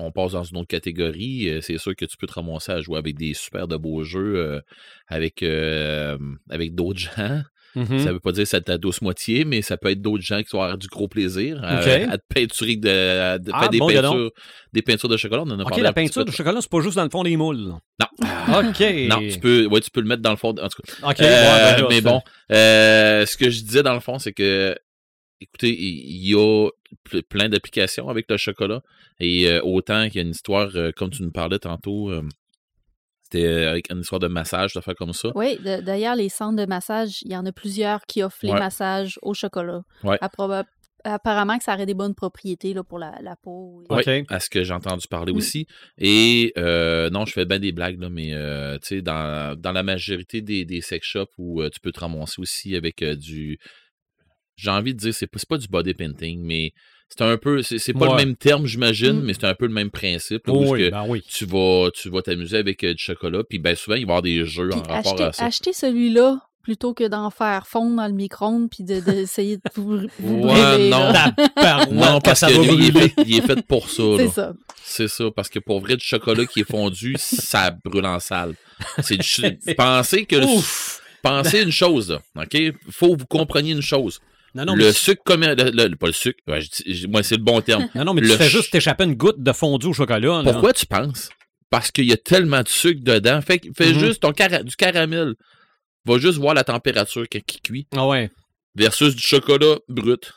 [0.00, 1.48] On passe dans une autre catégorie.
[1.48, 4.02] Euh, C'est sûr que tu peux te ramasser à jouer avec des super de beaux
[4.02, 4.60] jeux euh,
[5.08, 7.42] avec, euh, avec d'autres gens.
[7.76, 8.00] Mhm.
[8.00, 10.42] Ça veut pas dire que c'est ta douce moitié, mais ça peut être d'autres gens
[10.42, 11.78] qui vont avoir du gros plaisir à,
[12.18, 14.30] te peinturer de, à te Ah, faire des, bon, peintures,
[14.72, 15.42] des peintures de chocolat.
[15.46, 17.36] On en a OK, la peinture de chocolat, c'est pas juste dans le fond des
[17.36, 17.58] moules.
[17.58, 17.78] Non.
[18.58, 18.80] OK.
[19.08, 20.50] Non, tu peux, ouais, tu peux le mettre dans le fond.
[20.50, 21.20] En tout cas, OK.
[21.20, 22.20] Euh, ouais, ben mais bon,
[22.52, 24.74] euh, ce que je disais dans le fond, c'est que,
[25.40, 26.68] écoutez, il y a
[27.08, 28.82] ple- plein d'applications avec le chocolat.
[29.18, 32.22] Et euh, autant qu'il y a une histoire, euh, comme tu nous parlais tantôt, euh,
[33.22, 35.30] c'était avec une histoire de massage, de faire comme ça.
[35.34, 39.18] Oui, d'ailleurs, les centres de massage, il y en a plusieurs qui offrent les massages
[39.22, 39.82] au chocolat.
[40.02, 40.18] Ouais.
[41.02, 43.82] Apparemment que ça aurait des bonnes propriétés là, pour la, la peau.
[43.88, 44.02] OK.
[44.06, 45.36] Oui, à ce que j'ai entendu parler Mm.
[45.36, 45.66] aussi.
[45.96, 49.72] Et euh, non, je fais bien des blagues, là, mais euh, tu sais, dans, dans
[49.72, 53.16] la majorité des, des sex shops où euh, tu peux te ramasser aussi avec euh,
[53.16, 53.58] du.
[54.60, 56.72] J'ai envie de dire, c'est pas, pas du body painting, mais
[57.08, 57.62] c'est un peu.
[57.62, 58.10] C'est pas Ouais.
[58.10, 59.22] le même terme, j'imagine, Mm.
[59.24, 60.46] mais c'est un peu le même principe.
[60.46, 61.22] là, oui, que ben oui.
[61.28, 64.12] tu vas, tu vas t'amuser avec euh, du chocolat, puis ben souvent, il va y
[64.12, 65.44] avoir des jeux Puis en rapport acheter, à ça.
[65.46, 70.00] acheter celui-là plutôt que d'en faire fondre dans le micro-ondes puis de- d'essayer de, vous,
[70.18, 71.10] vous Ouais, brûler, non.
[71.90, 74.02] Non, parce que lui, il est, fait, il est fait pour ça.
[74.18, 74.52] C'est ça.
[74.82, 78.54] C'est ça, parce que pour vrai, du chocolat qui est fondu, ça brûle en salle.
[79.02, 81.00] C'est du Pensez que Ouf!
[81.22, 82.56] pensez une chose, là, OK?
[82.90, 84.20] Faut que vous compreniez une chose.
[84.54, 85.36] Non, non, le mais, sucre pas
[86.06, 86.60] le sucre, ouais,
[87.08, 87.88] moi c'est le bon terme.
[87.94, 90.42] non, non, mais tu le fais juste t'échapper une goutte de fondu au chocolat.
[90.42, 90.52] là.
[90.52, 91.30] Pourquoi tu penses?
[91.70, 93.40] Parce qu'il y a tellement de sucre dedans.
[93.42, 93.98] Fait, fais Mhm.
[94.00, 95.34] juste ton cara- du caramel.
[96.04, 98.30] Va juste voir la température il cuit Ah ouais.
[98.74, 100.32] versus du chocolat brut.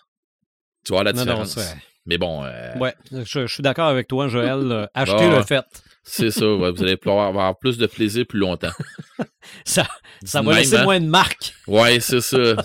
[0.86, 1.58] Tu vois la non, différence.
[2.06, 4.60] Mais bon, euh, Ouais, je, je suis d'accord avec toi, Joël.
[4.72, 5.38] euh, Achetez Ah.
[5.38, 5.66] le fait.
[6.04, 6.54] c'est ça.
[6.54, 8.74] ouais, vous allez pouvoir avoir plus de plaisir plus longtemps.
[9.66, 9.88] Ça,
[10.24, 10.84] ça va laisser hein?
[10.84, 11.54] moins de marques.
[11.68, 12.56] Ouais, c'est ça.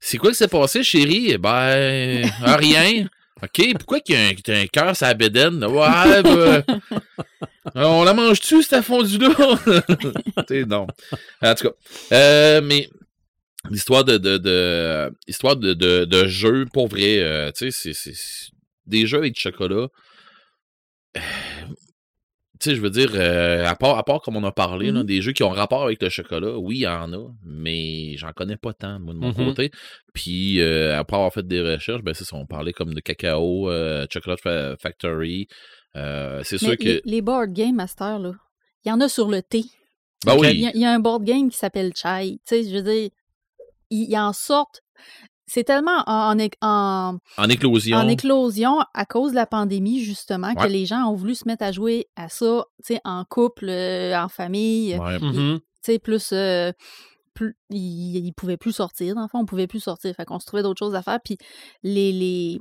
[0.00, 1.30] C'est- quoi qui s'est passé, chérie?
[1.30, 3.06] Eh Ben, ah, rien.
[3.42, 4.28] OK, pourquoi qu'il y a
[4.60, 5.64] un, cœur sur la bédaine?
[5.64, 6.64] Ouais, ben,
[7.76, 9.28] on la mange-tu, cette fondue-là?
[10.48, 10.86] Tu non.
[11.42, 11.74] En tout cas,
[12.12, 12.88] euh, mais
[13.70, 18.50] l'histoire de, de, de, histoire de, de, jeu, pour vrai, euh, tu sais, c'est-
[18.86, 19.88] des jeux avec du chocolat.
[22.60, 25.00] Tu sais, je veux dire, euh, à, part, à part comme on a parlé, là,
[25.00, 25.06] Mhm.
[25.06, 28.32] des jeux qui ont rapport avec le chocolat, oui, il y en a, mais j'en
[28.32, 29.34] connais pas tant, moi, de mon Mhm.
[29.46, 29.70] côté.
[30.14, 33.70] Puis, euh, après avoir fait des recherches, ben, c'est ça, on parlait comme de cacao,
[33.70, 35.46] euh, Chocolate Fa- Factory.
[35.94, 36.84] c'est sûr que.
[36.84, 38.32] les, les board games, Master, là,
[38.84, 39.64] il y en a sur le thé.
[40.26, 40.48] Ben oui.
[40.52, 42.38] Il y, y a un board game qui s'appelle Chai.
[42.46, 43.10] Tu sais, je veux dire,
[43.90, 44.82] ils en sortent.
[45.50, 47.96] C'est tellement en, en, en- éclosion.
[47.96, 51.64] en éclosion à cause de la pandémie, justement, que les gens ont voulu se mettre
[51.64, 54.96] à jouer à ça, tu sais, en couple, euh, en famille.
[54.98, 55.18] Ouais.
[55.18, 55.58] Mhm.
[55.58, 56.70] tu sais, plus, euh,
[57.34, 60.14] plus ils, ils pouvaient plus sortir, dans le fond, on pouvait plus sortir.
[60.14, 61.18] Fait qu'on se trouvait d'autres choses à faire.
[61.24, 61.38] Puis
[61.82, 62.58] les, les,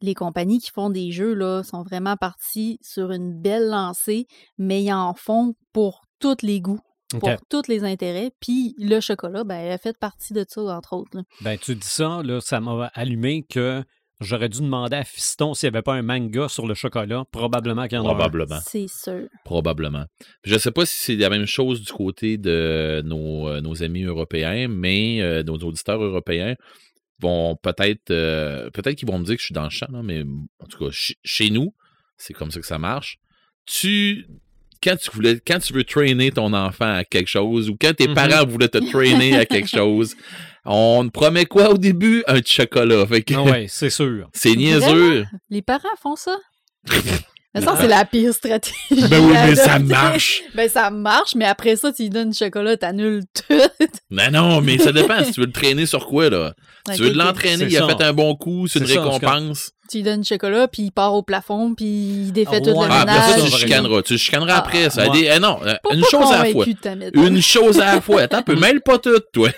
[0.00, 4.82] les compagnies qui font des jeux, là, sont vraiment parties sur une belle lancée, mais
[4.82, 6.80] ils en font pour tous les goûts,
[7.10, 8.30] Pour tous les intérêts.
[8.40, 11.10] Puis le chocolat, ben, elle a fait partie de ça, entre autres.
[11.16, 11.22] là.
[11.40, 13.82] Ben, tu dis ça, là, ça m'a allumé que
[14.20, 17.24] j'aurais dû demander à Fiston s'il n'y avait pas un manga sur le chocolat.
[17.30, 18.14] Probablement qu'il y en a un.
[18.14, 18.58] Probablement.
[18.64, 19.26] C'est sûr.
[19.44, 20.04] Probablement.
[20.44, 24.02] Je sais pas si c'est la même chose du côté de nos, euh, nos amis
[24.02, 26.56] européens, mais euh, nos auditeurs européens
[27.20, 30.02] vont peut-être euh, peut-être qu'ils vont me dire que je suis dans le champ, là,
[30.02, 30.22] mais
[30.60, 31.74] en tout cas, ch- chez nous,
[32.16, 33.18] c'est comme ça que ça marche.
[33.66, 34.26] Tu
[34.82, 38.08] quand tu voulais quand tu veux traîner ton enfant à quelque chose ou quand tes
[38.08, 38.14] Mhm.
[38.14, 40.14] parents voulaient te traîner à quelque chose,
[40.64, 42.22] on te promet quoi au début?
[42.26, 43.06] Un chocolat.
[43.06, 44.28] Fait que Ah ouais, c'est sûr.
[44.34, 45.24] c'est niaiseux.
[45.50, 46.36] Les parents font ça?
[47.54, 48.74] Mais ça, c'est la pire stratégie.
[49.08, 50.42] Ben oui, mais ça marche.
[50.54, 53.86] Ben ça marche, mais après ça, tu lui donnes du chocolat, t'annules tout.
[54.10, 55.24] Mais non, mais ça dépend.
[55.24, 56.54] si tu veux le traîner sur quoi, là?
[56.94, 57.88] Tu veux l'entraîner, il a ça.
[57.88, 59.72] fait un bon coup, c'est une ça, récompense.
[59.90, 62.86] Tu lui donnes du chocolat, puis il part au plafond, puis il défait tout Ouais.
[62.86, 63.44] le Ah, après ça, ménage.
[63.44, 64.02] tu par chicaneras.
[64.02, 64.90] Tu chicaneras Ah, après.
[64.90, 65.08] Ça.
[65.08, 65.20] ouais.
[65.20, 66.64] Des- eh non, euh, Pas- une pas chose à la fois.
[67.14, 68.22] Une chose à la fois.
[68.22, 68.54] Attends un peu.
[68.60, 69.48] Mêle pas tout, toi.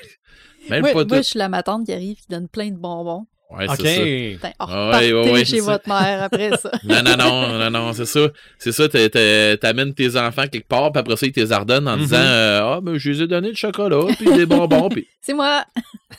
[0.68, 1.22] Mêle pas moi, je tout.
[1.24, 3.26] suis la matante qui arrive, qui donne plein de bonbons.
[3.50, 3.74] Ouais, OK.
[3.80, 4.48] c'est ça.
[4.60, 5.64] Oh, Ah ouais, partez ouais, ouais, chez ça.
[5.72, 6.70] votre mère après ça.
[6.84, 8.28] Non, non, non, non, non, c'est ça.
[8.60, 11.50] C'est ça, t'a- t'a- t'amènes tes enfants quelque part, puis après ça, ils te les
[11.50, 14.88] ordonnent en disant euh, Ah, ben, je les ai donné le chocolat, puis des bonbons,
[14.88, 15.08] puis.
[15.20, 15.64] C'est moi.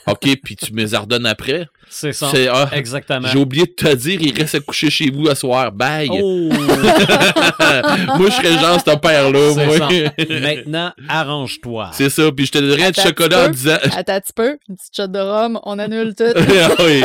[0.06, 1.66] OK, puis tu me les ordonnes après.
[1.88, 2.28] C'est ça.
[2.32, 3.28] C'est, ah, Exactement.
[3.28, 5.70] j'ai oublié de te dire, il reste à coucher chez vous à soir.
[5.72, 6.08] Bye.
[6.10, 6.48] Oh!
[6.52, 9.76] moi, je serais genre ce père-là, C'est moi.
[9.78, 9.88] ça.
[10.40, 11.90] Maintenant, arrange-toi.
[11.92, 13.76] C'est ça, puis je te donnerais du chocolat en disant.
[13.96, 14.58] Attends un petit peu.
[14.68, 16.24] Une petite shot de rhum, on annule tout.
[16.36, 17.02] ah oui.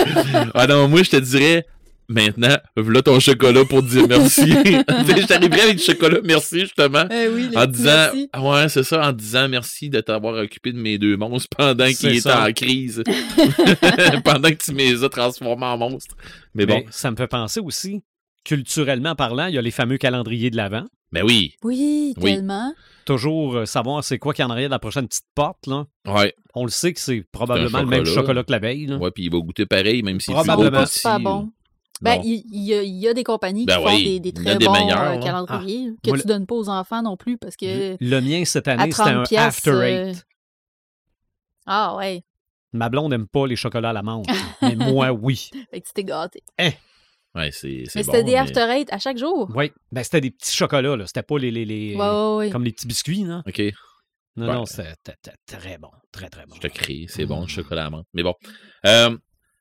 [0.53, 1.65] Ah non, moi, je te dirais,
[2.09, 4.49] maintenant, voilà ton chocolat pour te dire merci.
[5.27, 7.05] T'arriverais avec du chocolat, merci, justement.
[7.11, 7.83] Eh oui, les En disant,
[8.13, 8.29] merci.
[8.37, 12.17] Ouais, c'est ça, en disant merci de t'avoir occupé de mes deux monstres pendant qu'ils
[12.17, 13.03] étaient en crise.
[14.23, 16.15] pendant que tu me les as transformés en monstres.
[16.53, 18.01] Mais bon, Mais ça me fait penser aussi,
[18.43, 20.85] culturellement parlant, il y a les fameux calendriers de l'Avent.
[21.11, 22.35] ben oui, Oui, Oui.
[22.35, 22.73] tellement.
[23.05, 25.65] Toujours euh, savoir c'est quoi qu'il y en arrière de la prochaine petite porte.
[25.67, 25.85] Là.
[26.07, 26.33] ouais.
[26.53, 28.43] On le sait que c'est probablement le même chocolat.
[28.43, 28.87] que la veille.
[28.87, 28.97] là.
[28.97, 30.85] Ouais, puis il va goûter pareil, même si Probablement.
[30.87, 31.51] C'est pas bon.
[32.01, 34.65] Ben, il y, a, il y a des compagnies Ben qui font des, très des
[34.65, 38.19] bons euh, calendriers que Moi, tu donnes pas aux enfants non plus parce que Le
[38.21, 40.25] mien cette année, c'était 30 un piastres, After euh, Eight.
[41.65, 42.23] Ah ouais,
[42.73, 44.27] Ma blonde n'aime pas les chocolats à la menthe.
[44.61, 45.49] mais moi, oui.
[45.71, 46.43] fait que tu t'es gâté.
[46.59, 48.11] Ouais, c'est c'est Mais bon.
[48.11, 49.49] c'était des mais- after eight à chaque jour?
[49.55, 49.71] Oui.
[49.91, 50.95] Ben, c'était des petits chocolats.
[50.95, 51.05] là.
[51.07, 52.49] C'était pas les, les, les- Ouais, ouais, ouais.
[52.49, 53.23] comme les petits biscuits.
[53.23, 53.41] Là.
[53.47, 53.61] OK,
[54.35, 54.53] Non, Ouais.
[54.53, 55.89] non, c'était c'était très bon.
[56.11, 56.55] Très, très bon.
[56.55, 58.07] je te crie, c'est bon, le chocolat à la menthe.
[58.13, 58.33] Mais bon.
[58.85, 59.15] Euh,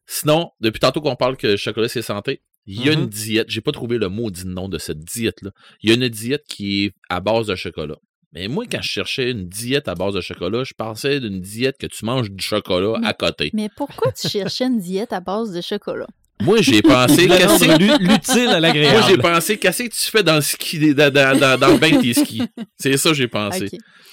[0.07, 3.03] sinon, depuis tantôt qu'on parle que le chocolat, c'est santé, il y a Mhm.
[3.03, 5.51] une diète, j'ai pas trouvé le maudit nom de cette diète-là.
[5.83, 7.97] Il y a une diète qui est à base de chocolat.
[8.33, 11.77] Mais moi, quand je cherchais une diète à base de chocolat, je pensais d'une diète
[11.79, 13.51] que tu manges du chocolat Mais- à côté.
[13.55, 16.09] Mais pourquoi tu cherchais une diète à base de chocolat?
[16.43, 19.23] Moi, j'ai pensé, Le qu'est-ce l'utile à Moi, j'ai l'agréable.
[19.23, 22.03] pensé, qu'est-ce que tu fais dans le ski, dans, dans, dans, dans le bain de
[22.03, 22.43] tes skis?
[22.77, 23.69] C'est ça que j'ai pensé.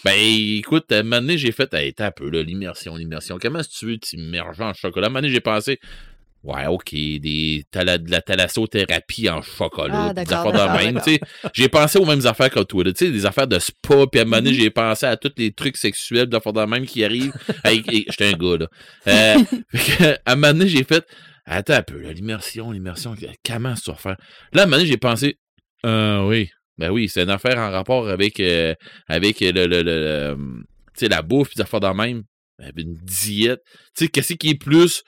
[0.05, 3.37] Ben, écoute, à un moment donné, j'ai fait, hey, t'as un peu, là, l'immersion, l'immersion.
[3.41, 5.07] Comment est-ce que tu veux t'immerger en chocolat?
[5.07, 5.79] À un moment donné, j'ai pensé,
[6.43, 10.93] ouais, OK, des, thala- de la thalassothérapie en chocolat, Ah, des d'accord, affaires de même,
[10.95, 11.07] d'accord.
[11.07, 11.19] tu sais.
[11.53, 14.23] J'ai pensé aux mêmes affaires que toi, tu sais, des affaires de spa, puis à
[14.23, 14.59] un moment donné, Mhm.
[14.61, 17.33] j'ai pensé à tous les trucs sexuels d'affaires de même qui arrivent.
[17.63, 18.67] hey, hey, j'étais un gars, là.
[19.07, 19.35] Euh,
[19.73, 21.05] fait que, à un moment donné, j'ai fait,
[21.45, 23.15] attends un peu, l'immersion, l'immersion,
[23.45, 24.17] comment ça va faire?
[24.53, 25.37] Là, à un moment donné, j'ai pensé,
[25.85, 28.73] euh, oui, ben oui, c'est une affaire en rapport avec, euh,
[29.07, 30.37] avec le, le, le,
[31.07, 32.23] la bouffe, puis des affaires de même.
[32.77, 33.61] Une diète.
[33.97, 35.03] Tu sais, qu'est-ce qui est plus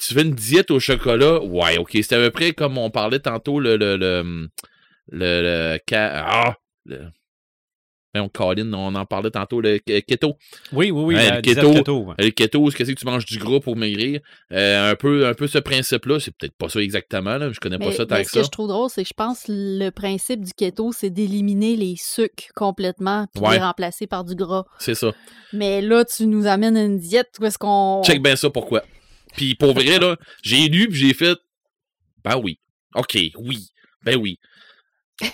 [0.00, 1.90] tu fais une diète au chocolat, ouais, ok.
[1.92, 3.76] C'est à peu près comme on parlait tantôt, le.
[3.76, 4.48] le, le,
[5.08, 6.56] le, le ah,
[8.16, 10.36] Voyons, Colin, on en parlait tantôt, le ke- keto.
[10.72, 11.14] Oui, oui, oui.
[11.16, 11.72] Le keto.
[11.72, 12.14] keto, ouais.
[12.18, 14.20] Le keto, c'est que tu manges du gras pour maigrir?
[14.52, 16.18] Euh, un, peu, un peu ce principe-là.
[16.20, 17.50] C'est peut-être pas ça exactement, là.
[17.52, 18.46] Je connais pas ça tant mais que ce que ça.
[18.46, 21.96] je trouve drôle, c'est que je pense que le principe du keto, c'est d'éliminer les
[21.98, 23.56] sucres complètement puis de Ouais.
[23.56, 24.64] les remplacer par du gras.
[24.78, 25.12] C'est ça.
[25.52, 28.02] Mais là, tu nous amènes une diète où est-ce qu'on.
[28.04, 28.82] Check bien ça, pourquoi.
[29.36, 31.36] Puis pour vrai, là, j'ai lu puis j'ai fait.
[32.24, 32.58] Ben oui.
[32.94, 33.66] OK, oui.
[34.04, 34.38] Ben oui.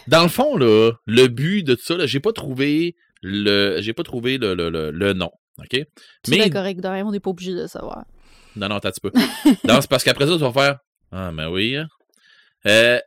[0.06, 3.80] Dans le fond, là, le but de tout ça, là, j'ai pas trouvé le.
[3.80, 5.30] J'ai pas trouvé le, le, le, le nom.
[5.58, 5.68] OK?
[5.72, 5.86] C'est
[6.28, 6.36] Mais.
[6.38, 8.04] bien correct, de rien, on n'est pas obligé de le savoir.
[8.56, 9.10] Non, non, attends un petit peu.
[9.68, 10.78] non, c'est parce qu'après ça, tu vas faire.
[11.10, 11.76] Ah, ben oui.
[11.76, 11.88] hein.
[12.66, 12.98] Euh,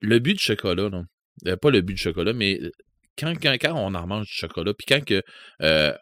[0.00, 1.02] le but du chocolat, là.
[1.46, 2.58] euh, pas le but du chocolat, mais
[3.18, 5.22] quand, quand, quand on en mange du chocolat, puis quand que.
[5.62, 5.92] Euh,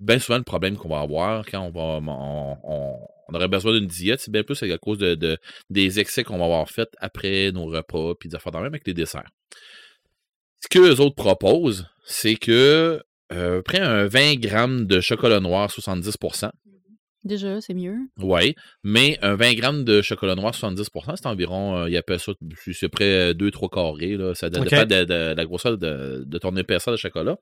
[0.00, 2.12] bien souvent, le problème qu'on va avoir quand on va.
[2.12, 5.38] On, on- on aurait besoin d'une diète, c'est bien plus à cause de, de-
[5.70, 8.86] des excès qu'on va avoir fait après nos repas, puis des affaires de même avec
[8.86, 9.28] les desserts.
[10.62, 13.02] Ce que les autres proposent, c'est que.
[13.32, 16.50] Euh, prends un 20 grammes de chocolat noir 70%.
[17.24, 17.96] Déjà, c'est mieux.
[18.18, 22.32] Oui, mais un 20 grammes de chocolat noir 70%, c'est environ, euh, il appelle ça,
[22.70, 26.54] c'est près 2-3 carrés, là, ça dépend de, de- de la grosseur de, de ton
[26.56, 27.38] épaisseur de chocolat.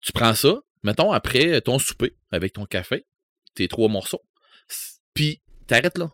[0.00, 3.06] Tu prends ça, mettons, après ton souper, avec ton café,
[3.54, 4.22] tes trois morceaux,
[5.14, 6.10] puis t'arrêtes là.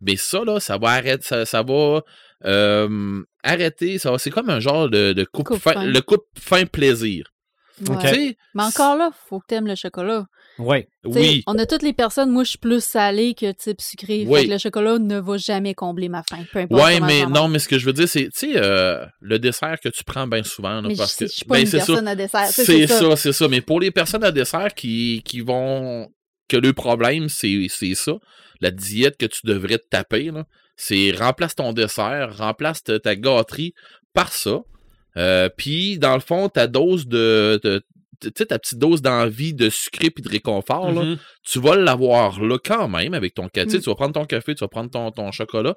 [0.00, 2.02] Mais ça, là, ça va arrêter, ça, ça va
[2.44, 5.84] euh, arrêter, ça va- c'est comme un genre de, de coupe, Coupe fin, fin.
[5.86, 7.30] le coupe fin plaisir.
[7.88, 8.36] Ouais.
[8.54, 10.26] Mais encore là, faut que t'aimes le chocolat.
[10.60, 10.84] Oui.
[11.02, 14.24] T'sais, oui, On a toutes les personnes, moi je suis plus salée que type sucré.
[14.28, 14.42] Oui.
[14.42, 16.44] Fait que le chocolat ne va jamais combler ma faim.
[16.52, 16.80] Peu importe.
[16.84, 19.76] Ouais, mais non, mais ce que je veux dire, c'est, tu sais, euh, le dessert
[19.82, 21.66] que tu prends bien souvent, là, Mais je, parce que, je suis pas ben, une
[21.66, 21.86] c'est ça.
[21.86, 22.46] personne à dessert.
[22.46, 23.48] C'est ça, c'est ça.
[23.48, 26.08] Mais pour les personnes à dessert qui, qui vont,
[26.48, 28.14] que le problème, c'est, c'est ça.
[28.60, 30.44] La diète que tu devrais te taper, là,
[30.76, 33.74] c'est remplace ton dessert, remplace ta, ta gâterie
[34.12, 34.60] par ça.
[35.16, 37.82] Euh, Puis, dans le fond, ta dose de, de-
[38.20, 41.18] tu sais, ta petite dose d'envie de sucré puis de réconfort, là, Mhm.
[41.44, 43.76] tu vas l'avoir là quand même avec ton café.
[43.78, 43.80] Mm.
[43.80, 45.74] Tu vas prendre ton café, tu vas prendre ton, ton chocolat.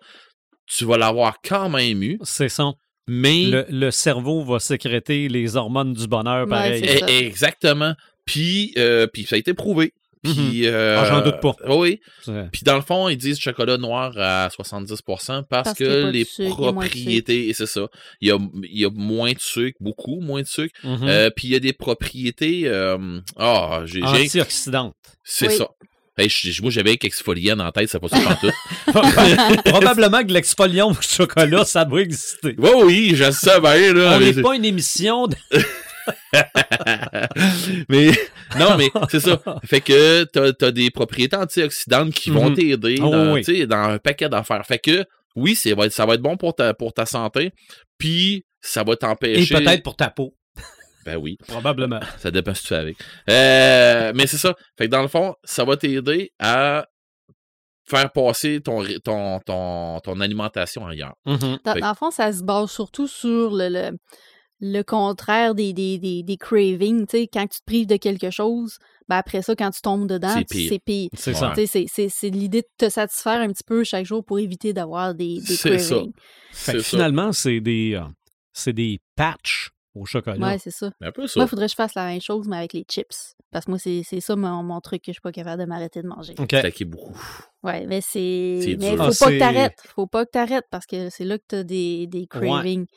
[0.65, 2.71] Tu vas l'avoir quand même eu, C'est ça.
[3.07, 6.85] mais Le, le cerveau va sécréter les hormones du bonheur pareil.
[6.99, 7.07] ça.
[7.07, 7.93] exactement.
[8.25, 9.93] Puis, euh, puis ça a été prouvé.
[10.23, 11.55] Puis, euh, Ah, j'en doute pas.
[11.69, 11.99] Oui.
[12.51, 16.55] Puis dans le fond, ils disent chocolat noir à 70% parce, Parce que les sucre,
[16.55, 17.87] propriétés, et c'est ça,
[18.21, 20.73] il y, a, il y a moins de sucre, beaucoup moins de sucre.
[20.83, 20.99] Mhm.
[21.03, 22.63] Euh, puis il y a des propriétés.
[22.65, 24.01] euh, Ah, j'ai.
[25.23, 25.55] C'est Oui.
[25.57, 25.67] ça.
[26.19, 28.51] Hey, je- moi, j'avais avec exfoliant en tête, ça pas ça tout.
[29.65, 32.55] Probablement que l'exfoliant au chocolat, ça doit exister.
[32.57, 34.15] oui, oui, je sais bien, là.
[34.15, 35.35] On n'est pas une émission de...
[37.89, 38.11] mais
[38.59, 39.39] non, mais c'est ça.
[39.65, 42.55] Fait que t'as as des propriétés antioxydantes qui vont Mhm.
[42.55, 43.67] t'aider Oh, dans, oui.
[43.67, 44.65] dans un paquet d'affaires.
[44.65, 45.05] Fait que
[45.35, 47.51] oui, c'est va être- ça va être bon pour ta, pour ta santé.
[47.97, 49.55] Puis ça va Et t'empêcher.
[49.55, 50.33] peut-être pour ta peau.
[51.05, 52.01] Ben oui, Probablement.
[52.17, 52.97] ça dépend si tu fais avec.
[53.29, 54.55] Euh, mais c'est ça.
[54.77, 56.85] Fait que dans le fond, ça va t'aider à
[57.89, 61.13] faire passer ton, ton, ton, ton alimentation ailleurs.
[61.25, 61.59] Mhm.
[61.63, 63.97] Dans, le fond, ça se base surtout sur le, le,
[64.59, 67.05] le contraire des, des, des, des cravings.
[67.05, 68.77] Tu sais, quand tu te prives de quelque chose,
[69.07, 71.09] ben après ça, quand tu tombes dedans, C'est pire.
[71.13, 71.53] c'est ça.
[71.55, 74.39] Tu sais, C'est c'est- c'est l'idée de te satisfaire un petit peu chaque jour pour
[74.39, 75.95] éviter d'avoir des, des C'est ça.
[75.95, 76.13] cravings.
[76.51, 78.05] Fait finalement, c'est des, euh,
[78.53, 80.37] c'est des patchs au chocolat.
[80.47, 80.91] Ouais, c'est ça.
[81.01, 81.39] Un peu ça.
[81.39, 83.35] Moi, il faudrait que je fasse la même chose, mais avec les chips.
[83.51, 85.67] Parce que moi, c'est c'est ça mon, mon truc que je suis pas capable de
[85.67, 86.33] m'arrêter de manger.
[86.37, 86.47] OK.
[86.49, 87.15] Claquer beaucoup.
[87.63, 88.75] Ouais, mais c'est.
[88.79, 88.97] Mais dur.
[88.97, 89.79] faut Ah, pas que t'arrêtes.
[89.95, 92.81] Faut pas que t'arrêtes parce que c'est là que t'as des, des cravings.
[92.81, 92.87] Ouais,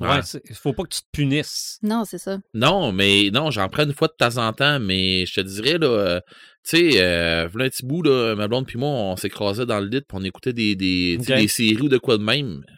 [0.00, 0.22] Ouais.
[0.22, 1.78] c'est- faut pas que tu te punisses.
[1.82, 2.38] Non, c'est ça.
[2.54, 5.76] Non, mais non, j'en prends une fois de temps en temps, mais je te dirais,
[5.78, 6.20] là, euh,
[6.68, 9.80] tu sais, euh, voilà un petit bout, là, ma blonde puis moi, on s'écrasait dans
[9.80, 11.18] le lit, puis on écoutait des, des,
[11.48, 12.62] séries ou de quoi de même.
[12.66, 12.74] Tu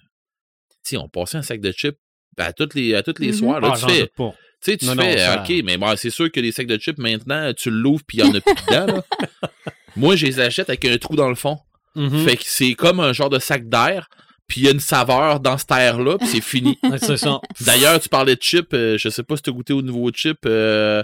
[0.82, 1.98] sais, on passait un sac de chips
[2.38, 3.34] à tous les, à tous les Mhm.
[3.34, 3.60] soirs.
[3.60, 4.30] Là, Ah, tu j'en fais, doute pas.
[4.30, 6.66] tu sais, tu Non, non, fais, ça- OK, mais bon, c'est sûr que les sacs
[6.68, 9.04] de chips, maintenant, tu l'ouvres puis il y en a plus dedans, là.
[9.96, 11.58] Moi, je les achète avec un trou dans le fond.
[11.96, 12.24] Mhm.
[12.24, 14.08] Fait que c'est comme un genre de sac d'air,
[14.50, 16.76] puis il y a une saveur dans cet air-là, puis c'est fini.
[17.60, 20.10] D'ailleurs, tu parlais de chips, euh, je sais pas si tu as goûté au nouveau
[20.12, 21.02] chip euh,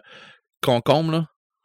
[0.62, 1.12] concombre,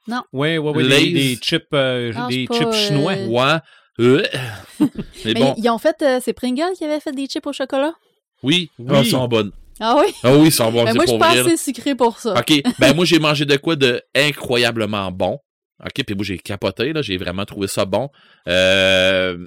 [0.08, 0.24] là.
[0.32, 0.84] Oui, oui, oui.
[0.88, 1.14] Lay's.
[1.14, 3.14] Des, chips, euh, Ah, des chips pas, chinois.
[3.14, 3.60] euh, Ouais.
[4.00, 4.24] Euh.
[4.80, 4.88] Mais
[5.26, 5.96] Mais bon, ils ont fait.
[6.02, 7.94] euh, c'est Pringles qui avait fait des chips au chocolat?
[8.44, 8.88] oui, Oui.
[8.90, 9.52] Ah, ils sont bonnes.
[9.80, 10.14] Ah oui?
[10.24, 12.34] Ah oui, ils sont bonnes, Ben, moi, je suis pas assez sucré pour ça.
[12.40, 15.40] OK, ben moi, j'ai mangé de quoi de incroyablement bon.
[15.84, 18.10] OK, puis moi, j'ai capoté, là, j'ai vraiment trouvé ça bon.
[18.48, 19.38] Euh,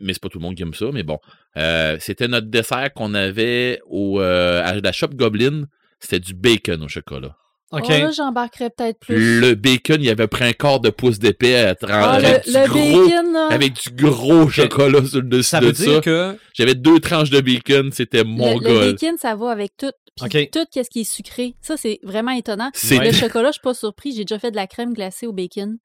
[0.00, 1.18] mais c'est pas tout le monde qui aime ça, mais bon.
[1.56, 5.64] Euh, C'était notre dessert qu'on avait au, euh, à la Shop Goblin.
[5.98, 7.36] C'était du bacon au chocolat.
[7.72, 7.84] OK.
[7.86, 9.40] Oh, là, j'embarquerais peut-être plus.
[9.40, 12.58] Le bacon, il avait pris un quart de pouce d'épais à Ah, avec, le, du
[12.58, 13.48] le gros, bacon, là.
[13.52, 16.00] avec du gros chocolat sur le dessus Ça de veut dire ça.
[16.00, 16.36] que.
[16.54, 19.92] J'avais deux tranches de bacon, c'était mon le, le bacon, ça va avec tout.
[20.16, 20.50] Puis OK.
[20.50, 21.54] tout ce qui est sucré.
[21.62, 22.70] Ça, c'est vraiment étonnant.
[22.90, 24.12] Le chocolat, je suis pas surpris.
[24.16, 25.76] J'ai déjà fait de la crème glacée au bacon.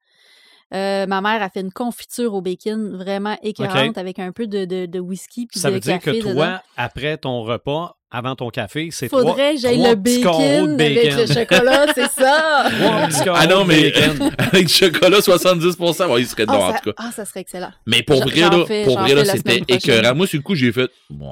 [0.74, 4.64] Euh, ma mère a fait une confiture au bacon vraiment écœurante avec un peu de,
[4.64, 6.58] de, de whisky puis Ça de veut dire que toi, dedans.
[6.76, 11.26] après ton repas, avant ton café, c'est Faudrait trois, que j'aille le bacon, avec le
[11.26, 12.66] chocolat, c'est ça!
[12.80, 14.30] Trois petits carreaux Ah non, de mais bacon.
[14.38, 16.94] avec du chocolat 70%, ouais, il serait Ah, bon, en ça, tout cas.
[16.98, 17.72] ah, ça serait excellent.
[17.84, 18.50] Mais pour vrai, là,
[18.84, 20.14] pour vrai, là, la c'était écœurant.
[20.14, 21.26] Moi, sur le coup, j'ai fait, ouais,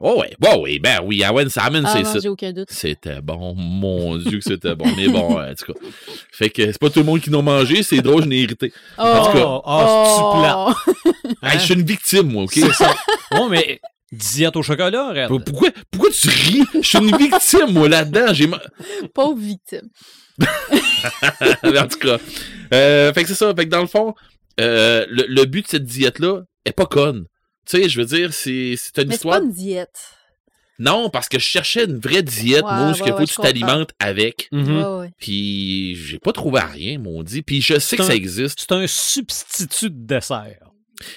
[0.00, 2.18] oh ouais, ouais, ouais, ben oui, Awen Salmon, Ah c'est ça.
[2.20, 2.68] j'ai aucun doute.
[2.70, 4.86] C'était bon, mon Dieu que c'était bon.
[4.96, 5.78] Mais bon, en tout cas.
[6.32, 8.72] Fait que c'est pas tout le monde qui n'a mangé, c'est drôle, je n'ai irrité.
[8.98, 11.12] En tout cas, Oh, ah, c'est-tu plat?
[11.48, 11.58] Hey, Hein?
[11.60, 12.52] je suis une victime, moi, OK?
[12.54, 12.94] C'est ça.
[13.38, 13.80] Oh, mais
[14.16, 15.28] diète au chocolat, Red.
[15.28, 16.62] Pour- Pourquoi, pourquoi tu ris?
[16.74, 18.32] Je suis une victime, moi, là-dedans.
[18.32, 18.62] J'ai ma-
[19.14, 19.88] Pauvre victime.
[21.64, 22.18] en tout cas.
[22.74, 23.52] Euh, fait que c'est ça.
[23.54, 24.14] Fait que dans le fond,
[24.60, 27.24] euh, le, le but de cette diète-là est pas conne.
[27.68, 29.38] Tu sais, je veux dire, c'est c'est une Mais c'est histoire.
[29.40, 30.12] pas une diète.
[30.78, 33.20] Non, parce que je cherchais une vraie diète, Ouais, moi, où ce ouais, que faut
[33.20, 34.48] ouais, que tu t'alimentes avec.
[34.52, 34.76] Mhm.
[34.76, 35.10] Ouais, ouais.
[35.18, 37.40] Puis j'ai pas trouvé à rien, mon dit.
[37.42, 38.60] Puis je sais C'est que un- ça existe.
[38.60, 40.58] C'est un substitut de dessert.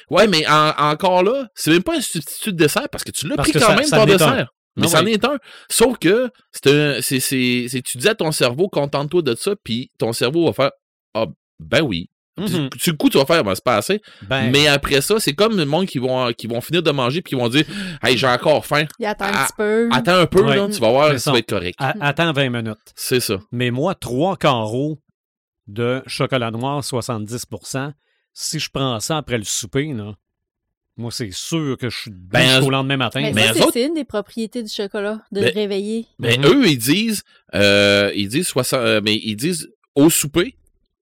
[0.10, 3.28] Ouais, mais en- encore là, c'est même pas un substitut de dessert parce que tu
[3.28, 4.06] l'as pris quand ça- même ça en un.
[4.06, 4.48] dessert.
[4.76, 5.12] Mais c'en oui.
[5.14, 5.38] est un.
[5.70, 10.54] Sauf que c'est tu dis à ton cerveau, contente-toi de ça, puis ton cerveau va
[10.54, 10.72] faire,
[11.14, 11.26] ah,
[11.60, 12.10] ben oui.
[12.38, 14.00] Le coup, tu vas faire, ben, c'est pas assez.
[14.22, 17.22] Ben, Mais après ça, c'est comme le monde qui vont, qui vont finir de manger
[17.22, 17.66] puis qui vont dire,
[18.02, 18.86] hey, j'ai encore faim.
[18.98, 19.90] Il attend un Ah, petit peu.
[19.92, 20.56] Attends un peu, Ouais.
[20.56, 21.32] là, tu vas voir, C'est ça ça.
[21.34, 21.78] va être correct.
[21.78, 22.78] attends 20 minutes.
[22.96, 23.40] C'est ça.
[23.52, 25.02] Mais moi, trois carreaux
[25.68, 27.44] de chocolat noir 70
[28.34, 30.14] si je prends ça après le souper, là,
[30.98, 33.22] moi, c'est sûr que je suis Ben, jusqu'au lendemain matin.
[33.22, 36.06] Mais, Mais c'est- une des propriétés du chocolat, de Mais- le réveiller.
[36.20, 36.46] Mais Mhm.
[36.46, 37.24] eux, ils disent,
[37.56, 40.56] euh, ils disent 60, euh, mais ils disent au souper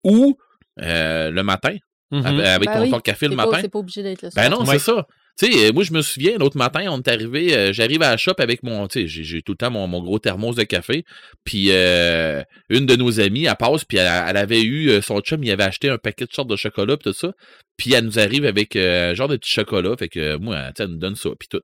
[0.03, 0.37] ou
[0.79, 1.75] euh, le matin,
[2.11, 2.25] Mhm.
[2.25, 3.57] avec, avec Ben ton, oui, ton café le pas, matin.
[3.61, 4.59] c'est pas obligé d'être le Ben soir.
[4.59, 4.77] non, Ouais.
[4.77, 5.07] c'est ça.
[5.39, 8.09] Tu sais, euh, moi, je me souviens, l'autre matin, on est arrivé, euh, j'arrive à
[8.11, 10.63] la shop avec mon, tu sais, j'ai- tout le temps mon, mon gros thermos de
[10.63, 11.05] café,
[11.43, 15.43] puis euh, une de nos amies, elle passe, puis elle, elle avait eu, son chum,
[15.43, 17.33] il avait acheté un paquet de sortes de chocolat, puis tout ça,
[17.77, 20.71] puis elle nous arrive avec euh, un genre de petit chocolat, fait que moi, tu
[20.77, 21.61] sais, elle nous donne ça, puis tout.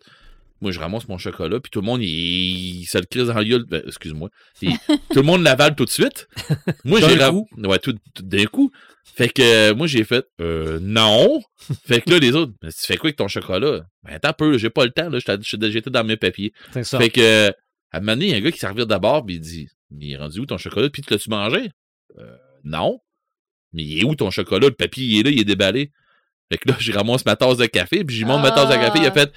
[0.61, 2.07] Moi, je ramasse mon chocolat, puis tout le monde, il,
[2.79, 3.65] il se le crise dans la gueule.
[3.67, 4.29] Ben, excuse-moi.
[5.09, 6.29] Tout le monde l'avale tout de suite.
[6.85, 7.15] Moi, j'ai?
[7.57, 8.71] Ouais, tout, tout d'un coup.
[9.03, 11.41] Fait que euh, moi, j'ai fait euh, non.
[11.85, 13.85] fait que là, les autres, Mais tu fais quoi avec ton chocolat?
[14.03, 15.19] Ben, attends un peu, j'ai pas le temps, là.
[15.19, 16.53] J'étais- dans mes papiers.
[16.83, 16.97] Ça.
[16.97, 19.35] Fait que, à un moment donné, il y a un gars qui s'est d'abord, puis
[19.35, 20.89] il dit Mais il est rendu où ton chocolat?
[20.89, 21.69] Puis tu l'as-tu mangé?
[22.17, 22.99] Euh, non.
[23.73, 24.67] Mais il est où ton chocolat?
[24.67, 25.91] Le papier, il est là, il est déballé.
[26.51, 28.75] Fait que là, j'ai ramasse ma tasse de café, puis j'y monte ma tasse de
[28.75, 29.11] café, il a Ah.
[29.11, 29.31] fait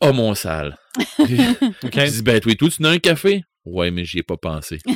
[0.00, 0.76] Oh mon sale.
[1.18, 1.26] OK.
[1.94, 3.42] Je dis, ben, toi, tout, tu n'as un café?
[3.66, 4.78] Ouais, mais j'y ai pas pensé.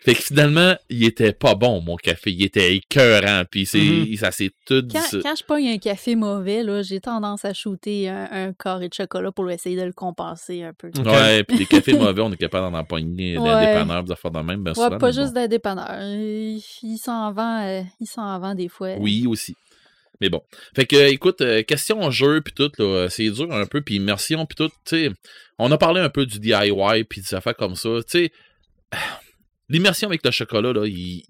[0.00, 2.30] fait que finalement, il était pas bon, mon café.
[2.30, 4.16] Il était écœurant, puis c'est, Mhm.
[4.16, 7.54] ça s'est tout dit Quand, quand je pogne un café mauvais, là, j'ai tendance à
[7.54, 10.88] shooter un, un carré de chocolat pour essayer de le compenser un peu.
[10.96, 11.06] Ok.
[11.06, 13.60] Ouais, puis les cafés mauvais, on est capable d'en empoigner dans Ouais.
[13.60, 15.40] les dépanneurs, des affaires de même, ben Ouais, souvent, pas juste bon.
[15.40, 15.90] d'un dépanneur.
[16.02, 18.94] Il, il s'en vend, euh, il s'en vend des fois.
[18.98, 19.54] Oui, aussi.
[20.20, 20.42] Mais bon.
[20.74, 23.96] Fait que, écoute, euh, question jeu, puis tout, là, euh, c'est dur un peu, puis
[23.96, 25.10] immersion, puis tout, tu sais.
[25.58, 27.88] On a parlé un peu du DIY, puis des affaires comme ça.
[28.08, 28.32] Tu sais,
[29.68, 31.22] l'immersion avec le chocolat, là, il,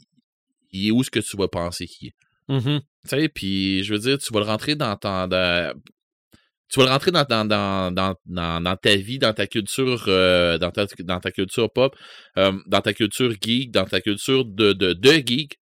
[0.72, 2.14] il est où ce que tu vas penser qu'il est?
[2.48, 2.80] Mhm.
[2.80, 5.26] Tu sais, puis je veux dire, tu vas le rentrer dans ton.
[5.28, 5.74] dans-
[6.70, 10.04] tu vas le rentrer dans, dans, dans, dans, dans, dans ta vie, dans ta culture,
[10.08, 11.94] euh, dans, ta, dans ta culture pop,
[12.36, 15.58] euh, dans ta culture geek, dans ta culture de, de, de geek,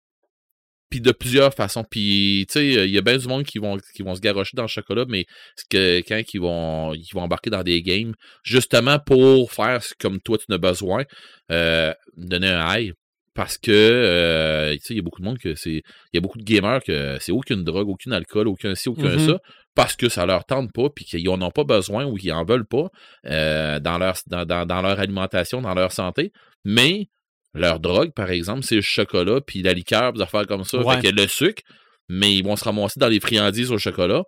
[0.89, 1.83] puis de plusieurs façons.
[1.89, 4.55] Puis, tu sais, il y a bien du monde qui vont, qui vont se garrocher
[4.55, 5.25] dans le chocolat, mais
[5.69, 8.13] que quand ils vont, ils vont embarquer dans des games,
[8.43, 11.03] justement pour faire ce comme toi tu as besoin,
[11.51, 12.93] euh, donner un high.
[13.35, 15.71] Parce que, euh, tu sais, il y a beaucoup de monde que c'est.
[15.71, 15.83] Il
[16.13, 19.27] y a beaucoup de gamers que c'est aucune drogue, aucun alcool, aucun ci, aucun Mhm.
[19.27, 19.39] ça,
[19.75, 22.43] parce que ça leur tente pas, puis qu'ils en ont pas besoin ou qu'ils en
[22.43, 22.87] veulent pas
[23.27, 26.33] euh, dans, leur, dans, dans, dans leur alimentation, dans leur santé.
[26.65, 27.07] Mais
[27.53, 31.01] leur drogue, par exemple, c'est le chocolat, puis la liqueur, des affaires comme ça, Ouais.
[31.01, 31.63] fait que le sucre,
[32.07, 34.23] mais ils vont se ramasser dans les friandises au chocolat.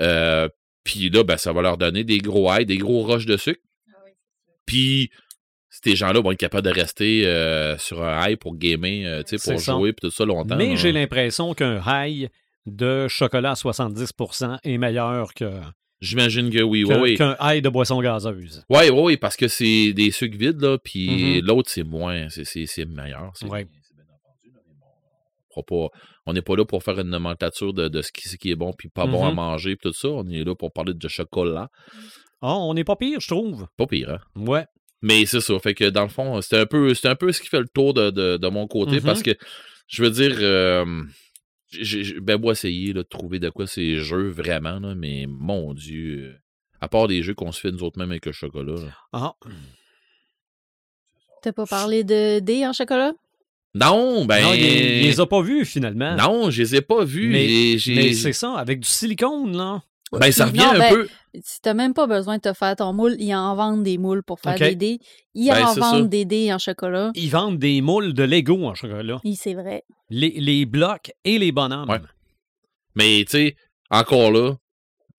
[0.00, 0.48] Euh,
[0.84, 3.60] puis là, ben, ça va leur donner des gros highs, des gros roches de sucre.
[4.66, 5.10] Puis
[5.70, 9.38] ces gens-là vont être capables de rester euh, sur un high pour gamer, euh, tu
[9.38, 9.72] sais, pour ça.
[9.72, 10.56] jouer, puis tout ça longtemps.
[10.56, 12.28] Mais j'ai l'impression qu'un high
[12.66, 15.50] de chocolat à 70% est meilleur que,
[16.02, 17.16] J'imagine que oui, qu'un oui, oui.
[17.16, 18.64] qu'un de boisson gazeuse.
[18.68, 21.46] Oui, oui, oui, parce que c'est des sucres vides, là, puis Mhm.
[21.46, 23.30] l'autre, c'est moins, c'est- c'est c'est meilleur.
[23.34, 23.66] C'est Ouais.
[25.54, 28.28] on fera pas- on n'est pas là pour faire une nomenclature de, de ce, qui,
[28.28, 29.36] ce qui est bon puis pas bon à Mhm.
[29.36, 30.08] manger puis tout ça.
[30.08, 31.68] On est là pour parler de chocolat.
[32.40, 33.66] Ah, on n'est pas pire, je trouve.
[33.76, 34.18] Pas pire, hein?
[34.34, 34.64] Ouais.
[35.02, 35.58] Mais c'est ça.
[35.58, 37.68] Fait que dans le fond, c'était un peu, c'était un peu ce qui fait le
[37.72, 39.02] tour de, de, de mon côté Mhm.
[39.02, 39.32] parce que
[39.88, 40.84] je veux dire, euh,
[41.72, 45.74] j'ai ben beau essayer là, de trouver de quoi ces jeux vraiment, là, mais mon
[45.74, 46.36] Dieu.
[46.80, 48.74] À part des jeux qu'on se fait nous autres même avec le chocolat.
[48.74, 48.88] là.
[49.12, 49.34] Ah,
[51.42, 53.12] T'as pas parlé de dés en chocolat?
[53.74, 54.42] Non, ben.
[54.42, 56.14] non, il, il les a pas vus finalement.
[56.16, 57.28] Non, je les ai pas vus.
[57.30, 59.82] Mais- et j'ai- Mais c'est ça, avec du silicone, là.
[60.20, 61.08] Ben, ça revient Non, un ben, peu.
[61.42, 64.22] Si t'as même pas besoin de te faire ton moule, ils en vendent des moules
[64.22, 64.98] pour faire des dés.
[65.34, 65.80] Ils Ben, en ça.
[65.80, 67.10] vendent des dés en chocolat.
[67.14, 69.18] Ils vendent des moules de Lego en chocolat.
[69.24, 69.84] Oui, c'est vrai.
[70.10, 71.88] Les, les blocs et les bonhommes.
[71.88, 72.00] Ouais.
[72.94, 73.56] Mais tu sais,
[73.90, 74.54] encore là,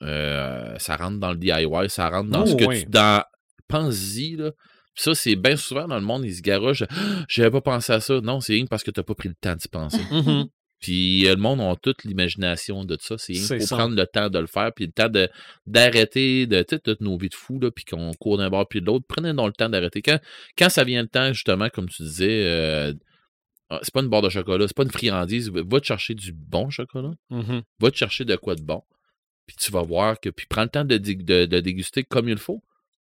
[0.04, 2.84] euh, ça rentre dans le DIY, ça rentre dans Oh, ce que ouais.
[2.84, 2.90] tu.
[2.90, 3.24] Dans...
[3.68, 4.52] Pense-y, là.
[4.94, 6.84] Puis ça, c'est bien souvent dans le monde, ils se garochent.
[6.84, 8.22] Ah, J'avais pas pensé à ça.
[8.22, 9.98] Non, c'est rien que parce que t'as pas pris le temps d'y penser.
[10.12, 10.46] Mhm.
[10.84, 13.18] Puis euh, le monde a toute l'imagination de ça.
[13.18, 13.78] C'est faut ça.
[13.78, 15.30] prendre le temps de le faire, puis le temps de
[15.66, 18.86] d'arrêter de toutes nos vies de fous, là, puis qu'on court d'un bord puis de
[18.86, 19.06] l'autre.
[19.08, 20.02] Prenez donc le temps d'arrêter.
[20.02, 20.20] Quand,
[20.58, 22.94] quand ça vient le temps, justement, comme tu disais, euh,
[23.70, 25.50] ah, c'est pas une barre de chocolat, c'est pas une friandise.
[25.50, 27.62] Va te chercher du bon chocolat Mhm.
[27.80, 28.84] va te chercher de quoi de bon.
[29.48, 30.30] Puis tu vas voir que.
[30.30, 32.62] Puis prends le temps de, de, de déguster comme il faut.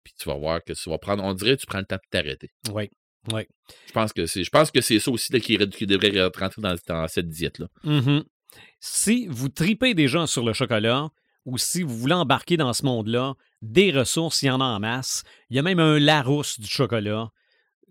[0.03, 1.23] Puis tu vas voir que tu vas prendre.
[1.23, 2.51] On dirait que tu prends le temps de t'arrêter.
[2.71, 2.89] Oui.
[3.87, 4.43] Je pense que c'est.
[4.43, 7.67] Je pense que c'est ça aussi là, qui, qui devrait rentrer dans, dans cette diète-là.
[7.83, 8.23] Mhm.
[8.79, 11.09] Si vous tripez déjà sur le chocolat
[11.45, 14.79] ou si vous voulez embarquer dans ce monde-là, des ressources, il y en a en
[14.79, 15.23] masse.
[15.49, 17.29] Il y a même un Larousse du chocolat.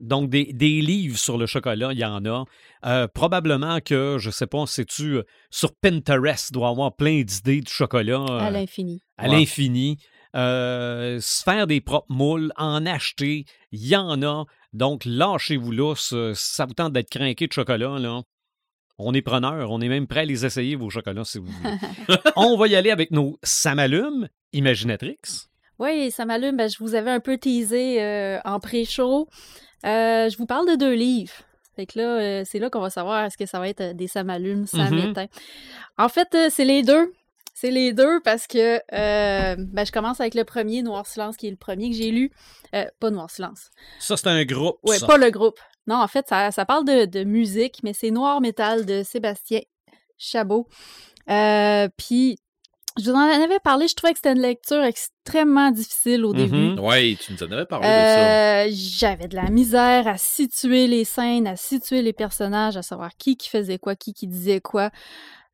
[0.01, 2.45] Donc, des, des livres sur le chocolat, il y en a.
[2.85, 7.69] Euh, probablement que, je sais pas, sais-tu, euh, sur Pinterest, doit avoir plein d'idées de
[7.69, 9.03] chocolat euh, À l'infini.
[9.19, 9.39] à Ouais.
[9.39, 9.99] l'infini.
[10.35, 14.45] Euh, se faire des propres moules, en acheter, il y en a.
[14.75, 15.95] Donc, lâchez-vous là.
[16.35, 18.21] Ça vous tente d'être craqué de chocolat, là,
[18.99, 19.71] on est preneur.
[19.71, 21.75] On est même prêt à les essayer, vos chocolats, si vous voulez.
[22.37, 25.17] on va y aller avec nos Samalumes Imaginatrix.
[25.79, 26.57] Oui, ça m'allume.
[26.57, 29.29] Ben, je vous avais un peu teasé euh, en pré-show.
[29.85, 31.33] Euh, je vous parle de deux livres.
[31.75, 34.07] Fait que là, euh, c'est là qu'on va savoir est-ce que ça va être des
[34.07, 34.95] samalumes, ça Mhm.
[35.09, 35.27] m'éteint.
[35.99, 37.13] En fait, c'est les deux.
[37.55, 41.47] C'est les deux parce que euh, ben, je commence avec le premier, Noir Silence, qui
[41.47, 42.33] est le premier que j'ai lu.
[42.75, 43.71] Euh, pas Noir Silence.
[44.01, 44.79] Ça, c'est un groupe.
[44.87, 45.07] Ça.
[45.07, 45.61] pas le groupe.
[45.87, 49.61] Non, en fait, ça, ça parle de, de musique, mais c'est Noir Métal de Sébastien
[50.19, 50.67] Chabot.
[51.31, 52.39] Euh, Puis,
[52.99, 56.79] je vous en avais parlé, je trouvais que c'était une lecture extrêmement difficile au début.
[56.81, 58.69] Ouais, tu nous en avais parlé de ça.
[58.71, 63.37] J'avais de la misère à situer les scènes, à situer les personnages, à savoir qui
[63.37, 64.91] qui faisait quoi, qui qui disait quoi.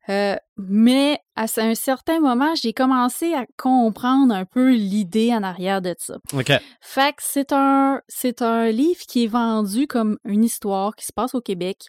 [0.09, 5.81] Euh, mais à un certain moment, j'ai commencé à comprendre un peu l'idée en arrière
[5.81, 6.17] de ça.
[6.33, 6.51] OK.
[6.81, 11.13] Fait que c'est un, c'est un livre qui est vendu comme une histoire qui se
[11.13, 11.85] passe au Québec,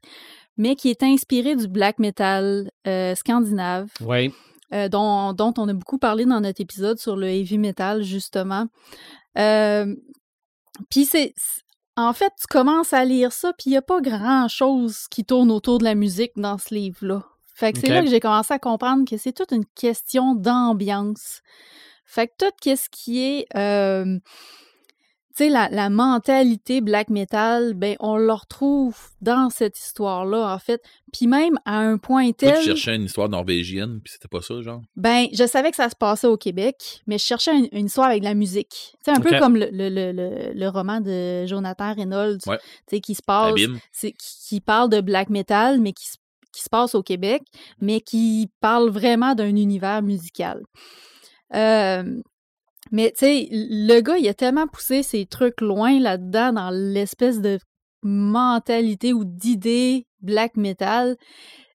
[0.59, 4.33] mais qui est inspiré du black metal euh, scandinave, Oui.
[4.75, 8.67] euh, dont, dont on a beaucoup parlé dans notre épisode sur le heavy metal, justement.
[10.91, 11.33] Puis c'est...
[11.37, 11.63] c'est-
[11.97, 15.51] En fait, tu commences à lire ça, puis il n'y a pas grand-chose qui tourne
[15.51, 17.23] autour de la musique dans ce livre-là.
[17.55, 21.43] Fait que c'est là que j'ai commencé à comprendre que c'est toute une question d'ambiance.
[22.05, 23.47] Fait que tout ce qui est...
[23.57, 24.19] euh,
[25.35, 30.59] tu sais, la, la mentalité black metal, ben, on le retrouve dans cette histoire-là, en
[30.59, 30.83] fait.
[31.11, 32.59] Puis même à un point Toi, tel...
[32.59, 34.83] tu cherchais une histoire norvégienne, puis c'était pas ça, genre?
[34.95, 38.09] Ben, je savais que ça se passait au Québec, mais je cherchais une, une histoire
[38.09, 38.69] avec de la musique.
[39.03, 42.59] Tu sais, un peu comme le, le, le, le, le roman de Jonathan Reynolds, Ouais.
[42.87, 43.55] tu sais, qui se passe,
[43.99, 46.17] qui, qui parle de black metal, mais qui, se-
[46.53, 47.43] qui se passe au Québec,
[47.81, 50.63] mais qui parle vraiment d'un univers musical.
[51.55, 52.21] Euh,
[52.91, 57.41] mais tu sais, le gars, il a tellement poussé ses trucs loin là-dedans dans l'espèce
[57.41, 57.59] de
[58.03, 61.17] mentalité ou d'idée black metal.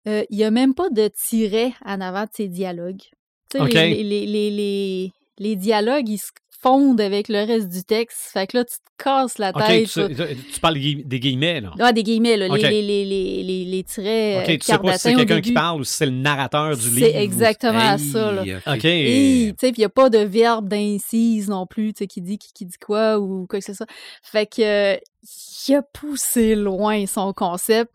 [0.07, 3.01] Euh, il n'y a même pas de tiret en avant de ses dialogues.
[3.49, 3.73] Tu sais, Ok.
[3.73, 6.31] les, les, les, les, les dialogues, ils se
[6.61, 8.29] fondent avec le reste du texte.
[8.33, 9.87] Fait que là, tu te casses la tête.
[9.89, 11.71] tu, tu- tu parles des guillemets, là.
[11.79, 14.77] Ah, des guillemets, là, les, les, les, les, les, les tirets OK, euh, tu sais
[14.79, 17.15] pas si c'est quelqu'un qui parle ou si c'est le narrateur du C'est livre.
[17.17, 18.41] ou- exactement Hey, ça, là.
[18.67, 18.85] ok.
[18.85, 22.07] Et, tu sais, puis il n'y a pas de verbe d'incise non plus, tu sais,
[22.07, 23.87] qui dit qui, qui dit quoi ou quoi que ce soit.
[24.23, 24.61] Fait que,
[24.95, 24.97] euh,
[25.67, 27.91] il a poussé loin son concept.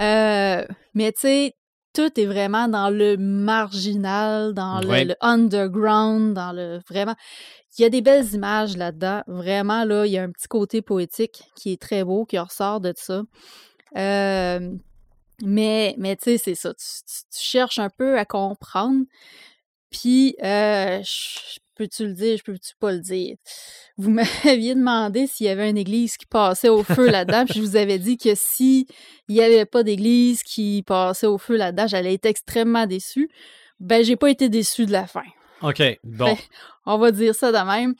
[0.00, 0.64] Euh,
[0.94, 1.54] mais tu sais,
[1.92, 5.04] tout est vraiment dans le marginal, dans le- Ouais.
[5.04, 7.14] le, underground, dans le vraiment.
[7.78, 9.22] Il y a des belles images là-dedans.
[9.26, 12.80] Vraiment, là, il y a un petit côté poétique qui est très beau, qui ressort
[12.80, 13.22] de ça.
[13.96, 14.70] Euh,
[15.42, 16.74] mais, mais tu sais, c'est ça.
[16.74, 19.04] Tu, tu- tu cherches un peu à comprendre.
[19.90, 23.36] Puis, euh, je peux-tu le dire, je peux-tu pas le dire?
[23.96, 27.64] Vous m'aviez demandé s'il y avait une église qui passait au feu là-dedans, puis je
[27.64, 28.86] vous avais dit que si
[29.28, 33.30] il n'y avait pas d'église qui passait au feu là-dedans, j'allais être extrêmement déçue.
[33.78, 35.22] Ben, j'ai pas été déçue de la fin.
[35.62, 36.36] OK, bon.
[36.84, 37.94] On va dire ça de même.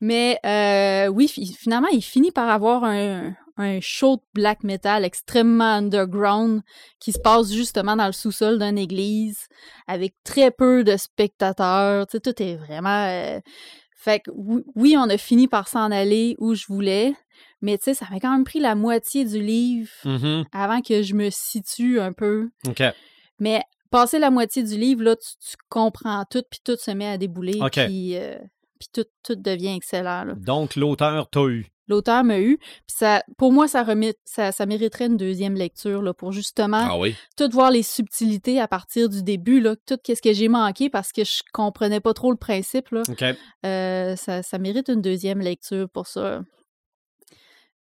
[0.00, 5.04] Mais euh, oui, fi- finalement, il finit par avoir un, un show de black metal
[5.04, 6.62] extrêmement underground
[7.00, 9.46] qui se passe justement dans le sous-sol d'une église
[9.86, 12.06] avec très peu de spectateurs.
[12.06, 13.06] Tu sais, tout est vraiment.
[13.06, 13.40] euh,
[13.98, 14.30] Fait que
[14.76, 17.14] oui- on a fini par s'en aller où je voulais,
[17.60, 20.44] mais tu sais, ça m'a quand même pris la moitié du livre Mhm.
[20.52, 22.50] avant que je me situe un peu.
[22.68, 22.82] OK.
[23.40, 27.08] Mais passer la moitié du livre, là, tu, tu comprends tout, puis tout se met
[27.08, 27.72] à débouler, OK.
[27.86, 28.36] puis, euh,
[28.78, 30.22] puis tout, tout devient excellent.
[30.24, 30.34] là.
[30.36, 31.66] Donc, l'auteur t'a eu.
[31.88, 36.02] L'auteur m'a eu, puis ça, pour moi, ça, remet, ça, ça mériterait une deuxième lecture
[36.02, 37.14] là, pour justement Ah oui.
[37.36, 41.12] tout voir les subtilités à partir du début, là, tout ce que j'ai manqué parce
[41.12, 42.88] que je comprenais pas trop le principe.
[42.90, 43.02] Là.
[43.64, 46.40] Euh, ça, ça mérite une deuxième lecture pour ça.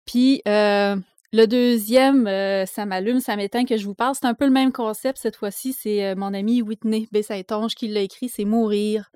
[0.06, 0.96] Puis euh,
[1.34, 4.14] le deuxième, euh, ça m'allume, ça m'éteint que je vous parle.
[4.20, 5.74] C'est un peu le même concept cette fois-ci.
[5.74, 9.12] C'est mon ami Whitney Bessintonge qui l'a écrit, c'est Mourir.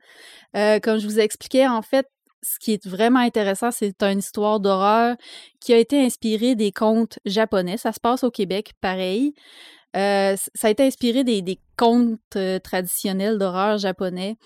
[0.54, 2.08] Comme je vous expliquais, en fait,
[2.42, 5.16] ce qui est vraiment intéressant, c'est une histoire d'horreur
[5.60, 7.78] qui a été inspirée des contes japonais.
[7.78, 9.34] Ça se passe au Québec, pareil.
[9.96, 14.38] Euh, ça a été inspiré des, des contes euh, traditionnels d'horreur japonais.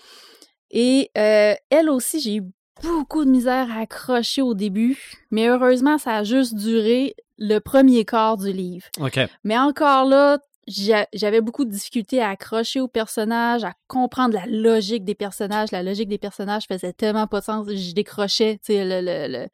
[0.70, 2.42] Et euh, elle aussi, j'ai eu
[2.82, 4.98] beaucoup de misère à accrocher au début,
[5.30, 8.86] mais heureusement, ça a juste duré le premier quart du livre.
[9.00, 9.20] OK.
[9.44, 15.04] Mais encore là, j'avais beaucoup de difficultés à accrocher aux personnages, à comprendre la logique
[15.04, 15.72] des personnages.
[15.72, 17.66] La logique des personnages faisait tellement pas de sens.
[17.68, 19.48] Je décrochais, tu sais, le, le, le,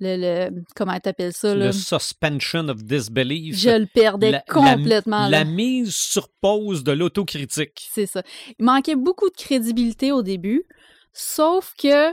[0.00, 1.66] le, le- comment t'appelles ça, là?
[1.66, 3.56] Le suspension of disbelief.
[3.56, 5.28] Je le perdais La- complètement.
[5.28, 7.88] La, mise sur pause de l'autocritique.
[7.92, 8.22] C'est ça.
[8.58, 10.64] Il manquait beaucoup de crédibilité au début,
[11.12, 12.12] sauf que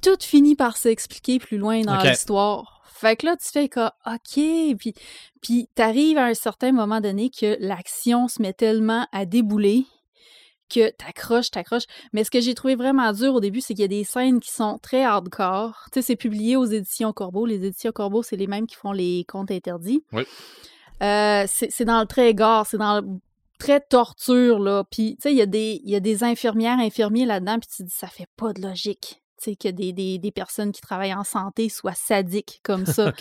[0.00, 2.77] tout finit par s'expliquer plus loin dans l'histoire.
[3.00, 4.94] Fait que là, tu fais que, OK, puis,
[5.40, 9.86] puis t'arrives à un certain moment donné que l'action se met tellement à débouler
[10.68, 11.86] que t'accroches, t'accroches.
[12.12, 14.40] Mais ce que j'ai trouvé vraiment dur au début, c'est qu'il y a des scènes
[14.40, 15.84] qui sont très hardcore.
[15.92, 17.46] Tu sais, c'est publié aux éditions Corbeau.
[17.46, 20.04] Les éditions Corbeau, c'est les mêmes qui font les contes interdits.
[20.12, 20.24] Oui.
[21.02, 23.06] Euh, c'est dans le très gore, c'est dans le
[23.58, 24.84] très torture, là.
[24.90, 27.68] Puis, tu sais, il y, a des- il y a des infirmières, infirmiers là-dedans, puis
[27.68, 29.22] tu te dis, ça fait pas de logique.
[29.42, 33.12] Tu sais, que des, des, des personnes qui travaillent en santé soient sadiques comme ça.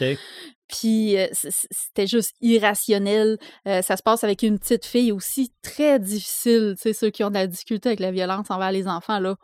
[0.68, 3.38] Puis euh, c'était juste irrationnel.
[3.68, 6.76] Euh, ça se passe avec une petite fille aussi très difficile.
[6.76, 9.36] Tu sais, ceux qui ont de la difficulté avec la violence envers les enfants, là.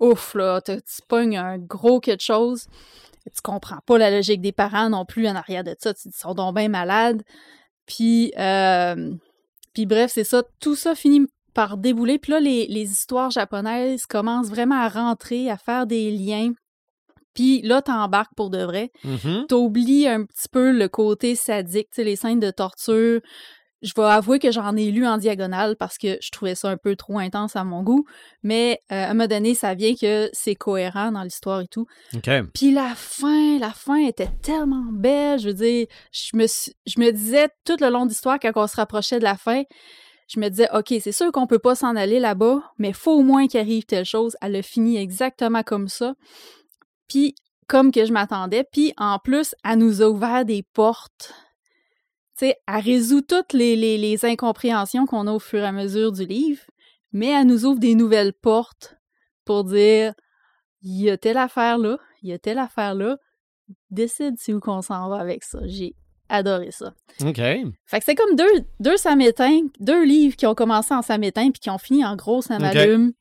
[0.00, 0.74] Ouf, là, tu
[1.08, 2.66] pognes un gros quelque chose.
[3.24, 5.94] Tu comprends pas la logique des parents non plus en arrière de ça.
[5.94, 7.22] Tu dis, ils sont donc bien malades.
[7.86, 9.14] Puis, euh,
[9.72, 10.42] puis bref, c'est ça.
[10.60, 12.18] Tout ça finit par débouler.
[12.18, 16.52] Puis là, les, les histoires japonaises commencent vraiment à rentrer, à faire des liens.
[17.34, 19.46] Puis là, t'embarques pour de vrai Mhm.
[19.48, 23.20] t'oublies un petit peu le côté sadique, les scènes de torture.
[23.82, 26.78] Je vais avouer que j'en ai lu en diagonale parce que je trouvais ça un
[26.78, 28.06] peu trop intense à mon goût,
[28.42, 31.84] mais euh, à un moment donné, ça vient que c'est cohérent dans l'histoire et tout.
[32.54, 37.10] Puis la fin, la fin était tellement belle, je veux dire, je me, je me
[37.10, 39.64] disais tout le long de l'histoire, quand on se rapprochait de la fin,
[40.26, 43.22] je me disais, OK, c'est sûr qu'on peut pas s'en aller là-bas, mais faut au
[43.22, 44.36] moins qu'il arrive telle chose.
[44.40, 46.14] Elle a fini exactement comme ça.
[47.08, 47.34] Puis,
[47.66, 48.64] comme que je m'attendais.
[48.64, 51.34] Puis, en plus, elle nous a ouvert des portes.
[52.38, 55.72] Tu sais, elle résout toutes les, les, les incompréhensions qu'on a au fur et à
[55.72, 56.62] mesure du livre,
[57.12, 58.96] mais elle nous ouvre des nouvelles portes
[59.44, 60.14] pour dire,
[60.82, 63.18] il y a telle affaire là, il y a telle affaire là,
[63.90, 65.60] décide si où qu'on s'en va avec ça.
[65.64, 65.94] J'ai
[66.34, 66.92] adoré ça.
[67.22, 67.36] OK.
[67.36, 71.60] Fait que c'est comme deux, deux samétains, deux livres qui ont commencé en samétain puis
[71.60, 73.12] qui ont fini en gros ça m'allume.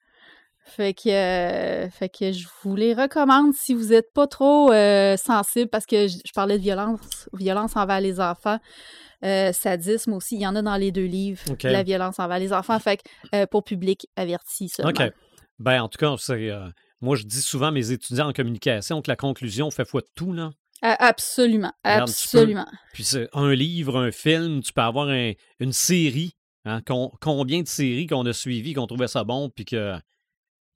[0.65, 5.17] Fait que, euh, fait que je vous les recommande si vous n'êtes pas trop euh,
[5.17, 8.59] sensible parce que je, je parlais de violence, violence envers les enfants,
[9.25, 10.35] euh, sadisme aussi.
[10.35, 12.79] Il y en a dans les deux livres, la violence envers les enfants.
[12.79, 14.91] Fait que pour public averti seulement.
[14.91, 15.11] OK.
[15.59, 16.49] Ben, en tout cas, c'est.
[16.49, 16.67] euh,
[17.01, 20.07] moi, je dis souvent à mes étudiants en communication que la conclusion fait foi de
[20.15, 20.51] tout, là.
[20.85, 22.67] Absolument, Regarde, tu peux- absolument.
[22.93, 26.35] Puis c'est un livre, un film, tu peux avoir un- une série.
[26.65, 29.97] hein, con- combien de séries qu'on a suivies, qu'on trouvait ça bon, puis que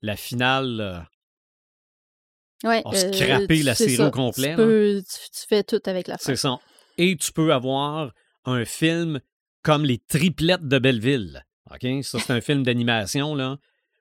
[0.02, 0.80] la finale.
[0.80, 4.08] euh, Ouais, a scrappé tu- la série ça.
[4.08, 6.24] au complet, Tu, peux- tu- tu fais tout avec la fin.
[6.24, 6.58] c'est ça.
[6.98, 8.12] Et tu peux avoir
[8.44, 9.20] un film
[9.62, 11.44] comme Les Triplettes de Belleville.
[11.70, 11.86] OK?
[12.04, 13.58] Ça, c'est un film d'animation, là.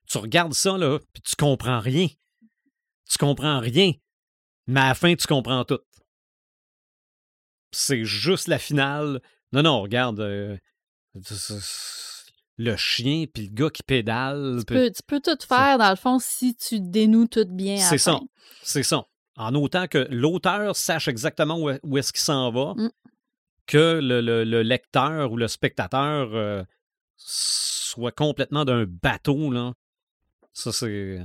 [0.10, 2.08] Tu regardes ça, là, puis tu comprends rien.
[3.10, 3.92] Tu comprends rien.
[4.68, 5.80] Mais à la fin, tu comprends tout.
[7.72, 9.22] C'est juste la finale.
[9.54, 10.20] Non, non, regarde.
[10.20, 10.58] euh,
[12.58, 14.58] le chien, puis le gars qui pédale.
[14.60, 17.98] Tu peux, tu peux tout faire, dans le fond, si tu dénoues tout bien C'est
[17.98, 18.20] ça.
[18.64, 19.06] C'est ça.
[19.36, 22.90] En autant que l'auteur sache exactement où, est-ce qu'il s'en va, Mm.
[23.68, 26.64] que le, le- le lecteur ou le spectateur euh,
[27.18, 29.74] soit complètement d'un bateau, là.
[30.54, 31.20] Ça, c'est.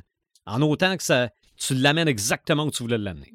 [0.45, 1.31] En autant que ça.
[1.57, 3.33] tu l'amènes exactement où tu voulais l'amener.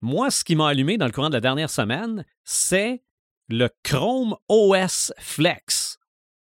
[0.00, 3.02] Moi, ce qui m'a allumé dans le courant de la dernière semaine, c'est
[3.48, 5.98] le Chrome OS Flex.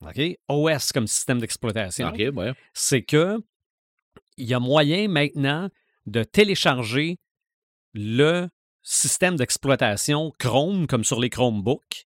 [0.03, 0.21] OK?
[0.49, 2.09] OS comme système d'exploitation.
[2.09, 2.53] OK, ouais.
[2.73, 3.43] C'est que
[4.37, 5.69] il y a moyen maintenant
[6.07, 7.19] de télécharger
[7.93, 8.49] le
[8.83, 12.07] système d'exploitation Chrome, comme sur les Chromebooks,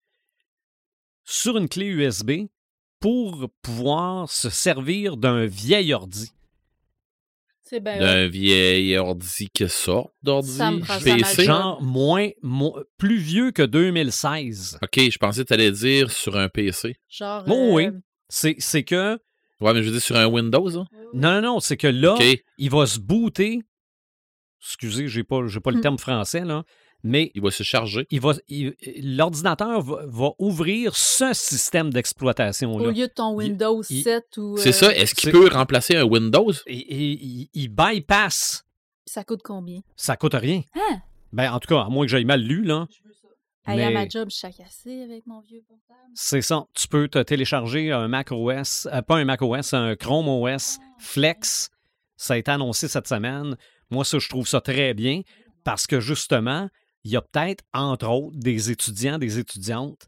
[1.25, 2.47] sur une clé USB
[3.01, 6.33] pour pouvoir se servir d'un vieil ordi.
[7.71, 7.99] C'est bien.
[8.01, 9.65] D'un vieil ordi que
[10.25, 10.51] d'ordi.
[10.51, 11.45] Ça me prend ça PC.
[11.45, 14.79] Genre moins, mo- plus vieux que 2016.
[14.83, 16.97] OK, je pensais que tu allais dire sur un PC.
[17.09, 17.45] Genre.
[17.47, 17.87] Oh oui.
[17.87, 17.93] euh,
[18.29, 19.19] C'est c'est que.
[19.61, 20.77] Ouais, mais je veux dire sur un Windows.
[20.79, 20.87] hein?
[21.15, 22.25] Non, non, non, c'est que là, OK.
[22.59, 23.61] il va se booter.
[24.63, 25.83] Excusez, j'ai pas, j'ai pas le Hmm.
[25.83, 26.65] terme français, là.
[27.03, 28.07] Mais Il va se charger.
[28.11, 28.35] il va,
[29.03, 32.91] l'ordinateur va, va ouvrir ce système Au d'exploitation-là.
[32.91, 34.57] lieu de ton Windows il- 7 ou.
[34.57, 34.95] C'est euh, ça.
[34.95, 36.53] Est-ce qu'il c'est- peut remplacer un Windows?
[36.67, 38.65] Et, et- il- il bypass.
[39.07, 39.81] Ça coûte combien?
[39.97, 40.63] Ça coûte rien.
[40.75, 41.01] Hein?
[41.33, 42.87] Ben, en tout cas, à moins que j'aille mal lu, là.
[43.67, 46.11] Hey, à Mais- ma job, je suis cassé avec mon vieux portable.
[46.15, 46.65] C'est ça.
[46.75, 50.79] Tu peux te télécharger un Mac OS, euh, pas un Mac OS, un Chrome OS
[50.99, 51.71] Flex.
[52.17, 53.57] Ça a été annoncé cette semaine.
[53.91, 55.23] Moi, ça, je trouve ça très bien
[55.65, 56.69] parce que justement,
[57.05, 60.07] il y a peut-être, entre autres, des étudiants, des étudiantes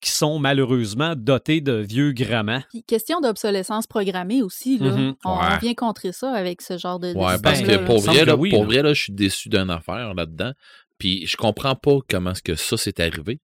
[0.00, 2.66] qui sont malheureusement dotés de vieux grammaires.
[2.70, 4.90] Puis question d'obsolescence programmée aussi, là.
[4.92, 5.14] Mhm.
[5.24, 5.44] on, Ouais.
[5.54, 7.08] on vient contrer ça avec ce genre de.
[7.14, 9.70] Ouais, parce que pour vrai, là, que oui, pour vrai, là, je suis déçu d'une
[9.70, 10.52] affaire là-dedans.
[10.98, 13.40] Puis je comprends pas comment est-ce que ça s'est arrivé.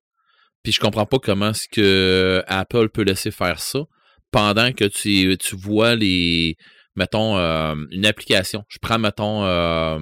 [0.63, 3.79] Puis je comprends pas comment est-ce que Apple peut laisser faire ça
[4.31, 6.55] pendant que tu, tu vois les.
[6.95, 8.63] Mettons, euh, une application.
[8.69, 9.45] Je prends, mettons.
[9.45, 9.99] euh,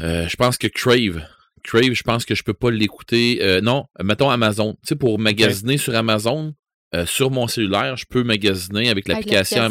[0.00, 1.22] euh, je pense que Crave.
[1.62, 3.38] Crave, je pense que je peux pas l'écouter.
[3.40, 4.74] euh, non, mettons Amazon.
[4.74, 6.54] Tu sais, pour magasiner sur Amazon,
[6.94, 9.62] euh, sur mon cellulaire, je peux magasiner avec l'application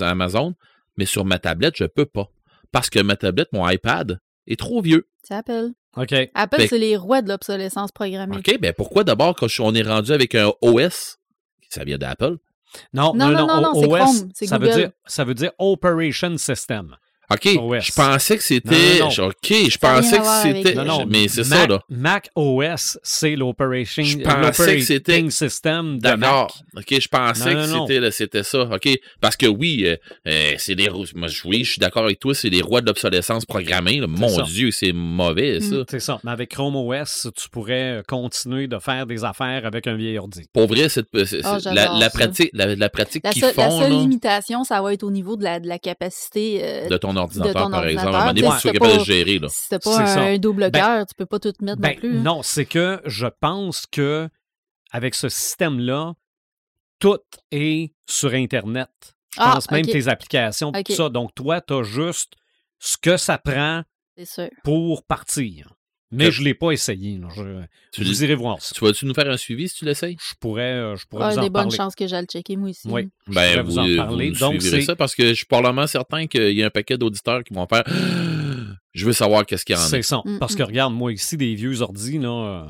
[0.00, 0.54] Amazon,
[0.96, 2.30] mais sur ma tablette, je peux pas.
[2.72, 5.08] Parce que ma tablette, mon iPad, est trop vieux.
[5.22, 5.70] C'est Apple.
[5.96, 6.14] OK.
[6.34, 8.36] Apple, c'est les rois de l'obsolescence programmée.
[8.36, 11.18] OK, ben pourquoi d'abord, quand on est rendu avec un OS,
[11.68, 12.36] ça vient d'Apple,
[12.92, 15.50] Non, Non, non, non, non, non, c'est OS, Chrome, ça veut, dire, ça veut dire
[15.58, 16.96] Operation System.
[17.32, 17.84] OK, OS.
[17.84, 19.00] je pensais que c'était.
[19.02, 20.74] OK, je pensais que c'était.
[20.74, 21.80] Non, non, mais c'est Mac, ça, là.
[21.88, 26.48] Mac OS, c'est l'Operation Je pensais que c'était- l'operating System de Mac.
[26.76, 28.62] OK, je pensais Non, que c'était, c'était ça.
[28.62, 28.88] OK,
[29.20, 29.96] parce que oui, euh,
[30.26, 30.88] euh, c'est des.
[31.14, 34.00] Moi, je- oui, je suis d'accord avec toi, c'est les rois de l'obsolescence programmée.
[34.00, 34.06] là.
[34.08, 34.42] Mon ça.
[34.42, 35.76] Dieu, c'est mauvais, ça.
[35.76, 35.84] Mm.
[35.88, 36.20] C'est ça.
[36.24, 40.42] Mais avec Chrome OS, tu pourrais continuer de faire des affaires avec un vieil ordi.
[40.52, 43.64] Pour vrai, c'est, c'est- la, j'adore la pratique, la, la pratique La qu'ils seule, la
[43.70, 46.60] font seule là, limitation, ça va être au niveau de la, de la capacité.
[46.62, 49.04] euh, de ton ordinateur, ton par exemple, ordinateur, à un moment donné, tu capable de
[49.04, 49.38] gérer.
[49.38, 49.48] Là.
[49.50, 52.00] si t'as C'est pas un, double Ben- cœur, tu peux pas tout mettre Ben, non
[52.00, 52.18] plus.
[52.18, 52.22] hein.
[52.22, 54.28] non, c'est que je pense que
[54.92, 56.14] avec ce système-là,
[56.98, 57.20] tout
[57.50, 58.90] est sur Internet.
[59.34, 61.08] Je Ah, pense même tes applications, tout ça.
[61.08, 62.32] Donc, toi, tu as juste
[62.80, 63.82] ce que ça prend
[64.64, 65.72] pour partir.
[66.12, 67.20] Mais Que- je ne l'ai pas essayé.
[67.36, 67.62] Je,
[67.92, 68.74] Tu, vous irez voir ça.
[68.74, 70.16] tu vas-tu nous faire un suivi si tu l'essayes?
[70.20, 72.56] Je pourrais, euh, je pourrais Ah, vous en des bonnes chances que j'aille le checker,
[72.56, 72.88] moi aussi.
[72.88, 74.30] Oui, je Ben, pourrais vous, vous en vous parler.
[74.30, 76.98] nous Donc, c'est ça parce que je suis probablement certain qu'il y a un paquet
[76.98, 77.84] d'auditeurs qui vont faire
[78.92, 79.86] Je veux savoir qu'est-ce qu'il y en a.
[79.86, 80.20] c'est ça.
[80.24, 80.56] Mm, Parce mm.
[80.58, 82.66] que regarde, moi ici, des vieux ordis, là, euh,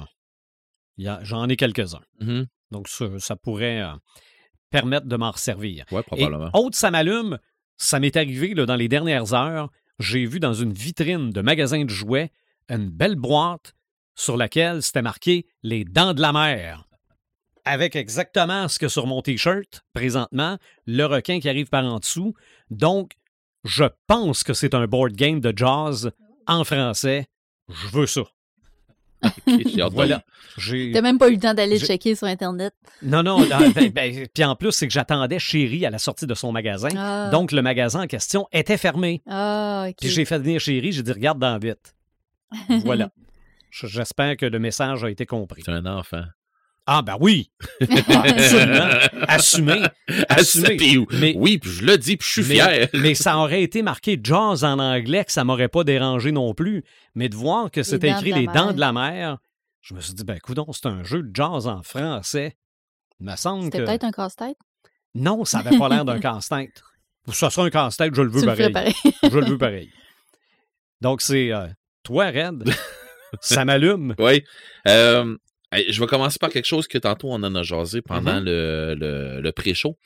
[0.99, 2.03] il y a- j'en ai quelques-uns.
[2.21, 2.47] Mhm.
[2.73, 3.93] Donc, ça, ça pourrait euh,
[4.71, 5.87] permettre de m'en resservir.
[5.93, 6.51] Ouais, Et probablement.
[6.53, 7.39] autre, ça m'allume,
[7.79, 9.71] ça m'est arrivé là, dans les dernières heures.
[9.99, 12.31] J'ai vu dans une vitrine de magasin de jouets
[12.71, 13.75] une belle boîte
[14.15, 16.87] sur laquelle c'était marqué Les Dents de la Mer.
[17.65, 20.57] Avec exactement ce que sur mon T-shirt, présentement,
[20.87, 22.35] le requin qui arrive par en dessous.
[22.71, 23.13] Donc,
[23.65, 26.11] je pense que c'est un board game de jazz
[26.47, 27.27] en français.
[27.69, 28.23] Je veux ça.
[29.23, 30.25] Ok, j'ai hâte de Voilà.
[30.57, 32.73] T'as même pas eu le temps d'aller checker sur Internet.
[33.03, 33.41] Non, non.
[33.41, 36.53] non, ben, ben, puis en plus, c'est que j'attendais Chéri à la sortie de son
[36.53, 36.89] magasin.
[36.97, 39.23] Ah, Donc, le magasin en question était fermé.
[39.29, 39.89] ah.
[40.01, 41.95] Puis j'ai fait venir Chéri, j'ai dit regarde dans vite.
[42.85, 43.11] Voilà.
[43.71, 45.63] J'espère que le message a été compris.
[45.65, 46.25] C'est un enfant.
[46.87, 47.53] Ah, ben oui!
[47.81, 48.89] Absolument.
[49.29, 49.83] Assumé.
[50.29, 50.77] Assumé.
[50.77, 52.89] Puis, Mais- oui, puis je le dis, puis je suis mais, fier.
[52.95, 56.83] mais ça aurait été marqué Jaws en anglais, que ça m'aurait pas dérangé non plus.
[57.15, 59.39] Mais de voir que c'était écrit de Les Dents de la mer,
[59.83, 62.57] je me suis dit, ben coudon, c'est un jeu de Jaws en français.
[63.21, 63.85] Il me semble C'était que.
[63.85, 64.57] peut-être un casse-tête?
[65.15, 66.83] Non, ça avait pas l'air d'un casse-tête.
[67.33, 68.95] Ça sera un casse-tête, je le veux Tu pareil.
[69.23, 69.91] je le veux pareil.
[71.01, 71.69] Donc, c'est euh,
[72.03, 72.65] toi, Red?
[73.41, 74.15] ça m'allume.
[74.19, 74.43] Oui.
[74.89, 75.37] Euh,
[75.89, 78.45] je vais commencer par quelque chose que tantôt on en a jasé pendant Mhm.
[78.45, 79.97] le, le, le pré-show.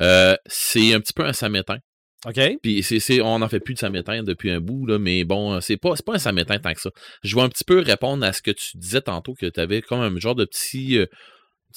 [0.00, 1.78] Euh, c'est un petit peu un samétain.
[2.26, 2.40] OK?
[2.62, 5.76] Puis c'est, on n'en fait plus de samétain depuis un bout, là, mais bon, c'est
[5.76, 6.90] pas, pas un samétain tant que ça.
[7.22, 9.80] Je vais un petit peu répondre à ce que tu disais tantôt, que tu avais
[9.80, 11.06] comme un genre de petit, euh,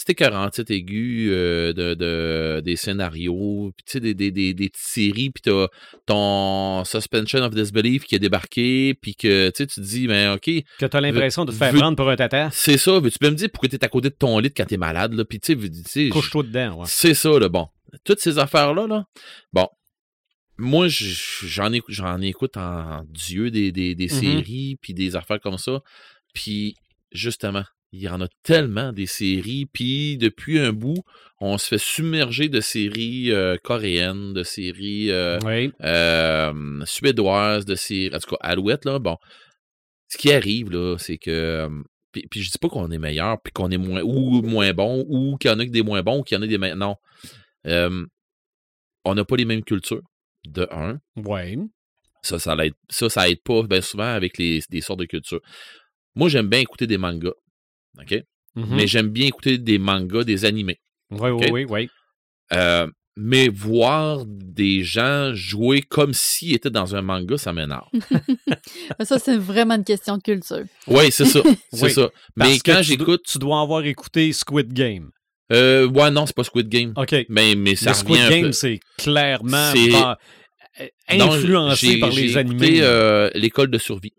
[0.01, 4.69] c'était 47 aigus euh, de, de, des scénarios, puis tu sais, des, des, des, des
[4.69, 5.67] petites séries, puis t'as
[6.05, 10.49] ton suspension of disbelief qui a débarqué, puis que tu te dis, ben ok,
[10.79, 12.49] Que t'as l'impression de te faire Vu- prendre pour un tata.
[12.53, 14.77] c'est ça, veux-tu peux me dire pourquoi t'es à côté de ton lit quand t'es
[14.77, 16.85] malade, là, puis tu sais, veux- Couche-toi dedans, ouais.
[16.87, 17.67] c'est ça, là, bon.
[18.05, 19.03] Toutes ces affaires-là, là,
[19.51, 19.67] bon.
[20.57, 24.09] Moi, j'en écoute, j'en écoute en Dieu des, des, des Mhm.
[24.21, 25.81] séries, puis des affaires comme ça.
[26.33, 26.75] Puis,
[27.11, 31.01] justement, il y en a tellement des séries, puis depuis un bout,
[31.39, 35.71] on se fait submerger de séries euh, coréennes, de séries euh, Oui.
[35.81, 39.17] euh, suédoises, de séries, en tout cas, Alouette, là, bon.
[40.07, 41.67] Ce qui arrive, là, c'est que.
[42.11, 45.05] Puis, puis je dis pas qu'on est meilleur, puis qu'on est moins ou moins bon,
[45.07, 46.57] ou qu'il y en a que des moins bons, ou qu'il y en a des
[46.57, 46.77] meilleurs.
[46.77, 46.95] Non.
[49.05, 50.01] On n'a pas les mêmes cultures,
[50.47, 50.99] de un.
[51.15, 51.57] Ouais.
[52.21, 52.73] Ça, ça l'aide.
[52.89, 55.41] Ça, ça aide pas bien souvent avec les, des sortes de cultures.
[56.15, 57.33] Moi, j'aime bien écouter des mangas.
[57.97, 58.21] OK?
[58.55, 58.75] Mhm.
[58.75, 60.79] Mais j'aime bien écouter des mangas, des animés.
[61.11, 61.89] Oui, oui, oui, oui.
[62.53, 67.87] Euh, mais voir des gens jouer comme s'ils étaient dans un manga, ça m'énerve.
[69.03, 70.63] Ça, c'est vraiment une question de culture.
[70.87, 71.41] Oui, c'est ça.
[71.73, 72.09] C'est Oui, ça.
[72.35, 73.23] Parce Mais quand j'écoute.
[73.27, 75.11] Tu dois avoir écouté Squid Game.
[75.51, 76.93] Euh, ouais, non, c'est pas Squid Game.
[76.95, 77.15] OK.
[77.27, 80.15] Mais, mais ça Le revient Squid Game, c'est clairement euh,
[81.17, 82.81] Non, influencé par les animés.
[82.81, 84.13] euh, l'école de survie.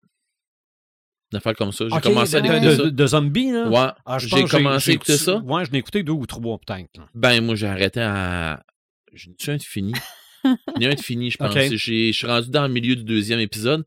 [1.33, 1.85] Une affaire comme ça.
[1.93, 2.83] J'ai commencé à de, écouter de- ça.
[2.85, 3.69] de- de zombies, là?
[3.69, 3.93] Ouais.
[4.05, 5.37] Ah, j'ai commencé à écouter ça.
[5.39, 6.89] Ouais, je n'ai écouté deux ou trois, peut-être.
[7.15, 8.63] Ben, moi, j'ai arrêté à.
[9.13, 9.93] J'ai un de fini?
[10.45, 11.55] Il y a un de fini, je pense.
[11.55, 11.77] Je
[12.13, 13.85] suis rendu dans le milieu du deuxième épisode.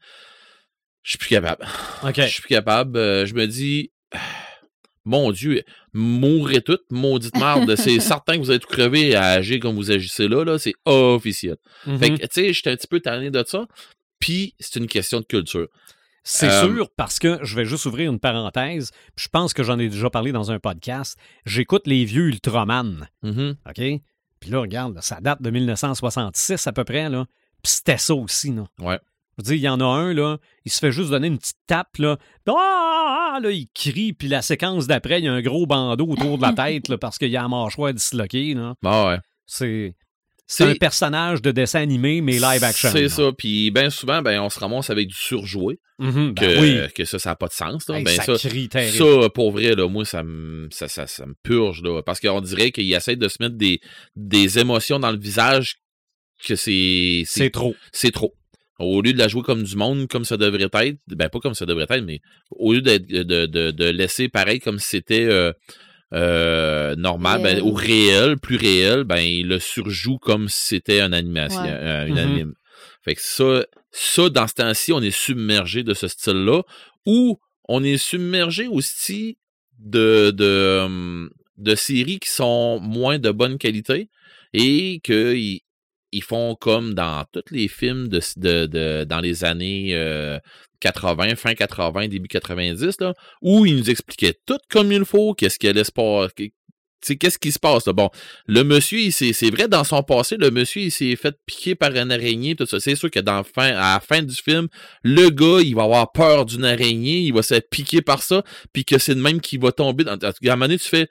[1.01, 1.65] Je suis plus capable.
[2.03, 2.15] OK.
[2.15, 2.97] Je suis plus capable.
[2.97, 3.91] Euh, je me dis.
[5.05, 7.75] Mon Dieu, mourrez toutes, maudite merde.
[7.75, 10.57] C'est certain que vous allez tout crever à agir comme vous agissez là, là.
[10.57, 11.57] C'est officiel.
[11.85, 11.97] Mhm.
[11.99, 13.65] Fait que, tu sais, j'étais un petit peu tanné de ça.
[14.19, 15.67] Puis, c'est une question de culture.
[16.23, 18.91] C'est Euh, sûr, parce que je vais juste ouvrir une parenthèse.
[19.15, 21.17] puis Je pense que j'en ai déjà parlé dans un podcast.
[21.45, 23.07] J'écoute les vieux Ultraman.
[23.23, 23.55] Mhm.
[23.67, 23.81] OK?
[24.39, 27.25] Puis là, regarde, là, ça date de 1966 à peu près, là.
[27.61, 28.63] Puis c'était ça aussi, là.
[28.79, 28.99] Ouais.
[29.37, 31.37] Je veux dire, il y en a un, là, il se fait juste donner une
[31.39, 32.17] petite tape, là.
[32.47, 33.39] Ah!
[33.41, 36.43] Là, il crie, puis la séquence d'après, il y a un gros bandeau autour de
[36.43, 38.75] la tête, là, parce qu'il y a la mâchoire disloquée, là.
[38.85, 39.17] Ah ouais.
[39.45, 39.95] C'est...
[40.53, 42.89] C'est un personnage de dessin animé, mais live action.
[42.91, 43.31] C'est ça.
[43.37, 45.79] Puis, bien souvent, ben, on se ramasse avec du surjoué.
[45.99, 46.93] Mhm, ben que, oui.
[46.93, 47.87] que ça, ça n'a pas de sens.
[47.87, 47.97] là.
[47.97, 48.97] Hey, ben, ça, ça, crie terrible.
[48.97, 51.81] ça, pour vrai, là, moi, ça me, ça, ça, ça me purge.
[51.81, 53.79] Là, parce qu'on dirait qu'il essaie de se mettre des,
[54.15, 55.75] des émotions dans le visage
[56.45, 57.23] que c'est.
[57.25, 57.75] C'est trop.
[57.91, 58.33] c'est trop.
[58.79, 61.53] Au lieu de la jouer comme du monde, comme ça devrait être, ben pas comme
[61.53, 62.19] ça devrait être, mais
[62.49, 65.53] au lieu de, de, de laisser pareil comme si c'était euh,
[66.13, 67.63] euh, normal, ben, Réel.
[67.63, 71.71] ou réel, plus réel, ben il le surjoue comme si c'était une animation, Ouais.
[71.71, 72.19] euh, une Mhm.
[72.19, 72.53] anime.
[73.03, 76.61] Fait que ça, ça, dans ce temps-ci, on est submergé de ce style-là,
[77.05, 79.37] ou on est submergé aussi
[79.79, 84.09] de, de, hum, de séries qui sont moins de bonne qualité
[84.53, 85.61] et qu'ils
[86.13, 90.39] ils font comme dans tous les films de, de, de- dans les années euh,
[90.79, 95.57] 80, fin 80, début 90, là, où ils nous expliquaient tout comme il faut, qu'est-ce
[95.59, 96.53] qui allait se passer.
[97.19, 97.85] Qu'est-ce qui se passe?
[97.85, 97.91] là?
[97.91, 98.09] Bon,
[98.47, 102.11] le monsieur, c'est vrai, dans son passé, le monsieur, il s'est fait piquer par une
[102.13, 102.79] araignée, tout ça.
[102.79, 104.69] C'est sûr que dans le fin, à la fin du film,
[105.03, 108.41] le gars, il va avoir peur d'une araignée, il va se piquer par ça,
[108.71, 110.05] puis que c'est de même qu'il va tomber.
[110.05, 111.09] Dans, à un moment donné, tu fais,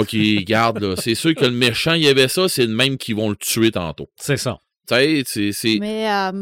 [0.00, 2.96] OK, garde, là, c'est sûr que le méchant, il y avait ça, c'est de même
[2.98, 4.08] qu'ils vont le tuer tantôt.
[4.16, 4.58] C'est ça.
[4.88, 5.78] Tu sais, c'est- c'est...
[5.80, 6.32] Mais, euh,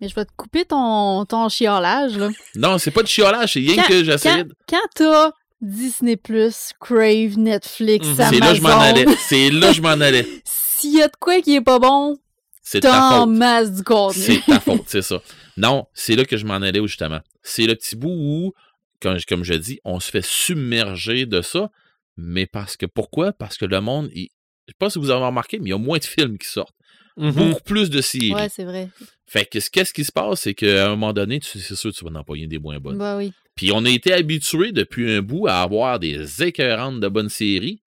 [0.00, 2.28] mais je vais te couper ton, ton chiolage, là.
[2.56, 4.54] Non, c'est pas de chiolage, c'est rien Quand- que j'essaie Quand, de...
[4.68, 5.30] quand t'as
[5.60, 6.16] Disney+,
[6.80, 8.20] Crave, Netflix, Mhm.
[8.20, 8.30] Amazon...
[8.30, 9.06] C'est là que je m'en allais.
[9.28, 10.26] C'est là que je m'en allais.
[10.44, 12.16] S'il y a de quoi qui est pas bon,
[12.62, 13.30] C'est de ta t'en faute.
[13.36, 14.22] masse du contenu.
[14.22, 15.20] C'est ta faute, c'est ça.
[15.56, 17.18] Non, c'est là que je m'en allais, justement.
[17.42, 18.52] C'est le petit bout où,
[19.02, 21.70] comme, comme je dis, on se fait submerger de ça.
[22.20, 23.32] Mais parce que, pourquoi?
[23.32, 24.28] Parce que le monde, il-
[24.66, 26.48] je sais pas si vous avez remarqué, mais il y a moins de films qui
[26.48, 26.74] sortent.
[27.16, 27.32] Mhm.
[27.32, 28.34] Beaucoup plus de séries.
[28.34, 28.90] Ouais, c'est vrai.
[29.26, 31.96] Fait que ce- qu'est-ce qui se passe, c'est qu'à un moment donné, c'est sûr que
[31.96, 32.98] tu vas en employer des moins bonnes.
[32.98, 33.32] Bah oui.
[33.54, 37.80] Puis on a été habitués depuis un bout à avoir des écœurantes de bonnes séries.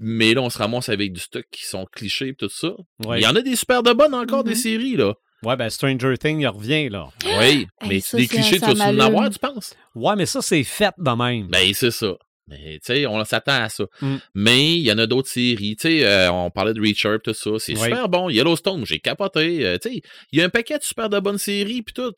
[0.00, 2.72] Mais là, on se ramasse avec du stock qui sont clichés et tout ça.
[3.06, 3.20] Ouais.
[3.20, 4.56] Il y en a des super de bonnes encore, des Mhm.
[4.56, 5.14] séries, là.
[5.42, 7.08] Ouais, ben Stranger Things, il revient, là.
[7.38, 9.74] Oui, mais ça, des c'est- clichés, tu vas-tu en avoir, tu penses?
[9.94, 11.48] Ouais, mais ça, c'est fait de même.
[11.48, 12.14] Ben, c'est ça.
[12.46, 13.84] Mais, tu sais, on s'attend à ça.
[14.02, 14.16] Mm.
[14.34, 15.76] Mais il y en a d'autres séries.
[15.76, 17.50] Tu sais, euh, on parlait de Reacher, tout ça.
[17.58, 17.84] C'est Oui.
[17.84, 18.28] super bon.
[18.28, 19.64] Yellowstone, j'ai capoté.
[19.66, 20.02] Euh, tu sais,
[20.32, 22.12] il y a un paquet de super de bonnes séries, puis tout.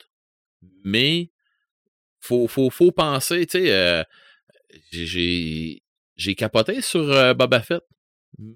[0.84, 1.30] Mais,
[2.20, 4.02] faut, faut, faut penser, tu sais, euh,
[4.90, 5.82] j'ai-
[6.16, 7.82] j'ai capoté sur Boba Fett.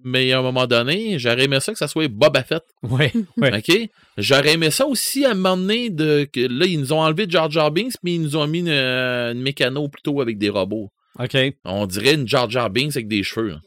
[0.04, 2.62] Mais à un moment donné, j'aurais aimé ça que ça soit Boba Fett.
[2.82, 3.58] Ouais, ouais.
[3.58, 3.88] OK?
[4.18, 7.24] J'aurais aimé ça aussi à un moment donné de que là, ils nous ont enlevé
[7.28, 10.90] Jar Jar Binks, mais ils nous ont mis une, une mécano plutôt avec des robots.
[11.22, 11.36] OK.
[11.64, 13.52] On dirait une Jar Jar Binks avec des cheveux.
[13.52, 13.60] hein.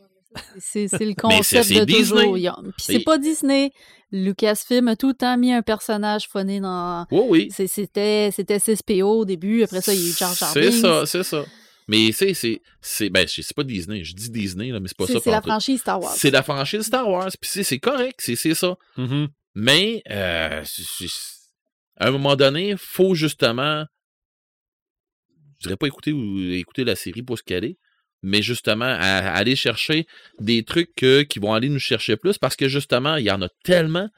[0.60, 1.86] C'est c'est le concept c'est- c'est de.
[1.86, 2.32] Disney.
[2.32, 3.72] Puis c'est pas Disney.
[4.12, 7.06] Lucasfilm a tout le temps mis un personnage phoné dans.
[7.12, 7.48] Oui, oui.
[7.52, 9.64] c'est- C'était c'était CSPO au début.
[9.64, 10.74] Après ça, il y a eu Jar Jar C'est Binks.
[10.82, 11.44] ça, c'est ça.
[11.88, 14.06] Mais c'est, c'est, c'est, ben, c'est pas Disney.
[14.06, 15.20] Je dis Disney, là, mais c'est pas ça.
[15.22, 16.14] c'est la franchise Star Wars.
[16.16, 17.30] C'est la franchise Star Wars.
[17.42, 18.76] Puis c'est, c'est correct, c'est, c'est ça.
[18.96, 19.28] Mhm.
[19.56, 20.64] Mais, euh,
[21.98, 23.84] à un moment donné, faut justement,
[25.64, 27.78] je dirais pas écouter ou écouter la série pour ce qu'elle est,
[28.22, 30.06] mais justement, à- aller chercher
[30.40, 33.42] des trucs euh, qui vont aller nous chercher plus parce que justement, il y en
[33.42, 34.10] a tellement.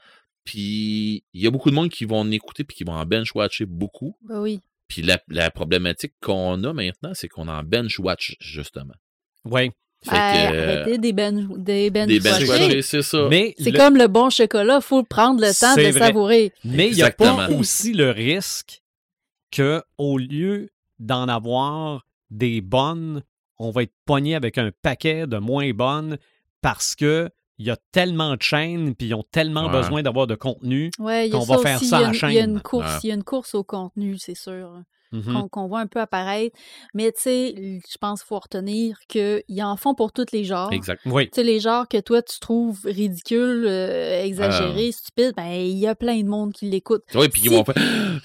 [0.44, 3.04] Puis il y a beaucoup de monde qui vont en écouter puis qui vont en
[3.04, 4.16] bench-watcher beaucoup.
[4.22, 4.60] Ben oui.
[4.88, 8.94] Puis la, la problématique qu'on a maintenant, c'est qu'on en bench-watch, justement.
[9.44, 9.70] Oui.
[10.04, 13.26] Fait que, euh, arrêtez des bench des bench des c'est ça.
[13.28, 15.92] Mais C'est le- comme le bon chocolat, faut prendre le temps de vrai.
[15.92, 16.52] savourer.
[16.62, 18.82] Mais il n'y a pas aussi le risque
[19.50, 20.68] que au lieu
[20.98, 23.22] d'en avoir des bonnes,
[23.58, 26.18] on va être pogné avec un paquet de moins bonnes
[26.62, 29.72] parce que il y a tellement de chaînes puis ils ont tellement Ouais.
[29.72, 30.90] besoin d'avoir de contenu.
[30.98, 31.86] Ouais, Qu'on ça va faire aussi.
[31.86, 32.30] ça il y a à chaîne.
[32.30, 33.00] Il y a une course, Ouais.
[33.04, 34.82] il y a une course au contenu, c'est sûr.
[35.12, 35.32] Mhm.
[35.34, 36.56] qu'on qu'on voit un peu apparaître.
[36.94, 40.72] Mais tu sais, je pense qu'il faut retenir qu'ils en font pour tous les genres.
[40.72, 41.00] Exact.
[41.06, 41.26] Oui.
[41.26, 45.86] Tu sais, les genres que toi, tu trouves ridicules, euh, exagérés, stupides, ben, il y
[45.86, 47.04] a plein de monde qui l'écoute.
[47.14, 47.74] Oui, puis Si- ils vont faire.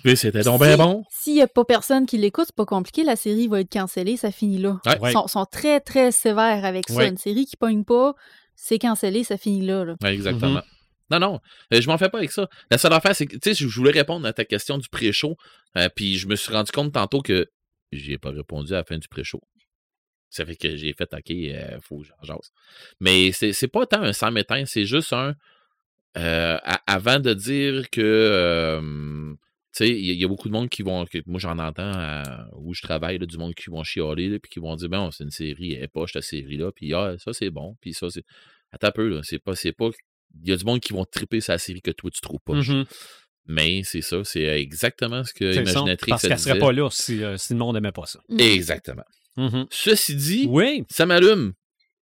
[0.04, 1.04] Mais c'était donc si- bien bon.
[1.10, 4.18] S'il n'y a pas personne qui l'écoute, c'est pas compliqué, la série va être cancellée,
[4.18, 4.80] ça finit là.
[4.86, 5.00] Ouais.
[5.00, 5.10] Ouais.
[5.12, 7.06] Ils sont, sont très, très sévères avec ça.
[7.08, 8.16] Une série qui pogne pas,
[8.56, 9.86] c'est cancellé, ça finit là.
[9.86, 9.96] là.
[10.04, 10.62] Ouais, exactement.
[11.12, 11.42] Non, non,
[11.74, 12.50] euh, je m'en fais pas avec ça.
[12.70, 15.36] La seule affaire, c'est que, tu sais, je voulais répondre à ta question du pré-show,
[15.78, 17.50] euh, puis je me suis rendu compte tantôt que
[17.92, 19.42] j'y ai pas répondu à la fin du pré-show.
[20.30, 22.52] Ça fait que j'ai fait, OK, euh, faut que j'en jase.
[23.02, 25.36] Mais c'est pas tant un sans métain, c'est juste un.
[26.16, 28.80] avant de dire que.
[29.74, 31.06] tu sais, il y, a- beaucoup de monde qui vont.
[31.26, 32.24] moi, j'en entends
[32.54, 35.32] où je travaille, du monde qui vont chialer, puis qui vont dire, ben, c'est une
[35.32, 38.24] série, elle est pas cette série-là, puis ah, ça, c'est bon, puis ça, c'est.
[38.72, 39.90] Attends un peu, c'est pas
[40.44, 42.54] Il y a du monde qui vont triper sa série que toi, tu trouves pas.
[42.54, 42.86] Mhm.
[43.48, 47.24] Mais c'est ça, c'est exactement ce que Imaginatrix Parce ça qu'elle serait pas là si,
[47.24, 48.20] euh, si le monde n'aimait pas ça.
[48.30, 48.40] Mm.
[48.40, 49.04] Exactement.
[49.38, 49.66] Mhm.
[49.70, 50.84] Ceci dit, Oui.
[50.90, 51.54] ça m'allume.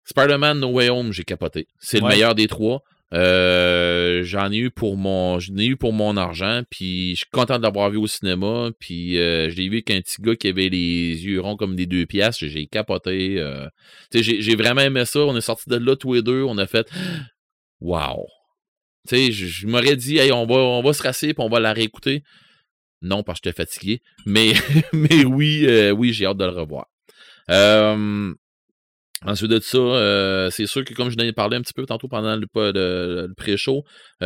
[0.06, 1.68] Spider-Man No Way Home, j'ai capoté.
[1.80, 2.82] C'est le meilleur des trois.
[3.14, 7.26] Euh, j'en ai eu pour mon j'en ai eu pour mon argent puis je suis
[7.32, 10.36] content de l'avoir vu au cinéma puis euh, je l'ai vu avec un petit gars
[10.36, 13.68] qui avait les yeux ronds comme des deux piastres j'ai capoté euh,
[14.12, 16.42] tu sais, j'ai j'ai vraiment aimé ça on est sortis de là tous les deux
[16.42, 16.90] on a fait
[17.82, 18.28] wow
[19.08, 21.60] tu sais je, m'aurais dit hey, on va on va se rasser puis on va
[21.60, 22.24] la réécouter
[23.02, 24.54] non parce que j'étais fatigué mais
[24.94, 26.88] mais oui euh, oui j'ai hâte de le revoir
[29.26, 31.86] Ensuite de ça, euh, c'est sûr que comme je n'en ai parlé un petit peu
[31.86, 33.84] tantôt pendant le, pré-show,
[34.22, 34.26] il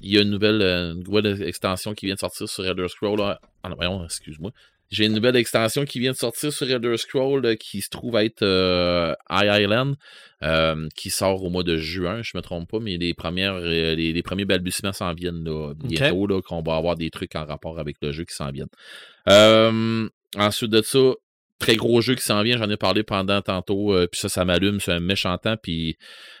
[0.00, 3.18] y a une nouvelle, euh, une nouvelle extension qui vient de sortir sur Elder Scroll.
[3.18, 3.40] là.
[3.62, 4.50] Ah non, excuse-moi.
[4.90, 8.16] J'ai une nouvelle extension qui vient de sortir sur Elder Scroll euh, qui se trouve
[8.16, 9.96] être euh, High Island,
[10.42, 13.94] euh, qui sort au mois de juin, je me trompe pas, mais les premières, euh,
[13.94, 17.44] les, les premiers balbutiements s'en viennent là, bientôt, là, qu'on va avoir des trucs en
[17.44, 18.68] rapport avec le jeu qui s'en viennent.
[19.28, 21.12] Euh, ensuite de ça,
[21.58, 24.44] très gros jeu qui s'en vient, j'en ai parlé pendant tantôt, euh, puis ça, ça
[24.44, 25.96] m'allume, c'est un méchant temps, puis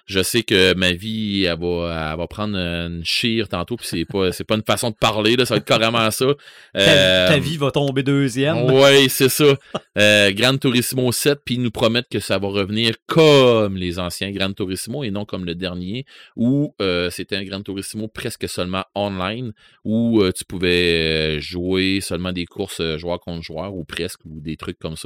[0.06, 4.04] je sais que ma vie, elle va, elle va prendre une chire tantôt, puis c'est
[4.04, 6.26] pas, c'est pas une façon de parler, là, ça va être carrément ça.
[6.74, 8.64] Ta, Euh, ta vie va tomber deuxième.
[8.70, 9.56] oui, c'est ça.
[9.96, 14.30] Euh, Gran Turismo 7, puis ils nous promettent que ça va revenir comme les anciens
[14.30, 16.04] Gran Turismo et non comme le dernier,
[16.36, 19.52] où euh, c'était un Gran Turismo presque seulement online,
[19.84, 24.78] où tu pouvais jouer seulement des courses joueur contre joueur, ou presque, ou des trucs
[24.78, 25.03] comme ça.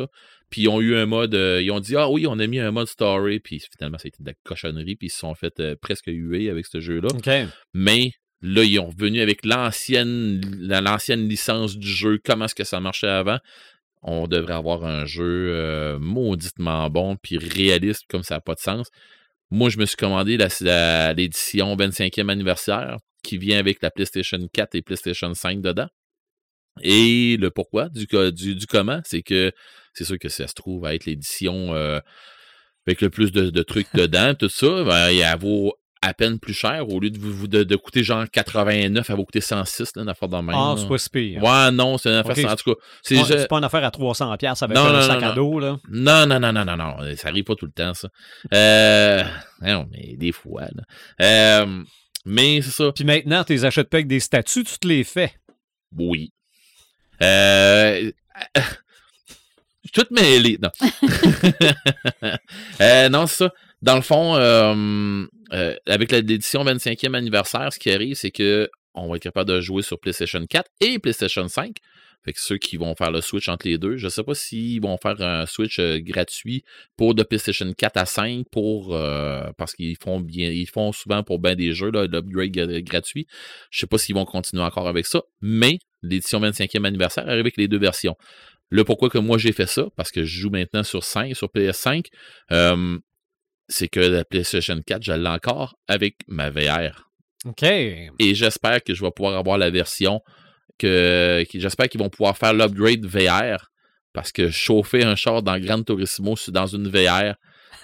[0.51, 2.59] Puis ils ont eu un mode, euh, ils ont dit, ah oui, on a mis
[2.59, 5.35] un mode story, puis finalement, ça a été de la cochonnerie, puis ils se sont
[5.35, 7.09] fait euh, presque huer avec ce jeu-là
[7.75, 12.65] mais là, ils ont revenu avec l'ancienne la- l'ancienne licence du jeu, comment est-ce que
[12.65, 13.39] ça marchait avant.
[14.03, 18.61] On devrait avoir un jeu euh, mauditement bon, puis réaliste, comme ça n'a pas de
[18.61, 18.89] sens.
[19.51, 24.39] Moi, je me suis commandé la- la- l'édition 25e anniversaire, qui vient avec la PlayStation
[24.53, 25.89] 4 et PlayStation 5 dedans.
[26.82, 29.52] Et le pourquoi du, co- du, du comment, c'est que
[29.94, 32.00] c'est sûr que ça se trouve à être l'édition euh,
[32.86, 36.55] avec le plus de, de trucs dedans, tout ça, ben, elle vaut à peine plus
[36.55, 36.88] cher.
[36.88, 40.09] Au lieu de, vous- de, de coûter genre 89, elle va coûter 106, là, une
[40.09, 40.50] affaire de même.
[40.55, 41.42] Ah, c'est pas si pire.
[41.42, 42.80] Ouais, non, c'est une affaire, Ok, en tout cas.
[43.02, 45.20] C'est pas, je- c'est pas une affaire à 300$ piastres avec Non, un non, sac
[45.20, 45.78] non, à dos, là.
[45.90, 47.16] Non, non, non, non, non, non.
[47.16, 48.09] Ça arrive pas tout le temps, ça.
[48.55, 49.24] Euh...
[49.60, 51.62] Non, mais des fois, là.
[51.62, 51.82] Euh...
[52.24, 52.92] Mais c'est ça.
[52.94, 55.32] Puis maintenant, tu les achètes pas avec des statuts, tu te les fais?
[55.96, 56.30] Oui.
[57.23, 58.11] Euh...
[59.93, 60.59] Tout mêlé.
[60.62, 60.70] Non.
[62.81, 63.53] Euh, non, c'est ça.
[63.82, 69.09] Dans le fond, euh, euh, avec l'édition 25e anniversaire, ce qui arrive, c'est que on
[69.09, 71.77] va être capable de jouer sur PlayStation 4 et PlayStation 5.
[72.24, 74.82] Fait que ceux qui vont faire le switch entre les deux, je sais pas s'ils
[74.82, 76.65] vont faire un switch euh, gratuit
[76.97, 81.23] pour de PlayStation 4 à 5 pour euh, parce qu'ils font bien ils font souvent
[81.23, 83.27] pour bien des jeux l'upgrade gra- gratuit.
[83.70, 87.57] Je sais pas s'ils vont continuer encore avec ça, mais l'édition 25e anniversaire arrive avec
[87.57, 88.16] les deux versions.
[88.70, 91.49] Le pourquoi que moi j'ai fait ça, parce que je joue maintenant sur 5, sur
[91.49, 92.07] PS5,
[92.53, 92.99] euh,
[93.69, 97.11] c'est que la PlayStation 4, je l'ai encore avec ma VR.
[97.45, 97.62] OK.
[97.62, 100.20] Et j'espère que je vais pouvoir avoir la version
[100.78, 103.70] que, que- j'espère qu'ils vont pouvoir faire l'upgrade VR
[104.12, 107.34] parce que chauffer un char dans Gran Turismo dans une VR,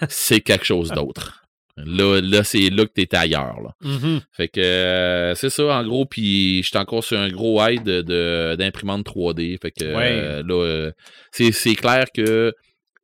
[0.09, 1.41] c'est quelque chose d'autre.
[1.77, 3.59] Là, là c'est là que t'es ailleurs.
[3.61, 3.73] Là.
[3.81, 4.21] Mhm.
[4.31, 8.01] Fait que euh, c'est ça en gros, puis j'étais encore sur un gros high de,
[8.01, 9.59] de- d'imprimante 3D.
[9.61, 10.11] Fait que Ouais.
[10.13, 10.91] euh, là, euh,
[11.31, 12.53] c'est, clair que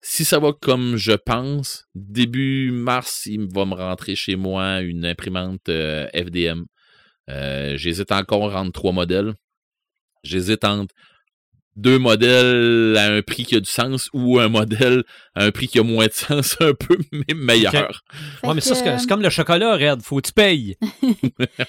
[0.01, 5.05] si ça va comme je pense, début mars, il va me rentrer chez moi une
[5.05, 5.69] imprimante
[6.13, 6.63] FDM.
[7.75, 9.33] J'hésite encore entre trois modèles.
[10.23, 10.93] J'hésite entre
[11.77, 15.03] deux modèles à un prix qui a du sens ou un modèle
[15.35, 18.03] à un prix qui a moins de sens, un peu, mais meilleur.
[18.43, 20.01] Ouais, mais ça, c'est, c'est comme le chocolat, Red.
[20.01, 20.75] Faut que tu payes.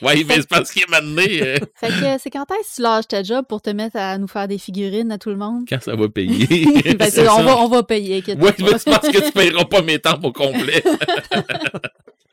[0.02, 1.22] Oui, mais c'est parce qu'il est maintenant.
[1.22, 4.18] euh, Fait que c'est quand est-ce que tu lâches ta job pour te mettre à
[4.18, 5.64] nous faire des figurines à tout le monde?
[5.68, 6.64] quand ça va payer.
[6.94, 7.42] Ben, on, ça.
[7.42, 10.32] va, on va payer, Oui, mais c'est parce que tu paieras pas mes temps au
[10.32, 10.82] complet.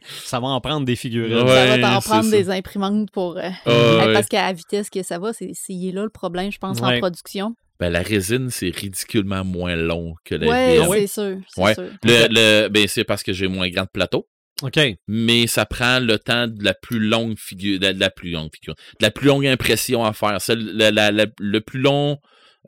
[0.02, 1.34] Ça va en prendre des figurines.
[1.44, 1.48] Ouais.
[1.48, 2.32] ça va t'en c'est prendre ça.
[2.32, 3.38] des imprimantes pour.
[3.38, 3.70] euh, Ah,
[4.08, 4.14] ouais.
[4.14, 6.96] Parce qu'à la vitesse que ça va, c'est est là le problème, je pense, Ouais.
[6.98, 7.56] en production.
[7.80, 10.92] Ben, la résine, c'est ridiculement moins long que la Ouais, FDM.
[10.94, 11.38] c'est sûr.
[11.48, 11.74] c'est Ouais.
[11.74, 11.84] sûr.
[12.04, 14.28] Le, le- ben, c'est parce que j'ai moins grand de plateau,
[14.62, 14.78] OK.
[15.08, 18.32] mais ça prend le temps de la plus longue figure, de la, de la plus
[18.32, 20.42] longue figure, de la plus longue impression à faire.
[20.42, 22.18] Celle- la- la- la- le plus long,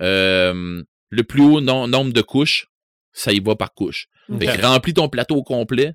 [0.01, 2.67] euh, le plus haut nom- nombre de couches,
[3.13, 4.07] ça y va par couche.
[4.39, 5.93] Fait que remplis ton plateau au complet,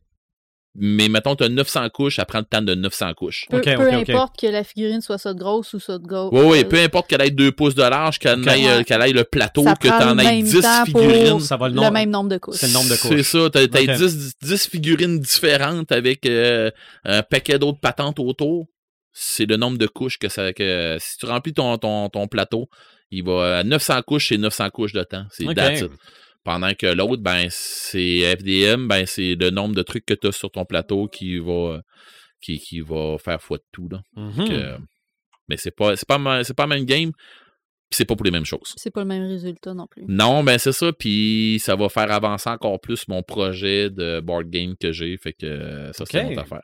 [0.78, 3.46] mais mettons, tu as 900 couches, ça prend le temps de 900 couches.
[3.50, 6.28] Peu, peu importe que la figurine soit ça de grosse ou ça de gros.
[6.32, 8.84] Oui, oui, peu importe qu'elle ait 2 pouces de large, qu'elle ait, euh, Ouais.
[8.84, 11.40] qu'elle ait le plateau, Ça que prend t'en le aies même 10 temps pour- figurines.
[11.40, 12.56] Ça va le le même nombre de couches.
[12.56, 13.22] C'est le nombre de C'est couches.
[13.22, 13.90] ça, t'as, t'as Ok.
[13.98, 16.70] 10, 10 figurines différentes avec euh,
[17.04, 18.66] un paquet d'autres patentes autour.
[19.12, 20.52] C'est le nombre de couches que ça.
[20.52, 22.68] Que, si tu remplis ton, ton, ton plateau,
[23.10, 25.24] il va à 900 couches, c'est 900 couches de temps.
[25.30, 25.44] C'est.
[26.46, 30.32] Pendant que l'autre, ben, c'est FDM, ben, c'est le nombre de trucs que tu as
[30.32, 31.80] sur ton plateau qui va,
[32.40, 33.88] qui, qui va faire foi de tout.
[33.90, 34.00] Là.
[34.14, 34.48] Mhm.
[34.48, 34.78] Que-
[35.48, 37.10] mais c'est pas, c'est pas, c'est pas la même game,
[37.90, 38.74] c'est pas pour les mêmes choses.
[38.76, 40.04] C'est pas le même résultat non plus.
[40.06, 44.48] Non, ben c'est ça, puis ça va faire avancer encore plus mon projet de board
[44.48, 46.28] game que j'ai, fait que ça, c'est Ok.
[46.30, 46.62] notre affaire.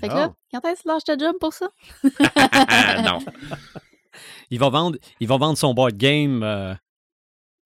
[0.00, 1.68] Fait que là, quand est-ce que tu lâches ta job pour ça?
[3.04, 3.18] non,
[4.50, 6.42] Il va vendre, il va vendre son board game.
[6.42, 6.74] euh,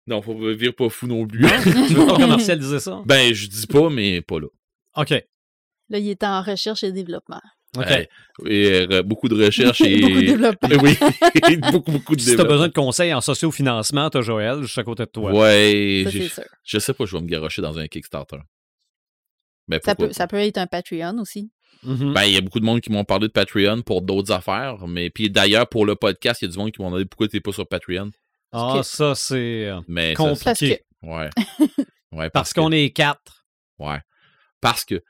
[0.09, 1.41] non, faut pas vivre pas fou non plus.
[1.63, 3.03] tu veux pas commercialiser ça?
[3.07, 4.47] ben, je dis pas, mais pas là.
[4.97, 5.11] OK.
[5.11, 7.41] Là, il est en recherche et développement.
[7.77, 7.85] OK.
[7.87, 8.05] Euh,
[8.47, 10.01] et, euh, beaucoup de recherche et...
[10.01, 10.69] Beaucoup de développement.
[10.83, 12.53] oui, beaucoup, beaucoup de si tu as développement.
[12.55, 15.33] besoin de conseils en sociofinancement, t'as Joël, je suis à côté de toi.
[15.33, 16.45] Ouais, Ça, sûr.
[16.65, 18.39] je sais pas, je vais me garocher dans un Kickstarter.
[19.69, 21.51] Ben, Ça pourquoi peut, ça peut être un Patreon aussi.
[21.83, 22.13] Mhm.
[22.15, 24.87] Ben, il y a beaucoup de monde qui m'ont parlé de Patreon pour d'autres affaires,
[24.89, 27.29] mais puis d'ailleurs, pour le podcast, il y a du monde qui m'ont demandé pourquoi
[27.29, 28.11] t'es pas sur Patreon.
[28.53, 30.83] Ah, que- ça, c'est euh, Mais compliqué.
[31.03, 31.31] Que Ouais.
[32.13, 33.45] Ouais, Parce qu'on est quatre.
[33.79, 33.99] Ouais.
[34.61, 35.03] Parce que.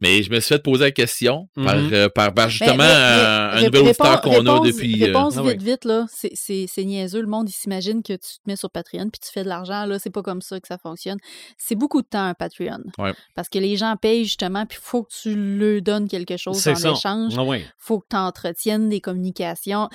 [0.00, 1.92] Mais je me suis fait poser la question par, Mhm.
[1.94, 5.00] euh, par, par justement Mais- mais- euh, un ré- nouvel auditeur qu'on a depuis.
[5.00, 6.06] euh, Réponse Ah vite, vite, là.
[6.12, 7.20] C'est- C'est c'est niaiseux.
[7.20, 9.86] Le monde, il s'imagine que tu te mets sur Patreon puis tu fais de l'argent.
[9.86, 11.18] Là, c'est pas comme ça que ça fonctionne.
[11.56, 12.82] C'est beaucoup de temps, un Patreon.
[12.98, 13.14] Ouais.
[13.36, 16.56] Parce que les gens payent justement, puis il faut que tu leur donnes quelque chose
[16.68, 16.90] en ça.
[16.90, 17.34] échange.
[17.38, 17.64] Ah oui.
[17.78, 19.88] faut que tu entretiennes des communications.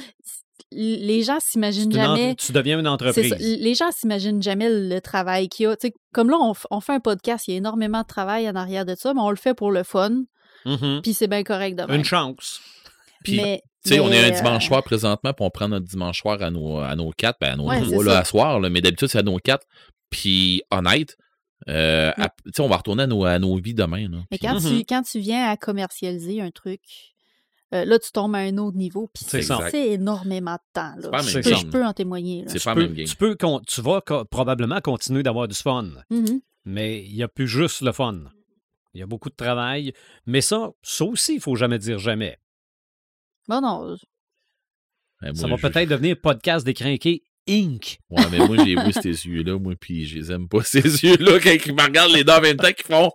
[0.71, 2.35] Les gens s'imaginent jamais.
[2.35, 3.29] Tu deviens une entreprise.
[3.29, 3.35] ça.
[3.39, 5.75] Les gens s'imaginent jamais le travail qu'il y a.
[6.13, 6.37] Comme là,
[6.71, 9.21] on, fait un podcast, il y a énormément de travail en arrière de ça, mais
[9.21, 10.23] on le fait pour le fun,
[10.65, 11.01] Mhm.
[11.03, 11.93] puis c'est bien correct de.
[11.93, 12.59] Une chance.
[13.23, 15.69] Puis, mais, Tu sais, on est mais, un dimanche euh, soir présentement, puis on prend
[15.69, 18.25] notre dimanche soir à nos, à nos quatre, ben à nos Ouais, trois là, à
[18.25, 19.65] soir, là, mais d'habitude, c'est à nos quatre.
[20.09, 21.15] Puis, honnête,
[21.69, 22.21] euh, Mm.
[22.21, 24.09] à- tu sais, on va retourner à nos, à nos vies demain.
[24.09, 24.17] Là.
[24.31, 26.81] Mais Puis- quand, tu, quand tu viens à commercialiser un truc,
[27.73, 30.93] euh, là, tu tombes à un autre niveau, puis C'est énormément de temps.
[30.97, 31.21] là.
[31.21, 31.59] Je même peux- game.
[31.59, 32.43] Je peux en témoigner.
[32.45, 32.51] là.
[32.53, 33.05] Tu pas peux, même game.
[33.05, 36.39] tu, peux con- tu vas co- probablement continuer d'avoir du fun, Mhm.
[36.65, 38.21] mais il n'y a plus juste le fun.
[38.93, 39.93] Il y a beaucoup de travail.
[40.25, 42.37] Mais ça, ça aussi, il faut jamais dire jamais.
[43.47, 43.95] Bon, non,
[45.21, 47.99] Ben, Ça va je- peut-être devenir podcast décrinqué Inc.
[48.09, 51.39] Ouais, mais moi, j'ai vu ces yeux-là, moi, puis je les aime pas, ces yeux-là,
[51.39, 53.11] quand ils me regardent les dents en même temps qu'ils font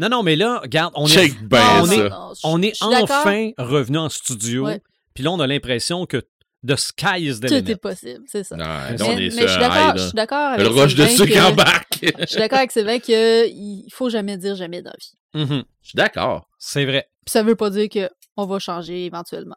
[0.00, 1.94] Non, non, mais là, regarde, on est, ben on ça.
[1.94, 2.10] est-
[2.42, 4.64] on est enfin revenu en studio.
[4.66, 4.80] Ouais.
[5.14, 6.22] Puis là, on a l'impression que
[6.66, 8.56] the sky is the Tout est possible, c'est ça.
[8.56, 8.64] Non,
[8.98, 10.06] Mais- je suis d'accord, high, je là.
[10.06, 11.86] suis d'accord avec Le rush de sucre que- embarque.
[12.20, 15.46] Je suis d'accord avec Sylvain qu'il faut jamais dire jamais dans la vie.
[15.46, 15.64] Mhm.
[15.82, 16.48] Je suis d'accord.
[16.58, 17.08] C'est vrai.
[17.26, 19.56] Puis ça veut pas dire qu'on va changer éventuellement.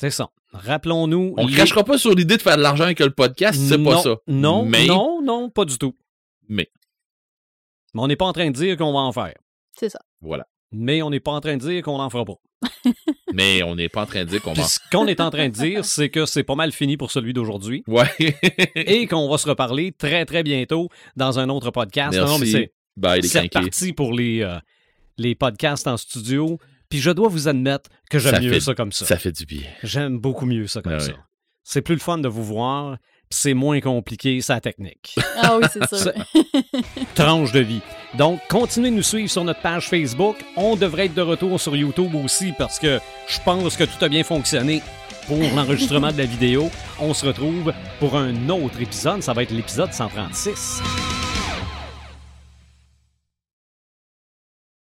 [0.00, 0.30] C'est ça.
[0.52, 1.34] Rappelons-nous.
[1.36, 3.76] On ne les- crachera pas sur l'idée de faire de l'argent avec le podcast, c'est
[3.82, 4.16] pas ça.
[4.26, 5.94] Non, Mais- non, non, pas du tout.
[6.48, 6.70] Mais.
[7.92, 9.34] Mais on n'est pas en train de dire qu'on va en faire.
[9.80, 9.98] C'est ça.
[10.20, 10.46] Voilà.
[10.72, 12.34] Mais on n'est pas en train de dire qu'on n'en fera pas.
[13.32, 14.62] Mais on n'est pas en train de dire qu'on va.
[14.64, 17.32] ce qu'on est en train de dire, c'est que c'est pas mal fini pour celui
[17.32, 18.06] d'aujourd'hui Ouais.
[18.76, 22.16] et qu'on va se reparler très, très bientôt dans un autre podcast.
[22.16, 22.52] Non, non, mais Merci.
[22.52, 24.58] c'est Bye, les c'est reparti pour les, euh,
[25.16, 26.58] les podcasts en studio.
[26.88, 29.06] Puis je dois vous admettre que j'aime Ça mieux fait- ça comme ça.
[29.06, 29.62] Ça fait du bien.
[29.82, 31.12] J'aime beaucoup mieux ça comme Ah ça.
[31.62, 32.98] C'est plus le fun de vous voir,
[33.30, 35.16] c'est moins compliqué, sa technique.
[35.42, 36.12] Ah oui, c'est sûr.
[37.14, 37.80] Tranche de vie.
[38.14, 40.36] Donc, continuez de nous suivre sur notre page Facebook.
[40.56, 42.98] On devrait être de retour sur YouTube aussi parce que
[43.28, 44.82] je pense que tout a bien fonctionné
[45.26, 46.70] pour l'enregistrement de la vidéo.
[46.98, 49.22] On se retrouve pour un autre épisode.
[49.22, 50.82] Ça va être l'épisode 136.